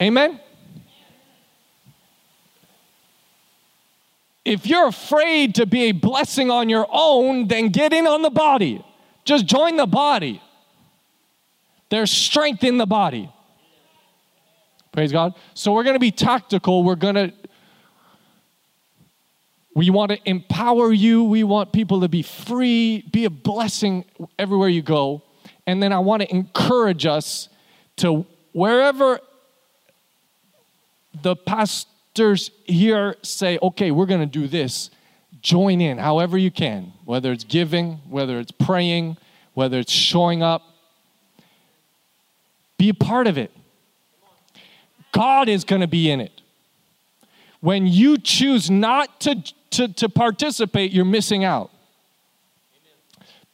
Amen? 0.00 0.40
If 4.44 4.66
you're 4.66 4.88
afraid 4.88 5.54
to 5.56 5.66
be 5.66 5.84
a 5.84 5.92
blessing 5.92 6.50
on 6.50 6.68
your 6.68 6.86
own, 6.90 7.48
then 7.48 7.68
get 7.68 7.92
in 7.92 8.06
on 8.06 8.22
the 8.22 8.30
body. 8.30 8.84
Just 9.24 9.46
join 9.46 9.76
the 9.76 9.86
body. 9.86 10.42
There's 11.90 12.10
strength 12.10 12.64
in 12.64 12.78
the 12.78 12.86
body. 12.86 13.30
Praise 14.90 15.12
God. 15.12 15.34
So 15.54 15.72
we're 15.72 15.84
going 15.84 15.94
to 15.94 16.00
be 16.00 16.10
tactical. 16.10 16.82
We're 16.82 16.96
going 16.96 17.14
to 17.14 17.32
we 19.74 19.88
want 19.90 20.10
to 20.10 20.18
empower 20.28 20.92
you. 20.92 21.24
We 21.24 21.44
want 21.44 21.72
people 21.72 22.02
to 22.02 22.08
be 22.08 22.22
free, 22.22 23.04
be 23.10 23.24
a 23.24 23.30
blessing 23.30 24.04
everywhere 24.38 24.68
you 24.68 24.82
go. 24.82 25.22
And 25.66 25.82
then 25.82 25.92
I 25.92 25.98
want 25.98 26.22
to 26.22 26.30
encourage 26.30 27.06
us 27.06 27.48
to 27.96 28.26
wherever 28.52 29.20
the 31.22 31.36
past 31.36 31.88
pastors 32.12 32.50
here 32.64 33.16
say, 33.22 33.58
okay, 33.62 33.90
we're 33.90 34.06
going 34.06 34.20
to 34.20 34.26
do 34.26 34.46
this, 34.46 34.90
join 35.40 35.80
in 35.80 35.96
however 35.96 36.36
you 36.36 36.50
can, 36.50 36.92
whether 37.04 37.32
it's 37.32 37.44
giving, 37.44 37.94
whether 38.08 38.38
it's 38.38 38.52
praying, 38.52 39.16
whether 39.54 39.78
it's 39.78 39.92
showing 39.92 40.42
up. 40.42 40.62
Be 42.76 42.90
a 42.90 42.94
part 42.94 43.26
of 43.26 43.38
it. 43.38 43.50
God 45.12 45.48
is 45.48 45.64
going 45.64 45.80
to 45.80 45.86
be 45.86 46.10
in 46.10 46.20
it. 46.20 46.40
When 47.60 47.86
you 47.86 48.18
choose 48.18 48.70
not 48.70 49.20
to, 49.20 49.42
to, 49.70 49.88
to 49.88 50.08
participate, 50.08 50.92
you're 50.92 51.04
missing 51.04 51.44
out. 51.44 51.70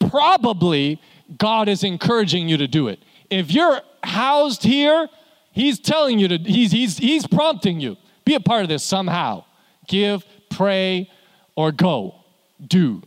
Probably 0.00 1.00
God 1.36 1.68
is 1.68 1.84
encouraging 1.84 2.48
you 2.48 2.56
to 2.56 2.66
do 2.66 2.88
it. 2.88 3.00
If 3.30 3.52
you're 3.52 3.82
housed 4.02 4.64
here, 4.64 5.09
He's 5.52 5.78
telling 5.78 6.18
you 6.18 6.28
to, 6.28 6.38
He's, 6.38 6.72
he's, 6.72 6.98
he's 6.98 7.26
prompting 7.26 7.80
you. 7.80 7.96
Be 8.29 8.35
a 8.35 8.41
part 8.41 8.62
of 8.62 8.68
this 8.68 8.83
somehow. 8.83 9.47
Give, 9.87 10.22
pray, 10.51 11.11
or 11.57 11.72
go. 11.72 12.14
Do. 12.62 13.01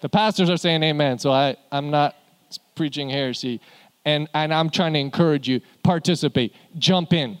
The 0.00 0.08
pastors 0.08 0.48
are 0.48 0.56
saying 0.56 0.82
amen, 0.82 1.18
so 1.18 1.30
I, 1.30 1.56
I'm 1.70 1.90
not 1.90 2.16
preaching 2.74 3.10
heresy. 3.10 3.60
And, 4.06 4.30
and 4.32 4.54
I'm 4.54 4.70
trying 4.70 4.94
to 4.94 4.98
encourage 4.98 5.46
you 5.46 5.60
participate, 5.82 6.54
jump 6.78 7.12
in. 7.12 7.36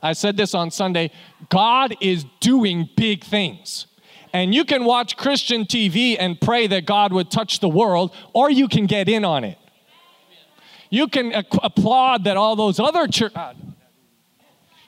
I 0.00 0.12
said 0.12 0.36
this 0.36 0.54
on 0.54 0.70
Sunday 0.70 1.10
God 1.48 1.96
is 2.00 2.24
doing 2.38 2.88
big 2.96 3.24
things. 3.24 3.86
And 4.32 4.54
you 4.54 4.64
can 4.64 4.84
watch 4.84 5.16
Christian 5.16 5.64
TV 5.64 6.16
and 6.16 6.40
pray 6.40 6.68
that 6.68 6.86
God 6.86 7.12
would 7.12 7.28
touch 7.28 7.58
the 7.58 7.68
world, 7.68 8.14
or 8.32 8.52
you 8.52 8.68
can 8.68 8.86
get 8.86 9.08
in 9.08 9.24
on 9.24 9.42
it. 9.42 9.58
You 10.90 11.08
can 11.08 11.32
applaud 11.60 12.22
that 12.22 12.36
all 12.36 12.54
those 12.54 12.78
other 12.78 13.08
church. 13.08 13.32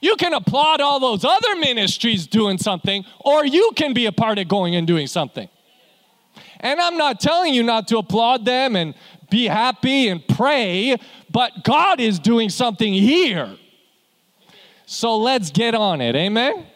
You 0.05 0.17
can 0.17 0.35
applaud 0.35 0.83
all 0.83 1.01
those 1.01 1.25
other 1.25 1.57
ministries 1.57 2.27
doing 2.27 2.59
something, 2.59 3.07
or 3.21 3.47
you 3.47 3.71
can 3.75 3.95
be 3.95 4.05
a 4.05 4.13
part 4.13 4.39
of 4.39 4.49
going 4.49 4.77
and 4.77 4.87
doing 4.87 5.07
something. 5.07 5.49
And 6.61 6.79
I'm 6.79 6.99
not 6.99 7.21
telling 7.21 7.55
you 7.55 7.63
not 7.63 7.89
to 7.89 7.97
applaud 7.97 8.45
them 8.45 8.77
and 8.77 8.95
be 9.31 9.47
happy 9.47 10.09
and 10.09 10.23
pray, 10.29 10.99
but 11.31 11.65
God 11.65 12.01
is 12.01 12.19
doing 12.19 12.51
something 12.51 12.93
here. 12.93 13.57
So 14.85 15.17
let's 15.17 15.51
get 15.51 15.75
on 15.75 16.03
it. 16.03 16.15
Amen? 16.15 16.67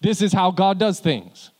This 0.00 0.20
is 0.20 0.32
how 0.32 0.50
God 0.50 0.80
does 0.80 0.98
things. 0.98 1.52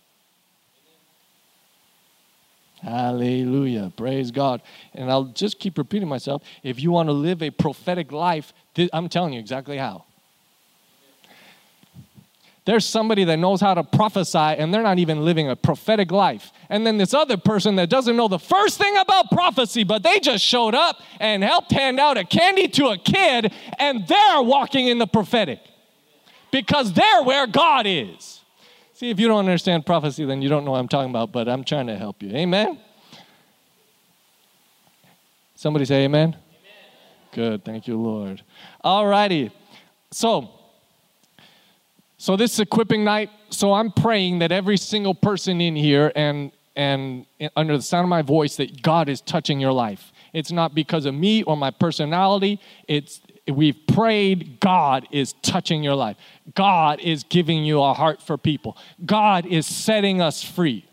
Hallelujah. 2.83 3.93
Praise 3.95 4.31
God. 4.31 4.62
And 4.95 5.11
I'll 5.11 5.24
just 5.24 5.59
keep 5.59 5.76
repeating 5.76 6.09
myself. 6.09 6.43
If 6.62 6.81
you 6.81 6.91
want 6.91 7.09
to 7.09 7.12
live 7.12 7.43
a 7.43 7.51
prophetic 7.51 8.11
life, 8.11 8.53
I'm 8.93 9.09
telling 9.09 9.35
you 9.35 9.41
exactly 9.41 9.76
how. 9.76 10.05
There's 12.66 12.85
somebody 12.85 13.24
that 13.24 13.37
knows 13.39 13.61
how 13.61 13.74
to 13.74 13.83
prophesy 13.83 14.39
and 14.39 14.72
they're 14.72 14.83
not 14.83 14.99
even 14.99 15.24
living 15.24 15.49
a 15.49 15.57
prophetic 15.57 16.12
life. 16.12 16.53
And 16.68 16.87
then 16.87 16.99
this 16.99 17.14
other 17.14 17.37
person 17.37 17.76
that 17.76 17.89
doesn't 17.89 18.16
know 18.16 18.28
the 18.28 18.39
first 18.39 18.78
thing 18.78 18.97
about 18.97 19.31
prophecy, 19.31 19.83
but 19.83 20.03
they 20.03 20.20
just 20.20 20.45
showed 20.45 20.74
up 20.74 21.01
and 21.18 21.43
helped 21.43 21.72
hand 21.72 21.99
out 21.99 22.16
a 22.16 22.24
candy 22.24 22.68
to 22.68 22.89
a 22.89 22.99
kid 22.99 23.53
and 23.78 24.07
they're 24.07 24.43
walking 24.43 24.87
in 24.87 24.99
the 24.99 25.07
prophetic 25.07 25.59
because 26.53 26.93
they're 26.93 27.22
where 27.24 27.47
God 27.47 27.87
is. 27.87 28.39
See, 29.01 29.09
if 29.09 29.18
you 29.18 29.28
don't 29.28 29.38
understand 29.38 29.86
prophecy, 29.86 30.26
then 30.26 30.42
you 30.42 30.51
don't 30.51 30.62
know 30.66 30.72
what 30.72 30.78
I'm 30.78 30.86
talking 30.86 31.09
about, 31.09 31.32
but 31.32 31.48
I'm 31.48 31.64
trying 31.64 31.86
to 31.86 31.96
help 31.96 32.22
you. 32.22 32.36
Amen? 32.36 32.78
Somebody 35.55 35.86
say 35.86 36.05
amen. 36.05 36.28
amen. 36.28 36.36
Good. 37.32 37.64
Thank 37.64 37.88
you, 37.88 37.98
Lord. 37.98 38.42
All 38.84 39.07
righty. 39.07 39.53
So, 40.11 40.51
so 42.18 42.36
this 42.36 42.53
is 42.53 42.61
equipping 42.61 43.03
night. 43.03 43.30
So 43.48 43.72
I'm 43.72 43.90
praying 43.90 44.40
that 44.40 44.53
every 44.53 44.76
single 44.76 45.14
person 45.14 45.62
in 45.62 45.76
here 45.76 46.12
and 46.14 46.53
and 46.76 47.24
under 47.57 47.78
the 47.78 47.82
sound 47.82 48.05
of 48.05 48.11
my 48.11 48.20
voice 48.20 48.57
that 48.57 48.82
God 48.82 49.09
is 49.09 49.22
touching 49.22 49.61
your 49.61 49.72
life. 49.72 50.12
It's 50.34 50.53
not 50.53 50.74
because 50.74 51.07
of 51.07 51.14
me 51.14 51.42
or 51.44 51.57
my 51.57 51.70
personality. 51.70 52.61
It's 52.86 53.22
we've 53.49 53.78
prayed, 53.86 54.61
God 54.61 55.09
is 55.11 55.34
touching 55.43 55.82
your 55.82 55.95
life. 55.95 56.16
God 56.55 57.01
is 57.01 57.24
giving 57.24 57.64
you 57.64 57.82
a 57.82 57.93
heart 57.93 58.22
for 58.22 58.36
people. 58.38 58.76
God 59.05 59.47
is 59.47 59.66
setting 59.66 60.20
us 60.20 60.43
free. 60.43 60.86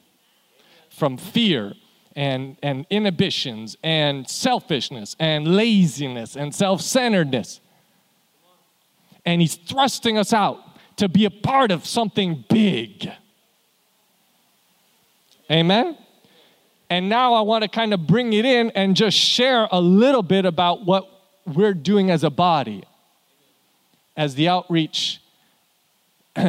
from 0.90 1.16
fear 1.16 1.74
and, 2.16 2.58
and 2.64 2.88
inhibitions 2.90 3.78
and 3.84 4.28
selfishness 4.28 5.16
and 5.20 5.48
laziness 5.56 6.36
and 6.36 6.54
self 6.56 6.82
centeredness. 6.82 7.62
And 9.24 9.40
He's 9.40 9.56
thrusting 9.56 10.18
us 10.18 10.34
out 10.34 10.60
to 10.98 11.08
be 11.08 11.26
a 11.26 11.30
part 11.30 11.70
of 11.70 11.86
something 11.86 12.44
big. 12.50 13.12
Amen? 15.52 15.98
And 16.90 17.10
now 17.10 17.34
I 17.36 17.42
want 17.42 17.64
to 17.64 17.68
kind 17.68 17.94
of 17.94 18.08
bring 18.08 18.34
it 18.34 18.46
in 18.46 18.72
and 18.72 18.96
just 18.96 19.18
share 19.18 19.68
a 19.72 19.80
little 19.80 20.24
bit 20.24 20.46
about 20.46 20.86
what 20.86 21.08
we're 21.48 21.74
doing 21.74 22.12
as 22.12 22.24
a 22.24 22.30
body, 22.30 22.84
as 24.16 24.36
the 24.36 24.50
outreach 24.50 25.22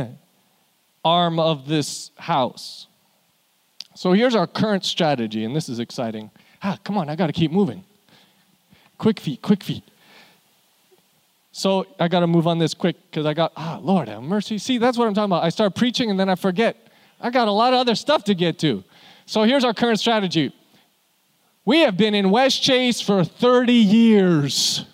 arm 1.05 1.39
of 1.39 1.67
this 1.69 2.11
house. 2.17 2.87
So 3.95 4.13
here's 4.13 4.35
our 4.35 4.47
current 4.47 4.85
strategy, 4.85 5.45
and 5.45 5.55
this 5.55 5.69
is 5.69 5.79
exciting. 5.79 6.31
Ah, 6.63 6.79
come 6.85 6.99
on, 6.99 7.09
I 7.09 7.17
got 7.17 7.29
to 7.29 7.33
keep 7.33 7.51
moving. 7.51 7.85
Quick 8.99 9.21
feet, 9.21 9.41
quick 9.43 9.63
feet. 9.63 9.85
So 11.53 11.87
I 11.99 12.09
got 12.09 12.21
to 12.21 12.27
move 12.27 12.47
on 12.47 12.59
this 12.59 12.75
quick 12.75 12.97
because 13.11 13.27
I 13.27 13.35
got, 13.35 13.53
ah, 13.57 13.81
Lord 13.83 14.09
have 14.09 14.23
mercy. 14.23 14.59
See, 14.59 14.79
that's 14.79 14.97
what 14.97 15.09
I'm 15.09 15.15
talking 15.15 15.33
about. 15.33 15.45
I 15.45 15.49
start 15.49 15.75
preaching 15.75 16.11
and 16.11 16.19
then 16.19 16.29
I 16.29 16.35
forget. 16.35 16.77
I 17.21 17.31
got 17.31 17.49
a 17.49 17.53
lot 17.53 17.73
of 17.73 17.81
other 17.81 17.95
stuff 17.95 18.25
to 18.25 18.35
get 18.35 18.59
to. 18.61 18.85
So 19.27 19.43
here's 19.43 19.65
our 19.65 19.75
current 19.75 19.99
strategy. 19.99 20.55
We 21.69 21.81
have 21.81 21.99
been 21.99 22.15
in 22.15 22.31
Westchase 22.31 23.05
for 23.05 23.23
30 23.23 23.75
years. 23.75 24.87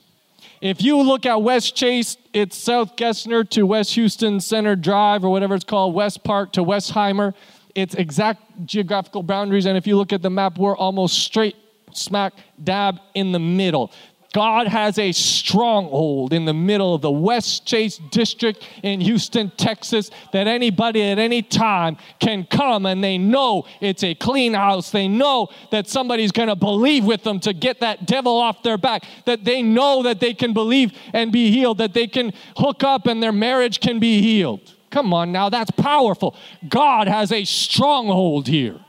If 0.61 0.83
you 0.83 1.01
look 1.01 1.25
at 1.25 1.37
Westchase, 1.37 2.17
it's 2.33 2.59
South 2.59 2.97
Gessner 2.97 3.49
to 3.51 3.63
West 3.63 3.95
Houston 3.95 4.41
Center 4.41 4.75
Drive 4.75 5.23
or 5.25 5.31
whatever 5.31 5.55
it's 5.55 5.63
called, 5.63 5.95
West 5.95 6.25
Park 6.25 6.53
to 6.55 6.65
Westheimer. 6.65 7.33
It's 7.77 7.95
exact 7.95 8.67
geographical 8.67 9.23
boundaries. 9.23 9.67
And 9.67 9.79
if 9.79 9.87
you 9.87 9.97
look 9.97 10.13
at 10.13 10.21
the 10.21 10.31
map, 10.31 10.59
we're 10.59 10.77
almost 10.77 11.21
straight 11.21 11.55
smack 11.93 12.33
dab 12.65 12.99
in 13.15 13.31
the 13.31 13.39
middle. 13.39 13.93
God 14.35 14.67
has 14.67 14.99
a 14.99 15.13
stronghold 15.13 16.33
in 16.33 16.45
the 16.45 16.53
middle 16.53 16.93
of 16.93 17.03
the 17.03 17.11
Westchase 17.11 18.01
district 18.11 18.69
in 18.83 19.01
Houston, 19.01 19.51
Texas, 19.51 20.11
that 20.33 20.49
anybody 20.49 21.03
at 21.03 21.21
any 21.21 21.41
time 21.41 21.97
can 22.19 22.45
come 22.45 22.85
and 22.85 23.03
they 23.03 23.17
know 23.17 23.65
it's 23.81 24.03
a 24.03 24.13
clean 24.17 24.53
house. 24.53 24.91
They 24.91 25.07
know 25.07 25.51
that 25.71 25.87
somebody's 25.87 26.33
going 26.33 26.49
to 26.49 26.57
believe 26.57 27.05
with 27.05 27.23
them 27.23 27.39
to 27.41 27.53
get 27.53 27.79
that 27.79 28.07
devil 28.07 28.37
off 28.37 28.65
their 28.65 28.77
back, 28.77 29.05
that 29.25 29.45
they 29.45 29.63
know 29.63 30.03
that 30.03 30.19
they 30.19 30.35
can 30.35 30.53
believe 30.53 30.91
and 31.13 31.31
be 31.31 31.53
healed, 31.53 31.79
that 31.79 31.95
they 31.95 32.09
can 32.09 32.33
hook 32.57 32.83
up 32.83 33.07
and 33.07 33.23
their 33.23 33.33
marriage 33.33 33.79
can 33.79 34.01
be 34.01 34.21
healed. 34.21 34.75
Come 34.91 35.15
on 35.15 35.31
now, 35.31 35.49
that's 35.49 35.71
powerful. 35.71 36.35
God 36.69 37.07
has 37.07 37.31
a 37.31 37.45
stronghold 37.45 38.49
here. 38.49 38.81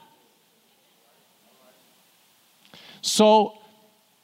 So, 3.04 3.55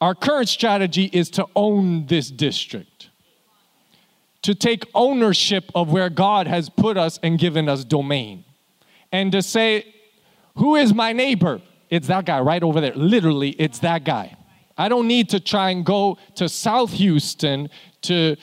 our 0.01 0.15
current 0.15 0.49
strategy 0.49 1.09
is 1.13 1.29
to 1.29 1.45
own 1.55 2.07
this 2.07 2.31
district, 2.31 3.09
to 4.41 4.55
take 4.55 4.83
ownership 4.95 5.71
of 5.75 5.91
where 5.91 6.09
God 6.09 6.47
has 6.47 6.69
put 6.69 6.97
us 6.97 7.19
and 7.21 7.37
given 7.37 7.69
us 7.69 7.85
domain, 7.85 8.43
and 9.11 9.31
to 9.31 9.43
say, 9.43 9.85
Who 10.55 10.75
is 10.75 10.93
my 10.93 11.13
neighbor? 11.13 11.61
It's 11.91 12.07
that 12.07 12.25
guy 12.25 12.39
right 12.39 12.63
over 12.63 12.81
there. 12.81 12.95
Literally, 12.95 13.51
it's 13.51 13.79
that 13.79 14.03
guy. 14.03 14.35
I 14.77 14.89
don't 14.89 15.07
need 15.07 15.29
to 15.29 15.39
try 15.39 15.69
and 15.69 15.85
go 15.85 16.17
to 16.35 16.49
South 16.49 16.93
Houston, 16.93 17.69
to 18.03 18.37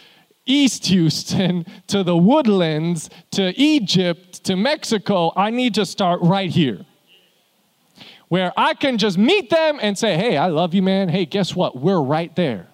East 0.47 0.87
Houston, 0.87 1.67
to 1.89 2.05
the 2.05 2.17
woodlands, 2.17 3.11
to 3.33 3.53
Egypt, 3.61 4.45
to 4.45 4.55
Mexico. 4.55 5.33
I 5.35 5.51
need 5.51 5.75
to 5.75 5.85
start 5.85 6.21
right 6.23 6.51
here 6.51 6.87
where 8.29 8.53
I 8.57 8.75
can 8.75 8.99
just 8.99 9.19
meet 9.19 9.51
them 9.51 9.79
and 9.81 9.97
say, 9.97 10.17
hey, 10.17 10.37
I 10.37 10.47
love 10.47 10.75
you, 10.75 10.83
man. 10.83 11.09
Hey, 11.09 11.25
guess 11.25 11.55
what? 11.55 11.79
We're 11.79 12.01
right 12.01 12.35
there. 12.37 12.69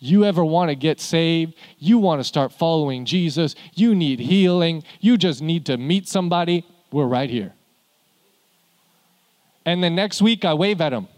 You 0.00 0.24
ever 0.24 0.44
want 0.44 0.70
to 0.70 0.76
get 0.76 1.00
saved? 1.00 1.54
You 1.78 1.98
want 1.98 2.20
to 2.20 2.24
start 2.24 2.52
following 2.52 3.04
Jesus? 3.04 3.54
You 3.74 3.94
need 3.94 4.20
healing? 4.20 4.84
You 5.00 5.16
just 5.16 5.42
need 5.42 5.66
to 5.66 5.76
meet 5.76 6.08
somebody? 6.08 6.64
We're 6.92 7.06
right 7.06 7.28
here. 7.28 7.52
And 9.66 9.82
then 9.82 9.94
next 9.94 10.22
week, 10.22 10.44
I 10.44 10.54
wave 10.54 10.80
at 10.80 10.90
them. 10.90 11.08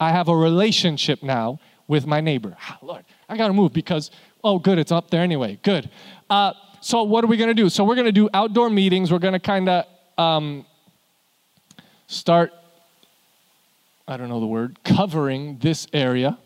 I 0.00 0.10
have 0.10 0.28
a 0.28 0.36
relationship 0.36 1.22
now 1.22 1.60
with 1.86 2.06
my 2.06 2.20
neighbor. 2.20 2.56
Ah, 2.60 2.78
Lord, 2.82 3.04
I 3.28 3.36
got 3.36 3.48
to 3.48 3.52
move 3.52 3.72
because, 3.72 4.10
oh, 4.42 4.58
good, 4.58 4.78
it's 4.78 4.90
up 4.90 5.10
there 5.10 5.22
anyway. 5.22 5.60
Good. 5.62 5.90
Uh, 6.28 6.54
so, 6.80 7.04
what 7.04 7.22
are 7.22 7.28
we 7.28 7.36
going 7.36 7.48
to 7.48 7.54
do? 7.54 7.68
So, 7.68 7.84
we're 7.84 7.94
going 7.94 8.06
to 8.06 8.12
do 8.12 8.28
outdoor 8.34 8.68
meetings. 8.68 9.12
We're 9.12 9.20
going 9.20 9.34
to 9.34 9.38
kind 9.38 9.68
of 9.68 9.84
um, 10.18 10.66
start, 12.12 12.52
I 14.06 14.16
don't 14.16 14.28
know 14.28 14.40
the 14.40 14.46
word, 14.46 14.78
covering 14.84 15.58
this 15.58 15.86
area. 15.92 16.38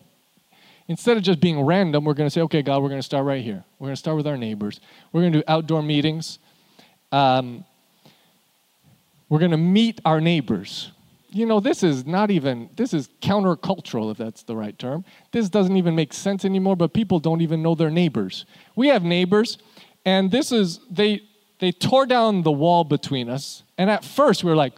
Instead 0.88 1.16
of 1.16 1.22
just 1.22 1.40
being 1.40 1.60
random, 1.60 2.04
we're 2.04 2.14
going 2.14 2.28
to 2.28 2.30
say, 2.30 2.42
okay, 2.42 2.62
God, 2.62 2.80
we're 2.82 2.88
going 2.88 3.00
to 3.00 3.06
start 3.06 3.26
right 3.26 3.42
here. 3.42 3.64
We're 3.78 3.86
going 3.86 3.96
to 3.96 3.98
start 4.00 4.16
with 4.16 4.26
our 4.26 4.36
neighbors. 4.36 4.80
We're 5.12 5.22
going 5.22 5.32
to 5.32 5.38
do 5.40 5.44
outdoor 5.48 5.82
meetings. 5.82 6.38
Um, 7.10 7.64
we're 9.28 9.40
going 9.40 9.50
to 9.50 9.56
meet 9.56 10.00
our 10.04 10.20
neighbors. 10.20 10.92
You 11.30 11.44
know, 11.44 11.58
this 11.58 11.82
is 11.82 12.06
not 12.06 12.30
even, 12.30 12.70
this 12.76 12.94
is 12.94 13.08
countercultural, 13.20 14.12
if 14.12 14.16
that's 14.16 14.44
the 14.44 14.54
right 14.54 14.78
term. 14.78 15.04
This 15.32 15.48
doesn't 15.48 15.76
even 15.76 15.96
make 15.96 16.12
sense 16.12 16.44
anymore, 16.44 16.76
but 16.76 16.92
people 16.92 17.18
don't 17.18 17.40
even 17.40 17.62
know 17.62 17.74
their 17.74 17.90
neighbors. 17.90 18.46
We 18.76 18.86
have 18.88 19.02
neighbors, 19.02 19.58
and 20.04 20.30
this 20.30 20.52
is, 20.52 20.78
they, 20.88 21.22
they 21.58 21.72
tore 21.72 22.06
down 22.06 22.42
the 22.42 22.52
wall 22.52 22.84
between 22.84 23.28
us. 23.28 23.64
And 23.76 23.90
at 23.90 24.04
first, 24.04 24.44
we 24.44 24.50
were 24.50 24.56
like, 24.56 24.74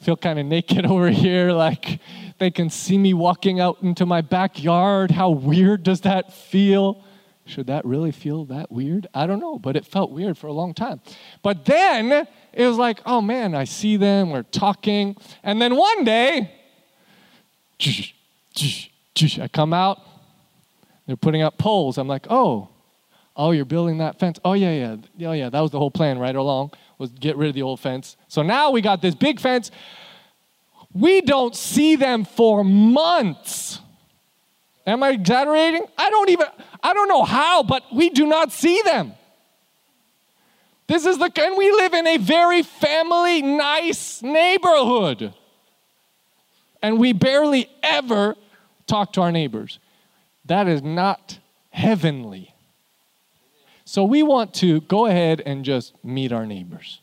feel 0.00 0.16
kind 0.16 0.38
of 0.38 0.46
naked 0.46 0.86
over 0.92 1.10
here. 1.10 1.52
Like 1.52 2.00
they 2.38 2.50
can 2.50 2.70
see 2.70 2.98
me 2.98 3.14
walking 3.14 3.60
out 3.60 3.82
into 3.82 4.06
my 4.06 4.20
backyard. 4.20 5.10
How 5.10 5.30
weird 5.30 5.82
does 5.82 6.02
that 6.02 6.32
feel? 6.32 7.02
Should 7.44 7.68
that 7.68 7.84
really 7.84 8.10
feel 8.10 8.44
that 8.46 8.72
weird? 8.72 9.06
I 9.14 9.26
don't 9.28 9.38
know, 9.38 9.58
but 9.58 9.76
it 9.76 9.86
felt 9.86 10.10
weird 10.10 10.36
for 10.36 10.48
a 10.48 10.52
long 10.52 10.74
time. 10.74 11.00
But 11.42 11.64
then 11.64 12.26
it 12.52 12.66
was 12.66 12.76
like, 12.76 13.00
oh 13.06 13.20
man, 13.20 13.54
I 13.54 13.64
see 13.64 13.96
them, 13.96 14.30
we're 14.30 14.42
talking. 14.42 15.16
And 15.44 15.62
then 15.62 15.76
one 15.76 16.04
day, 16.04 16.50
I 17.80 19.48
come 19.52 19.72
out, 19.72 20.00
they're 21.06 21.16
putting 21.16 21.42
up 21.42 21.56
poles. 21.56 21.98
I'm 21.98 22.08
like, 22.08 22.26
oh, 22.30 22.68
oh, 23.36 23.50
you're 23.50 23.64
building 23.64 23.98
that 23.98 24.18
fence. 24.18 24.38
Oh, 24.44 24.54
yeah, 24.54 24.72
yeah. 24.72 25.28
Oh, 25.28 25.32
yeah, 25.32 25.50
that 25.50 25.60
was 25.60 25.70
the 25.70 25.78
whole 25.78 25.90
plan 25.90 26.18
right 26.18 26.34
along 26.34 26.72
was 26.98 27.10
get 27.10 27.36
rid 27.36 27.48
of 27.48 27.54
the 27.54 27.62
old 27.62 27.80
fence. 27.80 28.16
So 28.28 28.42
now 28.42 28.70
we 28.70 28.80
got 28.80 29.02
this 29.02 29.14
big 29.14 29.40
fence. 29.40 29.70
We 30.92 31.20
don't 31.20 31.54
see 31.54 31.96
them 31.96 32.24
for 32.24 32.64
months. 32.64 33.80
Am 34.86 35.02
I 35.02 35.10
exaggerating? 35.10 35.84
I 35.98 36.10
don't 36.10 36.30
even, 36.30 36.46
I 36.82 36.94
don't 36.94 37.08
know 37.08 37.24
how, 37.24 37.62
but 37.62 37.82
we 37.92 38.08
do 38.10 38.26
not 38.26 38.52
see 38.52 38.80
them. 38.82 39.12
This 40.86 41.04
is 41.04 41.18
the, 41.18 41.30
and 41.40 41.56
we 41.56 41.70
live 41.72 41.94
in 41.94 42.06
a 42.06 42.16
very 42.16 42.62
family, 42.62 43.42
nice 43.42 44.22
neighborhood. 44.22 45.34
And 46.80 46.98
we 46.98 47.12
barely 47.12 47.68
ever 47.82 48.36
talk 48.86 49.12
to 49.14 49.22
our 49.22 49.32
neighbors. 49.32 49.80
That 50.44 50.68
is 50.68 50.82
not 50.82 51.40
heavenly. 51.70 52.54
So 53.96 54.04
we 54.04 54.22
want 54.22 54.52
to 54.56 54.82
go 54.82 55.06
ahead 55.06 55.40
and 55.46 55.64
just 55.64 55.94
meet 56.04 56.30
our 56.30 56.44
neighbors. 56.44 57.00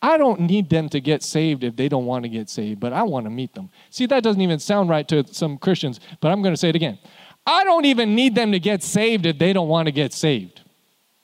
I 0.00 0.16
don't 0.16 0.40
need 0.40 0.70
them 0.70 0.88
to 0.88 0.98
get 0.98 1.22
saved 1.22 1.62
if 1.62 1.76
they 1.76 1.86
don't 1.86 2.06
want 2.06 2.22
to 2.22 2.30
get 2.30 2.48
saved, 2.48 2.80
but 2.80 2.94
I 2.94 3.02
want 3.02 3.26
to 3.26 3.30
meet 3.30 3.52
them. 3.52 3.68
See, 3.90 4.06
that 4.06 4.22
doesn't 4.22 4.40
even 4.40 4.58
sound 4.58 4.88
right 4.88 5.06
to 5.08 5.22
some 5.34 5.58
Christians, 5.58 6.00
but 6.18 6.32
I'm 6.32 6.40
going 6.40 6.54
to 6.54 6.56
say 6.56 6.70
it 6.70 6.76
again. 6.76 6.98
I 7.46 7.62
don't 7.64 7.84
even 7.84 8.14
need 8.14 8.34
them 8.34 8.52
to 8.52 8.58
get 8.58 8.82
saved 8.82 9.26
if 9.26 9.38
they 9.38 9.52
don't 9.52 9.68
want 9.68 9.84
to 9.84 9.92
get 9.92 10.14
saved. 10.14 10.62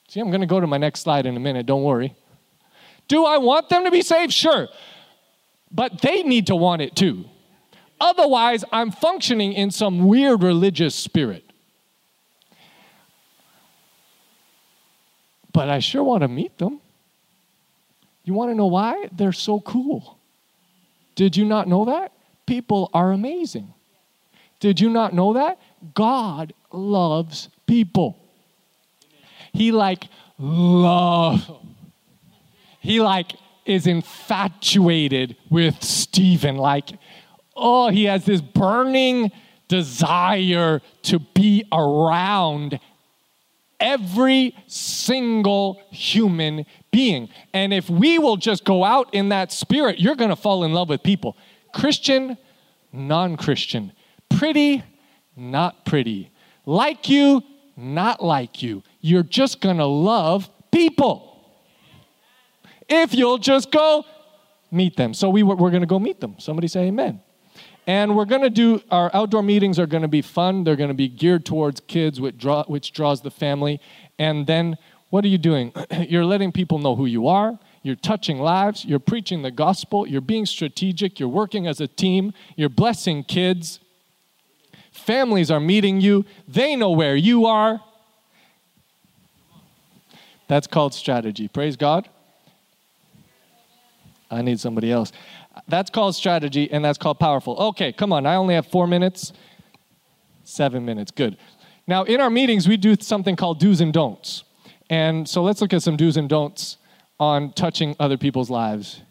See, 0.07 0.21
I'm 0.21 0.29
going 0.29 0.43
to 0.43 0.47
go 0.47 0.61
to 0.61 0.67
my 0.67 0.77
next 0.77 1.01
slide 1.01 1.25
in 1.25 1.35
a 1.35 1.41
minute, 1.41 1.64
don't 1.64 1.83
worry. 1.83 2.14
Do 3.09 3.25
I 3.25 3.39
want 3.39 3.71
them 3.71 3.85
to 3.85 3.91
be 3.91 4.03
saved? 4.03 4.35
Sure. 4.35 4.69
But 5.73 6.03
they 6.03 6.25
need 6.25 6.49
to 6.49 6.57
want 6.57 6.83
it 6.83 6.95
too. 6.95 7.25
Otherwise, 7.99 8.67
I'm 8.71 8.91
functioning 8.91 9.55
in 9.55 9.71
some 9.71 10.09
weird 10.09 10.43
religious 10.43 10.95
spirit. 10.95 11.45
But 15.57 15.70
I 15.70 15.78
sure 15.78 16.04
want 16.04 16.20
to 16.20 16.28
meet 16.28 16.59
them. 16.59 16.80
You 18.24 18.34
want 18.34 18.50
to 18.50 18.54
know 18.54 18.66
why? 18.66 19.09
They're 19.11 19.32
so 19.32 19.59
cool. 19.61 20.18
Did 21.14 21.34
you 21.34 21.46
not 21.46 21.66
know 21.66 21.86
that? 21.86 22.12
People 22.44 22.90
are 22.92 23.11
amazing. 23.11 23.72
Did 24.61 24.80
you 24.80 24.90
not 24.90 25.14
know 25.14 25.32
that? 25.32 25.59
God 25.94 26.52
loves 26.70 27.48
people. 27.66 28.18
He 29.54 29.72
like 29.72 30.09
love. 30.38 31.50
He 32.80 33.00
like 33.00 33.32
is 33.64 33.86
infatuated 33.86 35.36
with 35.48 35.82
Stephen. 35.82 36.57
Like, 36.57 36.90
oh, 37.57 37.88
he 37.88 38.04
has 38.04 38.26
this 38.26 38.42
burning 38.42 39.32
desire 39.68 40.82
to 41.04 41.18
be 41.18 41.64
around 41.72 42.78
every 43.81 44.57
single 44.66 45.81
human 45.91 46.66
being. 46.91 47.29
And 47.53 47.72
if 47.72 47.91
we 47.91 48.18
will 48.18 48.37
just 48.37 48.64
go 48.64 48.85
out 48.85 49.12
in 49.12 49.29
that 49.31 49.53
spirit, 49.53 50.01
you're 50.01 50.16
going 50.16 50.31
to 50.31 50.37
fall 50.37 50.64
in 50.64 50.72
love 50.72 50.89
with 50.89 51.03
people. 51.03 51.37
Christian, 51.74 52.37
non 52.93 53.37
Christian, 53.37 53.93
pretty, 54.29 54.83
not 55.37 55.85
pretty, 55.85 56.31
like 56.64 57.09
you, 57.09 57.43
not 57.77 58.22
like 58.22 58.62
you. 58.62 58.83
You're 59.01 59.22
just 59.22 59.61
going 59.61 59.77
to 59.77 59.87
love 59.87 60.49
people. 60.70 61.24
If 62.89 63.14
you'll 63.14 63.39
just 63.39 63.70
go 63.70 64.05
meet 64.70 64.97
them. 64.97 65.14
So 65.14 65.31
we, 65.31 65.43
we're 65.43 65.70
going 65.70 65.83
to 65.83 65.87
go 65.87 65.99
meet 65.99 66.20
them. 66.20 66.37
Somebody 66.39 66.68
say 66.68 66.87
amen. 66.87 67.20
And 67.87 68.16
we're 68.16 68.24
going 68.24 68.43
to 68.43 68.51
do 68.51 68.82
our 68.91 69.11
outdoor 69.14 69.43
meetings 69.43 69.78
are 69.78 69.87
going 69.87 70.03
to 70.03 70.09
be 70.09 70.22
fun. 70.22 70.64
They're 70.64 70.76
going 70.76 70.89
to 70.89 70.95
be 70.95 71.09
geared 71.09 71.45
towards 71.45 71.80
kids, 71.80 72.20
which, 72.20 72.37
draw, 72.37 72.64
which 72.64 72.93
draws 72.93 73.20
the 73.20 73.30
family. 73.30 73.80
And 74.18 74.47
then 74.47 74.76
what 75.11 75.24
are 75.24 75.28
you 75.28 75.39
doing? 75.39 75.72
You're 76.09 76.24
letting 76.24 76.51
people 76.51 76.78
know 76.78 76.97
who 76.97 77.07
you 77.07 77.28
are. 77.28 77.59
You're 77.82 77.95
touching 77.95 78.41
lives. 78.41 78.84
You're 78.84 78.99
preaching 78.99 79.43
the 79.43 79.53
gospel. 79.53 80.09
You're 80.09 80.20
being 80.20 80.47
strategic. 80.47 81.20
You're 81.20 81.28
working 81.28 81.68
as 81.68 81.80
a 81.80 81.87
team. 81.87 82.32
You're 82.57 82.68
blessing 82.68 83.22
kids. 83.22 83.78
Families 84.91 85.51
are 85.53 85.61
meeting 85.61 86.01
you. 86.01 86.24
They 86.49 86.74
know 86.74 86.91
where 86.91 87.14
you 87.14 87.47
are. 87.47 87.80
That's 90.49 90.66
called 90.66 90.95
strategy. 90.95 91.47
Praise 91.47 91.76
God. 91.76 92.09
I 94.30 94.43
need 94.43 94.59
somebody 94.59 94.91
else. 94.91 95.12
That's 95.68 95.90
called 95.90 96.14
strategy 96.14 96.70
and 96.70 96.84
that's 96.84 96.98
called 96.98 97.18
powerful. 97.18 97.57
Okay, 97.57 97.92
come 97.92 98.12
on. 98.12 98.26
I 98.26 98.36
only 98.36 98.54
have 98.54 98.66
four 98.66 98.86
minutes. 98.86 99.32
Seven 100.44 100.84
minutes. 100.84 101.11
Good. 101.11 101.36
Now, 101.86 102.04
in 102.04 102.20
our 102.20 102.30
meetings, 102.30 102.68
we 102.68 102.76
do 102.76 102.96
something 103.00 103.36
called 103.36 103.59
do's 103.59 103.80
and 103.80 103.92
don'ts. 103.92 104.44
And 104.90 105.28
so 105.28 105.42
let's 105.42 105.61
look 105.61 105.72
at 105.72 105.82
some 105.82 105.96
do's 105.96 106.16
and 106.16 106.28
don'ts 106.28 106.76
on 107.18 107.52
touching 107.52 107.96
other 107.98 108.16
people's 108.16 108.50
lives. 108.50 109.02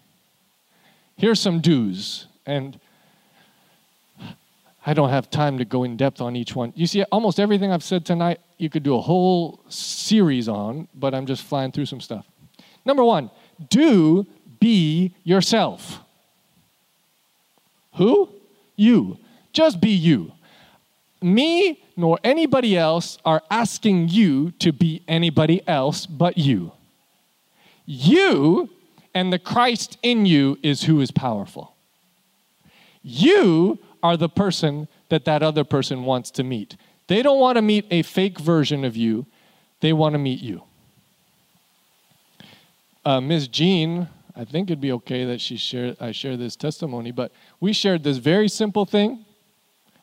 Here's 1.17 1.39
some 1.39 1.59
do's. 1.61 2.27
And 2.45 2.79
I 4.85 4.93
don't 4.93 5.09
have 5.09 5.29
time 5.29 5.57
to 5.57 5.65
go 5.65 5.83
in 5.83 5.97
depth 5.97 6.21
on 6.21 6.35
each 6.35 6.55
one. 6.55 6.71
You 6.75 6.85
see, 6.85 7.03
almost 7.03 7.39
everything 7.39 7.71
I've 7.71 7.83
said 7.83 8.05
tonight, 8.05 8.39
you 8.57 8.69
could 8.69 8.83
do 8.83 8.95
a 8.95 9.01
whole 9.01 9.61
series 9.67 10.47
on, 10.47 10.87
but 10.93 11.15
I'm 11.15 11.25
just 11.25 11.43
flying 11.43 11.71
through 11.71 11.87
some 11.87 11.99
stuff. 11.99 12.25
Number 12.85 13.03
one, 13.03 13.31
do 13.69 14.27
be 14.59 15.15
yourself. 15.23 15.99
Who? 17.95 18.29
You. 18.75 19.17
Just 19.53 19.79
be 19.79 19.91
you. 19.91 20.31
Me 21.21 21.83
nor 21.97 22.19
anybody 22.23 22.77
else 22.77 23.17
are 23.25 23.41
asking 23.49 24.09
you 24.09 24.51
to 24.51 24.71
be 24.71 25.01
anybody 25.07 25.65
else 25.67 26.05
but 26.05 26.37
you. 26.37 26.71
You 27.85 28.69
and 29.13 29.31
the 29.31 29.39
Christ 29.39 29.97
in 30.03 30.25
you 30.25 30.59
is 30.61 30.83
who 30.83 30.99
is 30.99 31.11
powerful. 31.11 31.73
You 33.01 33.79
are 34.03 34.17
the 34.17 34.29
person 34.29 34.87
that 35.09 35.25
that 35.25 35.41
other 35.41 35.63
person 35.63 36.03
wants 36.03 36.31
to 36.31 36.43
meet. 36.43 36.75
They 37.07 37.21
don't 37.21 37.39
want 37.39 37.55
to 37.57 37.61
meet 37.61 37.85
a 37.91 38.01
fake 38.01 38.39
version 38.39 38.83
of 38.83 38.97
you, 38.97 39.25
they 39.79 39.93
want 39.93 40.13
to 40.13 40.19
meet 40.19 40.41
you. 40.41 40.63
Uh, 43.05 43.21
Ms. 43.21 43.47
Jean 43.47 44.09
I 44.35 44.43
think 44.43 44.69
it'd 44.69 44.81
be 44.81 44.91
okay 44.93 45.23
that 45.25 45.39
she 45.39 45.55
share, 45.55 45.95
I 45.99 46.11
share 46.11 46.35
this 46.35 46.55
testimony, 46.55 47.11
but 47.11 47.31
we 47.59 47.71
shared 47.71 48.03
this 48.03 48.17
very 48.17 48.49
simple 48.49 48.85
thing 48.85 49.25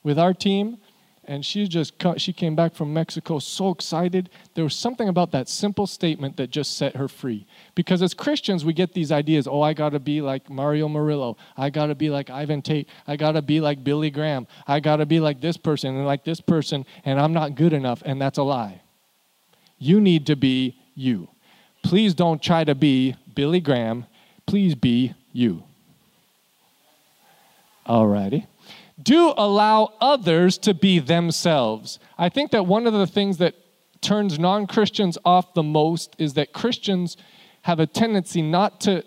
with 0.02 0.18
our 0.18 0.32
team, 0.32 0.78
and 1.24 1.44
she 1.44 1.68
just 1.68 1.94
she 2.16 2.32
came 2.32 2.56
back 2.56 2.74
from 2.74 2.92
Mexico 2.92 3.38
so 3.38 3.70
excited. 3.70 4.28
There 4.54 4.64
was 4.64 4.74
something 4.74 5.08
about 5.08 5.30
that 5.32 5.48
simple 5.48 5.86
statement 5.86 6.36
that 6.38 6.50
just 6.50 6.76
set 6.76 6.96
her 6.96 7.06
free. 7.06 7.46
Because 7.74 8.02
as 8.02 8.12
Christians, 8.12 8.64
we 8.64 8.72
get 8.72 8.92
these 8.92 9.12
ideas, 9.12 9.46
oh, 9.46 9.60
I 9.60 9.72
got 9.72 9.90
to 9.90 10.00
be 10.00 10.20
like 10.20 10.50
Mario 10.50 10.88
Murillo. 10.88 11.36
I 11.56 11.70
got 11.70 11.86
to 11.86 11.94
be 11.94 12.10
like 12.10 12.28
Ivan 12.28 12.60
Tait. 12.60 12.88
I 13.06 13.16
got 13.16 13.32
to 13.32 13.42
be 13.42 13.60
like 13.60 13.84
Billy 13.84 14.10
Graham. 14.10 14.48
I 14.66 14.80
got 14.80 14.96
to 14.96 15.06
be 15.06 15.20
like 15.20 15.40
this 15.40 15.56
person 15.56 15.94
and 15.94 16.06
like 16.06 16.24
this 16.24 16.40
person, 16.40 16.86
and 17.04 17.20
I'm 17.20 17.32
not 17.32 17.54
good 17.54 17.72
enough, 17.72 18.02
and 18.04 18.20
that's 18.20 18.38
a 18.38 18.42
lie. 18.42 18.80
You 19.78 20.00
need 20.00 20.26
to 20.26 20.36
be 20.36 20.76
you. 20.94 21.28
Please 21.84 22.14
don't 22.14 22.42
try 22.42 22.64
to 22.64 22.74
be 22.74 23.14
Billy 23.34 23.60
Graham 23.60 24.06
please 24.52 24.74
be 24.74 25.14
you. 25.32 25.62
Alrighty. 27.86 28.46
Do 29.02 29.32
allow 29.34 29.94
others 29.98 30.58
to 30.58 30.74
be 30.74 30.98
themselves. 30.98 31.98
I 32.18 32.28
think 32.28 32.50
that 32.50 32.66
one 32.66 32.86
of 32.86 32.92
the 32.92 33.06
things 33.06 33.38
that 33.38 33.54
turns 34.02 34.38
non 34.38 34.66
Christians 34.66 35.16
off 35.24 35.54
the 35.54 35.62
most 35.62 36.14
is 36.18 36.34
that 36.34 36.52
Christians 36.52 37.16
have 37.62 37.80
a 37.80 37.86
tendency 37.86 38.42
not 38.42 38.82
to, 38.82 39.02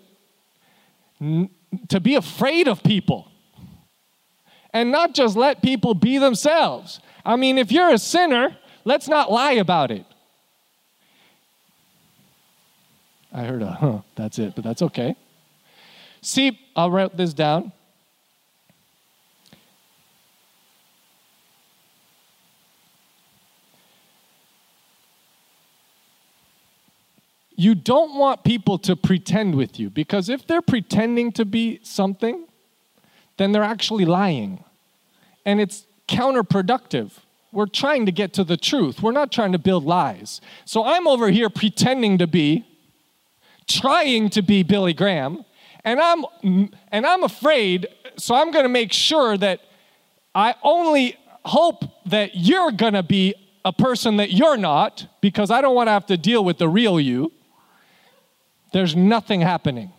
to 1.20 2.00
be 2.00 2.16
afraid 2.16 2.66
of 2.66 2.82
people 2.82 3.30
and 4.72 4.90
not 4.90 5.14
just 5.14 5.36
let 5.36 5.62
people 5.62 5.94
be 5.94 6.18
themselves. 6.18 6.98
I 7.24 7.36
mean, 7.36 7.56
if 7.56 7.70
you're 7.70 7.92
a 7.92 7.98
sinner, 7.98 8.56
let's 8.84 9.06
not 9.06 9.30
lie 9.30 9.52
about 9.52 9.92
it. 9.92 10.06
I 13.32 13.44
heard 13.44 13.62
a 13.62 13.70
huh, 13.70 14.00
that's 14.16 14.40
it, 14.40 14.56
but 14.56 14.64
that's 14.64 14.82
okay. 14.82 15.14
See, 16.26 16.58
I'll 16.74 16.90
write 16.90 17.16
this 17.16 17.32
down. 17.32 17.70
You 27.54 27.76
don't 27.76 28.18
want 28.18 28.42
people 28.42 28.76
to 28.80 28.96
pretend 28.96 29.54
with 29.54 29.78
you 29.78 29.88
because 29.88 30.28
if 30.28 30.44
they're 30.44 30.60
pretending 30.60 31.30
to 31.30 31.44
be 31.44 31.78
something, 31.84 32.48
then 33.36 33.52
they're 33.52 33.62
actually 33.62 34.04
lying. 34.04 34.64
And 35.44 35.60
it's 35.60 35.86
counterproductive. 36.08 37.12
We're 37.52 37.66
trying 37.66 38.04
to 38.04 38.10
get 38.10 38.32
to 38.32 38.42
the 38.42 38.56
truth. 38.56 39.00
We're 39.00 39.12
not 39.12 39.30
trying 39.30 39.52
to 39.52 39.60
build 39.60 39.84
lies. 39.84 40.40
So 40.64 40.84
I'm 40.84 41.06
over 41.06 41.30
here 41.30 41.48
pretending 41.48 42.18
to 42.18 42.26
be, 42.26 42.66
trying 43.68 44.28
to 44.30 44.42
be 44.42 44.64
Billy 44.64 44.92
Graham, 44.92 45.44
and 45.86 46.00
I'm 46.00 46.24
and 46.90 47.06
I'm 47.06 47.22
afraid, 47.22 47.86
so 48.18 48.34
I'm 48.34 48.50
going 48.50 48.64
to 48.64 48.68
make 48.68 48.92
sure 48.92 49.38
that 49.38 49.60
I 50.34 50.54
only 50.62 51.16
hope 51.44 51.84
that 52.06 52.34
you're 52.34 52.72
going 52.72 52.94
to 52.94 53.04
be 53.04 53.34
a 53.64 53.72
person 53.72 54.16
that 54.18 54.32
you're 54.32 54.56
not 54.56 55.06
because 55.20 55.50
I 55.50 55.60
don't 55.60 55.74
want 55.74 55.86
to 55.86 55.92
have 55.92 56.06
to 56.06 56.16
deal 56.16 56.44
with 56.44 56.58
the 56.58 56.68
real 56.68 57.00
you. 57.00 57.32
There's 58.72 58.94
nothing 58.94 59.40
happening. 59.40 59.92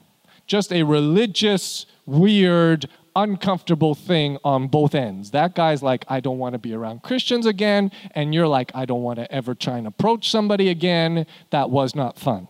Just 0.45 0.71
a 0.71 0.83
religious, 0.83 1.85
weird, 2.05 2.87
uncomfortable 3.15 3.95
thing 3.95 4.37
on 4.43 4.67
both 4.67 4.93
ends. 4.93 5.31
That 5.31 5.55
guy's 5.55 5.81
like, 5.81 6.05
I 6.07 6.19
don't 6.19 6.37
want 6.37 6.53
to 6.53 6.59
be 6.59 6.73
around 6.73 7.01
Christians 7.01 7.45
again. 7.45 7.91
And 8.11 8.33
you're 8.33 8.47
like, 8.47 8.71
I 8.75 8.85
don't 8.85 9.03
want 9.03 9.19
to 9.19 9.31
ever 9.31 9.55
try 9.55 9.77
and 9.77 9.87
approach 9.87 10.29
somebody 10.29 10.69
again. 10.69 11.25
That 11.49 11.69
was 11.69 11.95
not 11.95 12.19
fun. 12.19 12.47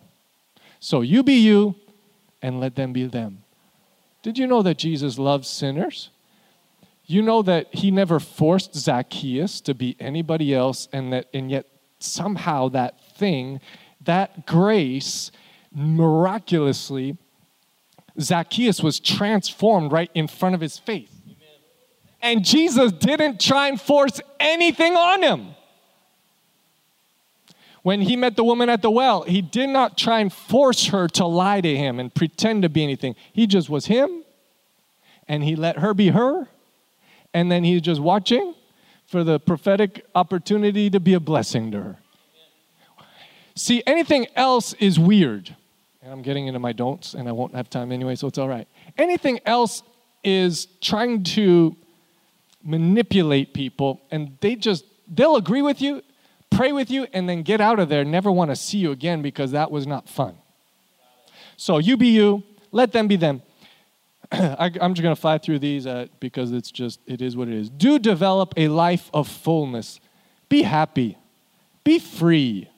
So 0.79 1.01
you 1.01 1.23
be 1.23 1.35
you, 1.35 1.75
and 2.41 2.59
let 2.59 2.75
them 2.75 2.93
be 2.93 3.05
them. 3.05 3.43
Did 4.23 4.38
you 4.38 4.47
know 4.47 4.61
that 4.61 4.77
Jesus 4.77 5.17
loves 5.17 5.47
sinners? 5.47 6.09
You 7.05 7.21
know 7.21 7.41
that 7.41 7.73
he 7.73 7.91
never 7.91 8.19
forced 8.19 8.75
Zacchaeus 8.75 9.61
to 9.61 9.73
be 9.73 9.95
anybody 9.99 10.53
else, 10.53 10.89
and 10.91 11.13
that 11.13 11.27
and 11.33 11.49
yet 11.49 11.65
somehow 11.99 12.67
that 12.69 12.99
thing, 13.15 13.61
that 14.03 14.45
grace, 14.45 15.31
miraculously, 15.73 17.17
Zacchaeus 18.19 18.81
was 18.81 18.99
transformed 18.99 19.91
right 19.91 20.11
in 20.13 20.27
front 20.27 20.55
of 20.55 20.61
his 20.61 20.77
face. 20.77 21.11
And 22.21 22.43
Jesus 22.43 22.91
didn't 22.91 23.39
try 23.39 23.67
and 23.67 23.79
force 23.79 24.19
anything 24.39 24.95
on 24.95 25.21
him. 25.21 25.55
When 27.88 28.01
he 28.01 28.17
met 28.17 28.35
the 28.35 28.43
woman 28.43 28.67
at 28.67 28.81
the 28.81 28.91
well, 28.91 29.21
he 29.21 29.41
did 29.41 29.69
not 29.69 29.97
try 29.97 30.19
and 30.19 30.33
force 30.33 30.88
her 30.88 31.07
to 31.07 31.25
lie 31.25 31.61
to 31.61 31.73
him 31.73 32.01
and 32.01 32.13
pretend 32.13 32.63
to 32.63 32.69
be 32.69 32.83
anything. 32.83 33.15
He 33.31 33.47
just 33.47 33.69
was 33.69 33.85
him, 33.85 34.25
and 35.25 35.41
he 35.41 35.55
let 35.55 35.79
her 35.79 35.93
be 35.93 36.09
her, 36.09 36.49
and 37.33 37.49
then 37.49 37.63
he's 37.63 37.79
just 37.79 38.01
watching 38.01 38.53
for 39.05 39.23
the 39.23 39.39
prophetic 39.39 40.05
opportunity 40.15 40.89
to 40.89 40.99
be 40.99 41.13
a 41.13 41.21
blessing 41.21 41.71
to 41.71 41.81
her. 41.81 41.99
See, 43.55 43.81
anything 43.88 44.27
else 44.35 44.73
is 44.73 44.99
weird. 44.99 45.55
And 46.01 46.11
I'm 46.11 46.23
getting 46.23 46.47
into 46.47 46.59
my 46.59 46.73
don'ts, 46.73 47.13
and 47.13 47.29
I 47.29 47.31
won't 47.31 47.55
have 47.55 47.69
time 47.69 47.93
anyway, 47.93 48.15
so 48.15 48.27
it's 48.27 48.38
all 48.38 48.49
right. 48.49 48.67
Anything 48.97 49.39
else 49.45 49.81
is 50.25 50.67
trying 50.81 51.23
to 51.38 51.73
manipulate 52.61 53.53
people, 53.53 54.01
and 54.11 54.38
they 54.41 54.57
just, 54.57 54.83
they'll 55.07 55.38
agree 55.38 55.61
with 55.61 55.81
you 55.81 56.01
pray 56.50 56.72
with 56.72 56.89
you, 56.89 57.08
and 57.14 57.28
then 57.28 57.43
get 57.43 57.62
out 57.62 57.80
of 57.80 57.89
there, 57.89 58.04
never 58.04 58.32
want 58.32 58.52
to 58.52 58.56
see 58.56 58.78
you 58.78 58.91
again 58.91 59.22
because 59.22 59.52
that 59.52 59.72
was 59.72 59.86
not 59.86 60.10
fun. 60.10 60.38
So 61.56 61.78
you 61.80 61.98
be 61.98 62.10
you, 62.10 62.43
let 62.72 62.91
them 62.91 63.08
be 63.08 63.16
them. 63.16 63.41
I, 64.32 64.72
am 64.82 64.93
just 64.93 65.02
going 65.04 65.16
to 65.16 65.20
fly 65.20 65.38
through 65.38 65.60
these 65.60 65.88
uh, 65.88 66.08
because 66.20 66.52
it's 66.52 66.72
just, 66.72 67.00
it 67.06 67.22
is 67.22 67.36
what 67.36 67.48
it 67.48 67.54
is. 67.54 67.70
Do 67.70 67.98
develop 67.98 68.54
a 68.58 68.68
life 68.68 69.10
of 69.14 69.28
fullness. 69.28 70.00
Be 70.50 70.64
happy. 70.64 71.18
Be 71.84 72.00
free. 72.00 72.70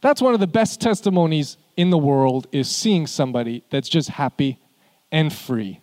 That's 0.00 0.22
one 0.22 0.34
of 0.34 0.40
the 0.40 0.46
best 0.46 0.80
testimonies 0.80 1.56
in 1.76 1.90
the 1.90 1.98
world 1.98 2.46
is 2.52 2.70
seeing 2.70 3.06
somebody 3.06 3.62
that's 3.70 3.88
just 3.88 4.08
happy 4.08 4.58
and 5.12 5.32
free. 5.32 5.80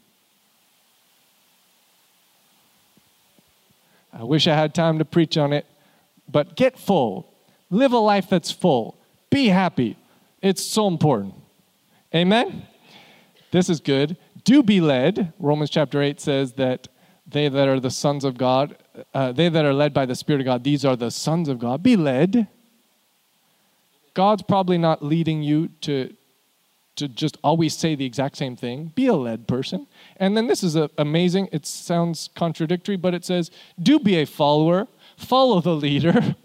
I 4.12 4.24
wish 4.24 4.48
I 4.48 4.56
had 4.56 4.74
time 4.74 5.00
to 5.00 5.06
preach 5.06 5.38
on 5.38 5.54
it, 5.54 5.66
but 6.30 6.56
get 6.56 6.78
full. 6.78 7.34
Live 7.70 7.92
a 7.92 7.98
life 7.98 8.30
that's 8.30 8.52
full. 8.52 8.98
Be 9.30 9.48
happy. 9.48 9.98
It's 10.42 10.64
so 10.64 10.88
important. 10.88 11.36
Amen? 12.16 12.66
This 13.52 13.70
is 13.70 13.80
good. 13.80 14.18
Do 14.44 14.64
be 14.64 14.80
led. 14.80 15.34
Romans 15.40 15.70
chapter 15.70 16.02
8 16.02 16.22
says 16.22 16.54
that 16.54 16.88
they 17.28 17.50
that 17.50 17.68
are 17.68 17.80
the 17.80 17.92
sons 17.92 18.24
of 18.24 18.38
God, 18.38 18.78
uh, 19.14 19.34
they 19.34 19.50
that 19.50 19.66
are 19.66 19.74
led 19.74 19.94
by 19.94 20.06
the 20.06 20.16
Spirit 20.16 20.42
of 20.42 20.46
God, 20.46 20.64
these 20.64 20.86
are 20.86 20.96
the 20.96 21.12
sons 21.12 21.50
of 21.50 21.60
God. 21.60 21.84
Be 21.84 21.98
led. 21.98 22.48
God's 24.14 24.42
probably 24.44 24.78
not 24.78 25.04
leading 25.04 25.44
you 25.44 25.68
to, 25.82 26.16
to 26.98 27.08
just 27.08 27.38
always 27.44 27.76
say 27.76 27.96
the 27.96 28.06
exact 28.06 28.38
same 28.38 28.56
thing. 28.56 28.92
Be 28.96 29.08
a 29.08 29.14
led 29.14 29.48
person. 29.48 29.88
And 30.18 30.36
then 30.36 30.48
this 30.48 30.64
is 30.64 30.76
a, 30.76 30.90
amazing. 30.98 31.50
It 31.52 31.66
sounds 31.66 32.30
contradictory, 32.36 32.98
but 32.98 33.14
it 33.14 33.24
says, 33.24 33.50
do 33.82 34.00
be 34.00 34.16
a 34.16 34.26
follower, 34.26 34.88
follow 35.16 35.62
the 35.62 35.76
leader. 35.76 36.36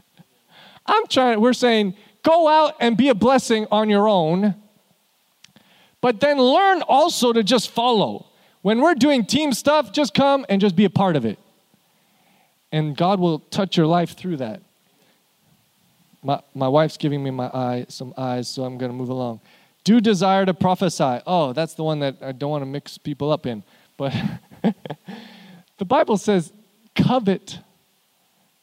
I'm 0.86 1.06
trying, 1.08 1.40
we're 1.40 1.52
saying, 1.52 1.94
go 2.22 2.48
out 2.48 2.74
and 2.80 2.96
be 2.96 3.08
a 3.08 3.14
blessing 3.14 3.66
on 3.70 3.90
your 3.90 4.08
own, 4.08 4.54
but 6.00 6.20
then 6.20 6.38
learn 6.38 6.82
also 6.82 7.32
to 7.32 7.42
just 7.42 7.70
follow. 7.70 8.26
When 8.62 8.80
we're 8.80 8.94
doing 8.94 9.24
team 9.24 9.52
stuff, 9.52 9.92
just 9.92 10.14
come 10.14 10.46
and 10.48 10.60
just 10.60 10.76
be 10.76 10.84
a 10.84 10.90
part 10.90 11.16
of 11.16 11.24
it. 11.24 11.38
And 12.70 12.96
God 12.96 13.18
will 13.18 13.40
touch 13.40 13.76
your 13.76 13.86
life 13.86 14.16
through 14.16 14.38
that. 14.38 14.62
My, 16.22 16.40
my 16.54 16.68
wife's 16.68 16.96
giving 16.96 17.22
me 17.22 17.30
my 17.30 17.46
eye, 17.46 17.86
some 17.88 18.12
eyes, 18.16 18.48
so 18.48 18.64
I'm 18.64 18.76
going 18.76 18.90
to 18.90 18.96
move 18.96 19.08
along. 19.08 19.40
Do 19.88 20.02
desire 20.02 20.44
to 20.44 20.52
prophesy. 20.52 21.22
Oh, 21.26 21.54
that's 21.54 21.72
the 21.72 21.82
one 21.82 22.00
that 22.00 22.16
I 22.20 22.32
don't 22.32 22.50
want 22.50 22.60
to 22.60 22.66
mix 22.66 22.98
people 22.98 23.32
up 23.32 23.46
in. 23.46 23.62
But 23.96 24.14
the 25.78 25.86
Bible 25.86 26.18
says, 26.18 26.52
covet 26.94 27.58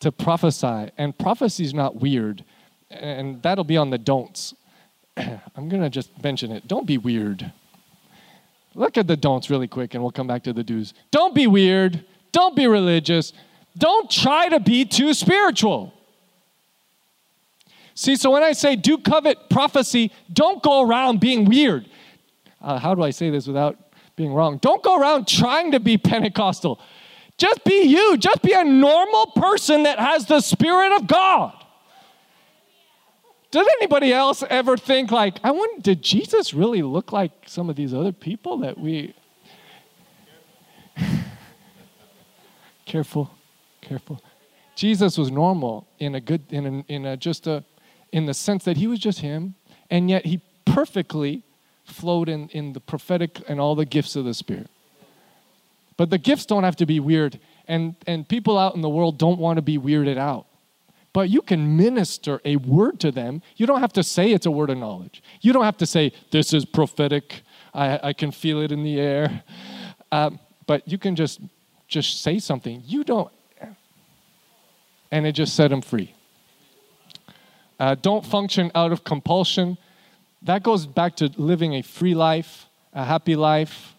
to 0.01 0.11
prophesy. 0.11 0.91
And 0.99 1.17
prophecy 1.17 1.63
is 1.63 1.73
not 1.73 1.95
weird. 1.95 2.45
And 2.91 3.41
that'll 3.41 3.63
be 3.63 3.75
on 3.75 3.89
the 3.89 3.97
don'ts. 3.97 4.53
I'm 5.17 5.67
going 5.67 5.81
to 5.81 5.89
just 5.89 6.11
mention 6.23 6.51
it. 6.51 6.67
Don't 6.67 6.85
be 6.85 6.99
weird. 6.99 7.51
Look 8.75 8.95
at 8.95 9.07
the 9.07 9.17
don'ts 9.17 9.49
really 9.49 9.67
quick, 9.67 9.95
and 9.95 10.03
we'll 10.03 10.11
come 10.11 10.27
back 10.27 10.43
to 10.43 10.53
the 10.53 10.63
do's. 10.63 10.93
Don't 11.09 11.33
be 11.33 11.47
weird. 11.47 12.05
Don't 12.33 12.55
be 12.55 12.67
religious. 12.67 13.33
Don't 13.75 14.11
try 14.11 14.47
to 14.49 14.59
be 14.59 14.85
too 14.85 15.11
spiritual. 15.15 15.91
See, 17.95 18.17
so 18.17 18.29
when 18.29 18.43
I 18.43 18.51
say 18.51 18.75
do 18.75 18.97
covet 18.97 19.49
prophecy, 19.49 20.11
don't 20.31 20.61
go 20.61 20.81
around 20.81 21.21
being 21.21 21.45
weird. 21.45 21.87
Uh, 22.61 22.77
how 22.77 22.93
do 22.93 23.01
I 23.01 23.11
say 23.11 23.29
this 23.29 23.47
without 23.47 23.77
being 24.17 24.33
wrong? 24.33 24.57
Don't 24.57 24.83
go 24.83 24.99
around 24.99 25.27
trying 25.27 25.71
to 25.71 25.79
be 25.79 25.97
Pentecostal. 25.97 26.79
Just 27.37 27.63
be 27.63 27.83
you. 27.83 28.17
Just 28.17 28.41
be 28.41 28.51
a 28.51 28.65
normal 28.65 29.27
person 29.27 29.83
that 29.83 29.97
has 29.97 30.25
the 30.25 30.41
Spirit 30.41 30.91
of 30.93 31.07
God. 31.07 31.53
Did 33.51 33.65
anybody 33.79 34.11
else 34.11 34.43
ever 34.49 34.75
think, 34.75 35.11
like, 35.11 35.37
I 35.41 35.51
wonder, 35.51 35.81
did 35.81 36.01
Jesus 36.01 36.53
really 36.53 36.81
look 36.81 37.13
like 37.13 37.31
some 37.45 37.69
of 37.69 37.77
these 37.77 37.93
other 37.93 38.11
people 38.11 38.57
that 38.57 38.77
we. 38.77 39.13
careful, 42.85 43.31
careful. 43.79 44.21
Jesus 44.75 45.17
was 45.17 45.31
normal 45.31 45.87
in 45.99 46.15
a 46.15 46.19
good, 46.19 46.41
in 46.49 46.65
a, 46.65 46.91
in 46.91 47.05
a 47.05 47.15
just 47.15 47.47
a, 47.47 47.63
in 48.11 48.25
the 48.25 48.33
sense 48.33 48.63
that 48.65 48.77
he 48.77 48.87
was 48.87 48.99
just 48.99 49.19
him, 49.19 49.55
and 49.89 50.09
yet 50.09 50.25
he 50.25 50.41
perfectly 50.65 51.43
flowed 51.83 52.29
in, 52.29 52.49
in 52.49 52.73
the 52.73 52.79
prophetic 52.79 53.41
and 53.47 53.59
all 53.59 53.75
the 53.75 53.85
gifts 53.85 54.15
of 54.15 54.25
the 54.25 54.33
Spirit. 54.33 54.69
But 55.97 56.09
the 56.09 56.17
gifts 56.17 56.45
don't 56.45 56.63
have 56.63 56.75
to 56.77 56.85
be 56.85 56.99
weird, 56.99 57.39
and, 57.67 57.95
and 58.07 58.27
people 58.27 58.57
out 58.57 58.75
in 58.75 58.81
the 58.81 58.89
world 58.89 59.17
don't 59.17 59.39
want 59.39 59.57
to 59.57 59.61
be 59.61 59.77
weirded 59.77 60.17
out. 60.17 60.45
But 61.13 61.29
you 61.29 61.41
can 61.41 61.77
minister 61.77 62.41
a 62.43 62.57
word 62.57 62.99
to 62.99 63.11
them. 63.11 63.41
You 63.55 63.65
don't 63.65 63.79
have 63.79 63.93
to 63.93 64.03
say 64.03 64.31
it's 64.31 64.45
a 64.45 64.51
word 64.51 64.69
of 64.69 64.77
knowledge. 64.77 65.23
You 65.39 65.53
don't 65.53 65.63
have 65.63 65.77
to 65.77 65.85
say, 65.85 66.11
This 66.31 66.53
is 66.53 66.65
prophetic. 66.65 67.43
I, 67.73 68.09
I 68.09 68.13
can 68.13 68.31
feel 68.31 68.61
it 68.61 68.71
in 68.71 68.83
the 68.83 68.99
air. 68.99 69.43
Um, 70.11 70.39
but 70.67 70.87
you 70.87 70.97
can 70.97 71.15
just 71.15 71.39
just 71.87 72.21
say 72.21 72.39
something. 72.39 72.81
You 72.85 73.03
don't, 73.03 73.31
and 75.11 75.25
it 75.25 75.33
just 75.33 75.55
set 75.55 75.69
them 75.69 75.81
free. 75.81 76.14
Uh, 77.79 77.95
don't 77.95 78.25
function 78.25 78.71
out 78.75 78.91
of 78.91 79.03
compulsion. 79.03 79.77
That 80.41 80.63
goes 80.63 80.85
back 80.85 81.15
to 81.17 81.31
living 81.37 81.73
a 81.73 81.81
free 81.81 82.13
life, 82.13 82.67
a 82.93 83.03
happy 83.03 83.35
life. 83.35 83.93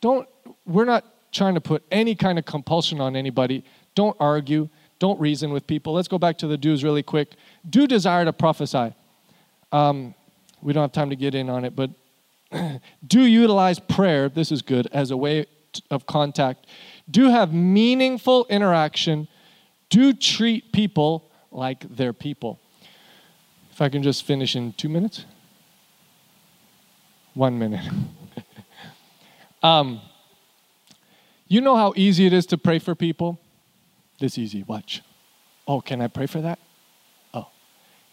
Don't, 0.00 0.28
we're 0.66 0.84
not 0.84 1.04
trying 1.32 1.54
to 1.54 1.60
put 1.60 1.82
any 1.90 2.14
kind 2.14 2.38
of 2.38 2.44
compulsion 2.44 3.00
on 3.00 3.16
anybody. 3.16 3.64
Don't 3.94 4.16
argue. 4.18 4.68
Don't 4.98 5.20
reason 5.20 5.52
with 5.52 5.66
people. 5.66 5.92
Let's 5.92 6.08
go 6.08 6.18
back 6.18 6.38
to 6.38 6.46
the 6.46 6.56
do's 6.56 6.82
really 6.82 7.02
quick. 7.02 7.34
Do 7.68 7.86
desire 7.86 8.24
to 8.24 8.32
prophesy. 8.32 8.94
Um, 9.70 10.14
we 10.62 10.72
don't 10.72 10.82
have 10.82 10.92
time 10.92 11.10
to 11.10 11.16
get 11.16 11.34
in 11.34 11.48
on 11.48 11.64
it, 11.64 11.76
but 11.76 11.90
do 13.06 13.20
utilize 13.20 13.78
prayer, 13.78 14.28
this 14.28 14.50
is 14.50 14.62
good, 14.62 14.88
as 14.92 15.10
a 15.10 15.16
way 15.16 15.46
of 15.90 16.06
contact. 16.06 16.66
Do 17.10 17.30
have 17.30 17.52
meaningful 17.52 18.46
interaction. 18.48 19.28
Do 19.90 20.12
treat 20.12 20.72
people 20.72 21.30
like 21.50 21.84
they're 21.96 22.12
people. 22.12 22.58
If 23.78 23.82
I 23.82 23.90
can 23.90 24.02
just 24.02 24.24
finish 24.24 24.56
in 24.56 24.72
two 24.72 24.88
minutes? 24.88 25.24
One 27.34 27.60
minute. 27.60 27.88
um, 29.62 30.00
you 31.46 31.60
know 31.60 31.76
how 31.76 31.92
easy 31.94 32.26
it 32.26 32.32
is 32.32 32.44
to 32.46 32.58
pray 32.58 32.80
for 32.80 32.96
people? 32.96 33.38
This 34.18 34.36
easy. 34.36 34.64
Watch. 34.64 35.04
Oh, 35.68 35.80
can 35.80 36.00
I 36.02 36.08
pray 36.08 36.26
for 36.26 36.40
that? 36.40 36.58
Oh, 37.32 37.46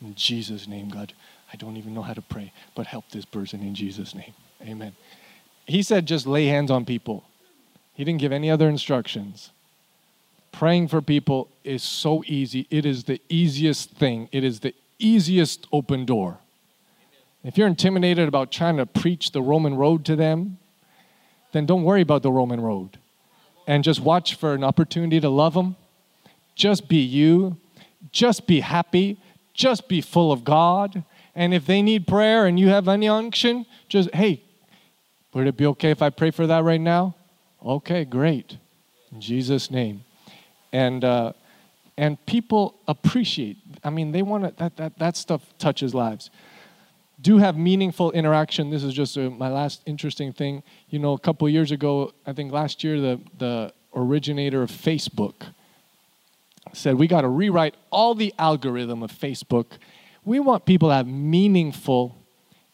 in 0.01 0.13
Jesus' 0.13 0.67
name, 0.67 0.89
God. 0.89 1.13
I 1.51 1.55
don't 1.55 1.77
even 1.77 1.95
know 1.95 2.03
how 2.03 2.13
to 2.13 2.21
pray, 2.21 2.53
but 2.75 2.85
help 2.85 3.09
this 3.09 3.25
person 3.25 3.61
in 3.61 3.73
Jesus' 3.73 4.13
name. 4.13 4.35
Amen. 4.61 4.95
He 5.65 5.81
said, 5.81 6.05
just 6.05 6.27
lay 6.27 6.45
hands 6.45 6.69
on 6.69 6.85
people. 6.85 7.23
He 7.95 8.03
didn't 8.03 8.21
give 8.21 8.31
any 8.31 8.51
other 8.51 8.69
instructions. 8.69 9.49
Praying 10.51 10.89
for 10.89 11.01
people 11.01 11.49
is 11.63 11.81
so 11.81 12.23
easy. 12.27 12.67
It 12.69 12.85
is 12.85 13.05
the 13.05 13.19
easiest 13.29 13.93
thing, 13.93 14.29
it 14.31 14.43
is 14.43 14.59
the 14.59 14.75
easiest 14.99 15.67
open 15.71 16.05
door. 16.05 16.39
If 17.43 17.57
you're 17.57 17.67
intimidated 17.67 18.27
about 18.27 18.51
trying 18.51 18.77
to 18.77 18.85
preach 18.85 19.31
the 19.31 19.41
Roman 19.41 19.75
road 19.75 20.05
to 20.05 20.15
them, 20.15 20.57
then 21.51 21.65
don't 21.65 21.83
worry 21.83 22.01
about 22.01 22.23
the 22.23 22.31
Roman 22.31 22.59
road 22.59 22.97
and 23.67 23.83
just 23.83 23.99
watch 23.99 24.35
for 24.35 24.53
an 24.53 24.63
opportunity 24.63 25.19
to 25.19 25.29
love 25.29 25.53
them. 25.53 25.75
Just 26.55 26.87
be 26.87 26.97
you. 26.97 27.57
Just 28.11 28.47
be 28.47 28.61
happy. 28.61 29.17
Just 29.53 29.87
be 29.87 30.01
full 30.01 30.31
of 30.31 30.43
God. 30.43 31.03
And 31.33 31.53
if 31.53 31.65
they 31.65 31.81
need 31.81 32.07
prayer 32.07 32.45
and 32.45 32.59
you 32.59 32.69
have 32.69 32.87
any 32.87 33.07
unction, 33.07 33.65
just, 33.89 34.13
hey, 34.13 34.41
would 35.33 35.47
it 35.47 35.57
be 35.57 35.65
okay 35.67 35.91
if 35.91 36.01
I 36.01 36.09
pray 36.09 36.31
for 36.31 36.47
that 36.47 36.63
right 36.63 36.79
now? 36.79 37.15
Okay, 37.63 38.05
great. 38.05 38.57
In 39.11 39.19
Jesus' 39.19 39.69
name. 39.69 40.03
And, 40.71 41.03
uh, 41.03 41.33
and 41.97 42.23
people 42.25 42.75
appreciate, 42.87 43.57
I 43.83 43.89
mean, 43.89 44.11
they 44.11 44.21
want 44.21 44.43
to, 44.43 44.53
that, 44.57 44.75
that, 44.77 44.99
that 44.99 45.17
stuff 45.17 45.41
touches 45.57 45.93
lives. 45.93 46.29
Do 47.21 47.37
have 47.37 47.57
meaningful 47.57 48.11
interaction. 48.11 48.69
This 48.69 48.83
is 48.83 48.93
just 48.93 49.15
a, 49.15 49.29
my 49.29 49.49
last 49.49 49.81
interesting 49.85 50.33
thing. 50.33 50.63
You 50.89 50.99
know, 50.99 51.13
a 51.13 51.19
couple 51.19 51.47
years 51.47 51.71
ago, 51.71 52.13
I 52.25 52.33
think 52.33 52.51
last 52.51 52.83
year, 52.83 52.99
the, 52.99 53.21
the 53.37 53.73
originator 53.95 54.61
of 54.61 54.69
Facebook 54.69 55.33
said, 56.73 56.95
We 56.95 57.07
got 57.07 57.21
to 57.21 57.29
rewrite 57.29 57.75
all 57.89 58.13
the 58.13 58.33
algorithm 58.37 59.01
of 59.01 59.11
Facebook. 59.11 59.77
We 60.25 60.39
want 60.39 60.65
people 60.65 60.89
to 60.89 60.95
have 60.95 61.07
meaningful 61.07 62.17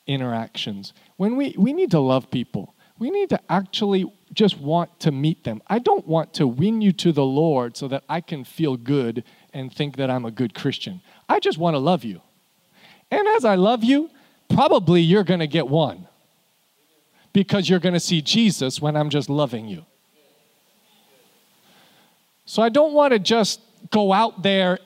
interactions. 0.07 0.93
When 1.17 1.36
we, 1.36 1.53
we 1.57 1.74
need 1.74 1.91
to 1.91 1.99
love 1.99 2.32
people, 2.32 2.74
we 3.02 3.10
need 3.10 3.30
to 3.30 3.39
actually 3.49 4.06
just 4.32 4.60
want 4.60 4.99
to 4.99 5.12
meet 5.12 5.43
them. 5.43 5.60
I 5.66 5.80
don't 5.80 6.06
want 6.06 6.36
to 6.36 6.45
win 6.45 6.82
you 6.82 6.91
to 6.91 7.12
the 7.12 7.26
Lord 7.26 7.76
so 7.76 7.88
that 7.88 8.04
I 8.08 8.22
can 8.22 8.43
feel 8.43 8.78
good 8.78 9.24
and 9.56 9.74
think 9.74 9.97
that 9.97 10.12
I'm 10.12 10.24
a 10.24 10.30
good 10.30 10.54
Christian. 10.54 11.02
I 11.28 11.39
just 11.39 11.58
want 11.58 11.74
to 11.74 11.80
love 11.80 12.04
you. 12.04 12.22
And 13.10 13.28
as 13.30 13.43
I 13.43 13.56
love 13.56 13.84
you, 13.84 14.12
probably 14.49 15.02
you're 15.02 15.24
going 15.24 15.39
to 15.39 15.47
get 15.47 15.68
one 15.68 16.08
because 17.34 17.68
you're 17.68 17.80
going 17.80 17.95
to 17.95 17.99
see 17.99 18.22
Jesus 18.22 18.80
when 18.80 18.95
I'm 18.95 19.10
just 19.10 19.32
loving 19.32 19.68
you. 19.68 19.84
So 22.45 22.62
I 22.62 22.70
don't 22.70 22.93
want 22.93 23.14
to 23.14 23.20
just 23.20 23.62
go 23.89 24.14
out 24.14 24.43
there 24.43 24.78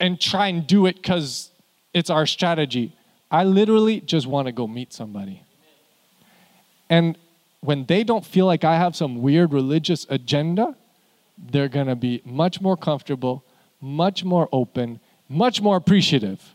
and 0.00 0.18
try 0.18 0.46
and 0.46 0.66
do 0.66 0.86
it 0.86 0.96
because 0.96 1.50
it's 1.92 2.08
our 2.08 2.24
strategy. 2.24 2.96
I 3.30 3.44
literally 3.44 4.00
just 4.00 4.26
want 4.26 4.46
to 4.46 4.52
go 4.52 4.66
meet 4.66 4.94
somebody. 4.94 5.42
And 6.88 7.18
when 7.60 7.84
they 7.86 8.04
don't 8.04 8.24
feel 8.24 8.46
like 8.46 8.64
I 8.64 8.76
have 8.76 8.96
some 8.96 9.20
weird 9.22 9.52
religious 9.52 10.06
agenda, 10.08 10.76
they're 11.36 11.68
going 11.68 11.86
to 11.86 11.96
be 11.96 12.22
much 12.24 12.60
more 12.60 12.76
comfortable, 12.76 13.44
much 13.80 14.24
more 14.24 14.48
open, 14.52 15.00
much 15.28 15.60
more 15.60 15.76
appreciative. 15.76 16.54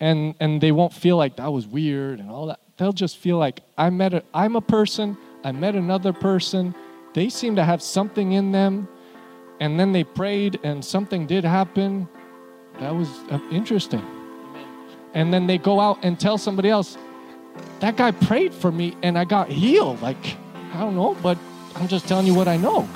and 0.00 0.34
and 0.38 0.60
they 0.60 0.70
won't 0.70 0.92
feel 0.92 1.16
like 1.16 1.36
that 1.36 1.52
was 1.52 1.66
weird 1.66 2.20
and 2.20 2.30
all 2.30 2.46
that. 2.46 2.60
They'll 2.76 2.92
just 2.92 3.16
feel 3.18 3.38
like 3.38 3.60
I 3.76 3.90
met 3.90 4.14
a 4.14 4.22
I'm 4.32 4.54
a 4.56 4.60
person, 4.60 5.16
I 5.44 5.52
met 5.52 5.74
another 5.74 6.12
person. 6.12 6.74
They 7.14 7.28
seem 7.30 7.56
to 7.56 7.64
have 7.64 7.82
something 7.82 8.32
in 8.32 8.52
them 8.52 8.86
and 9.60 9.78
then 9.78 9.92
they 9.92 10.04
prayed 10.04 10.60
and 10.62 10.84
something 10.84 11.26
did 11.26 11.44
happen. 11.44 12.08
That 12.80 12.94
was 12.94 13.08
uh, 13.30 13.40
interesting. 13.50 14.04
And 15.14 15.32
then 15.32 15.46
they 15.46 15.58
go 15.58 15.80
out 15.80 15.98
and 16.04 16.20
tell 16.20 16.38
somebody 16.38 16.68
else, 16.70 16.96
that 17.80 17.96
guy 17.96 18.10
prayed 18.10 18.54
for 18.54 18.70
me 18.70 18.96
and 19.02 19.18
I 19.18 19.24
got 19.24 19.48
healed. 19.48 20.00
Like, 20.02 20.36
I 20.72 20.80
don't 20.80 20.94
know, 20.94 21.16
but 21.22 21.38
I'm 21.76 21.88
just 21.88 22.08
telling 22.08 22.26
you 22.26 22.34
what 22.34 22.48
I 22.48 22.56
know. 22.56 22.88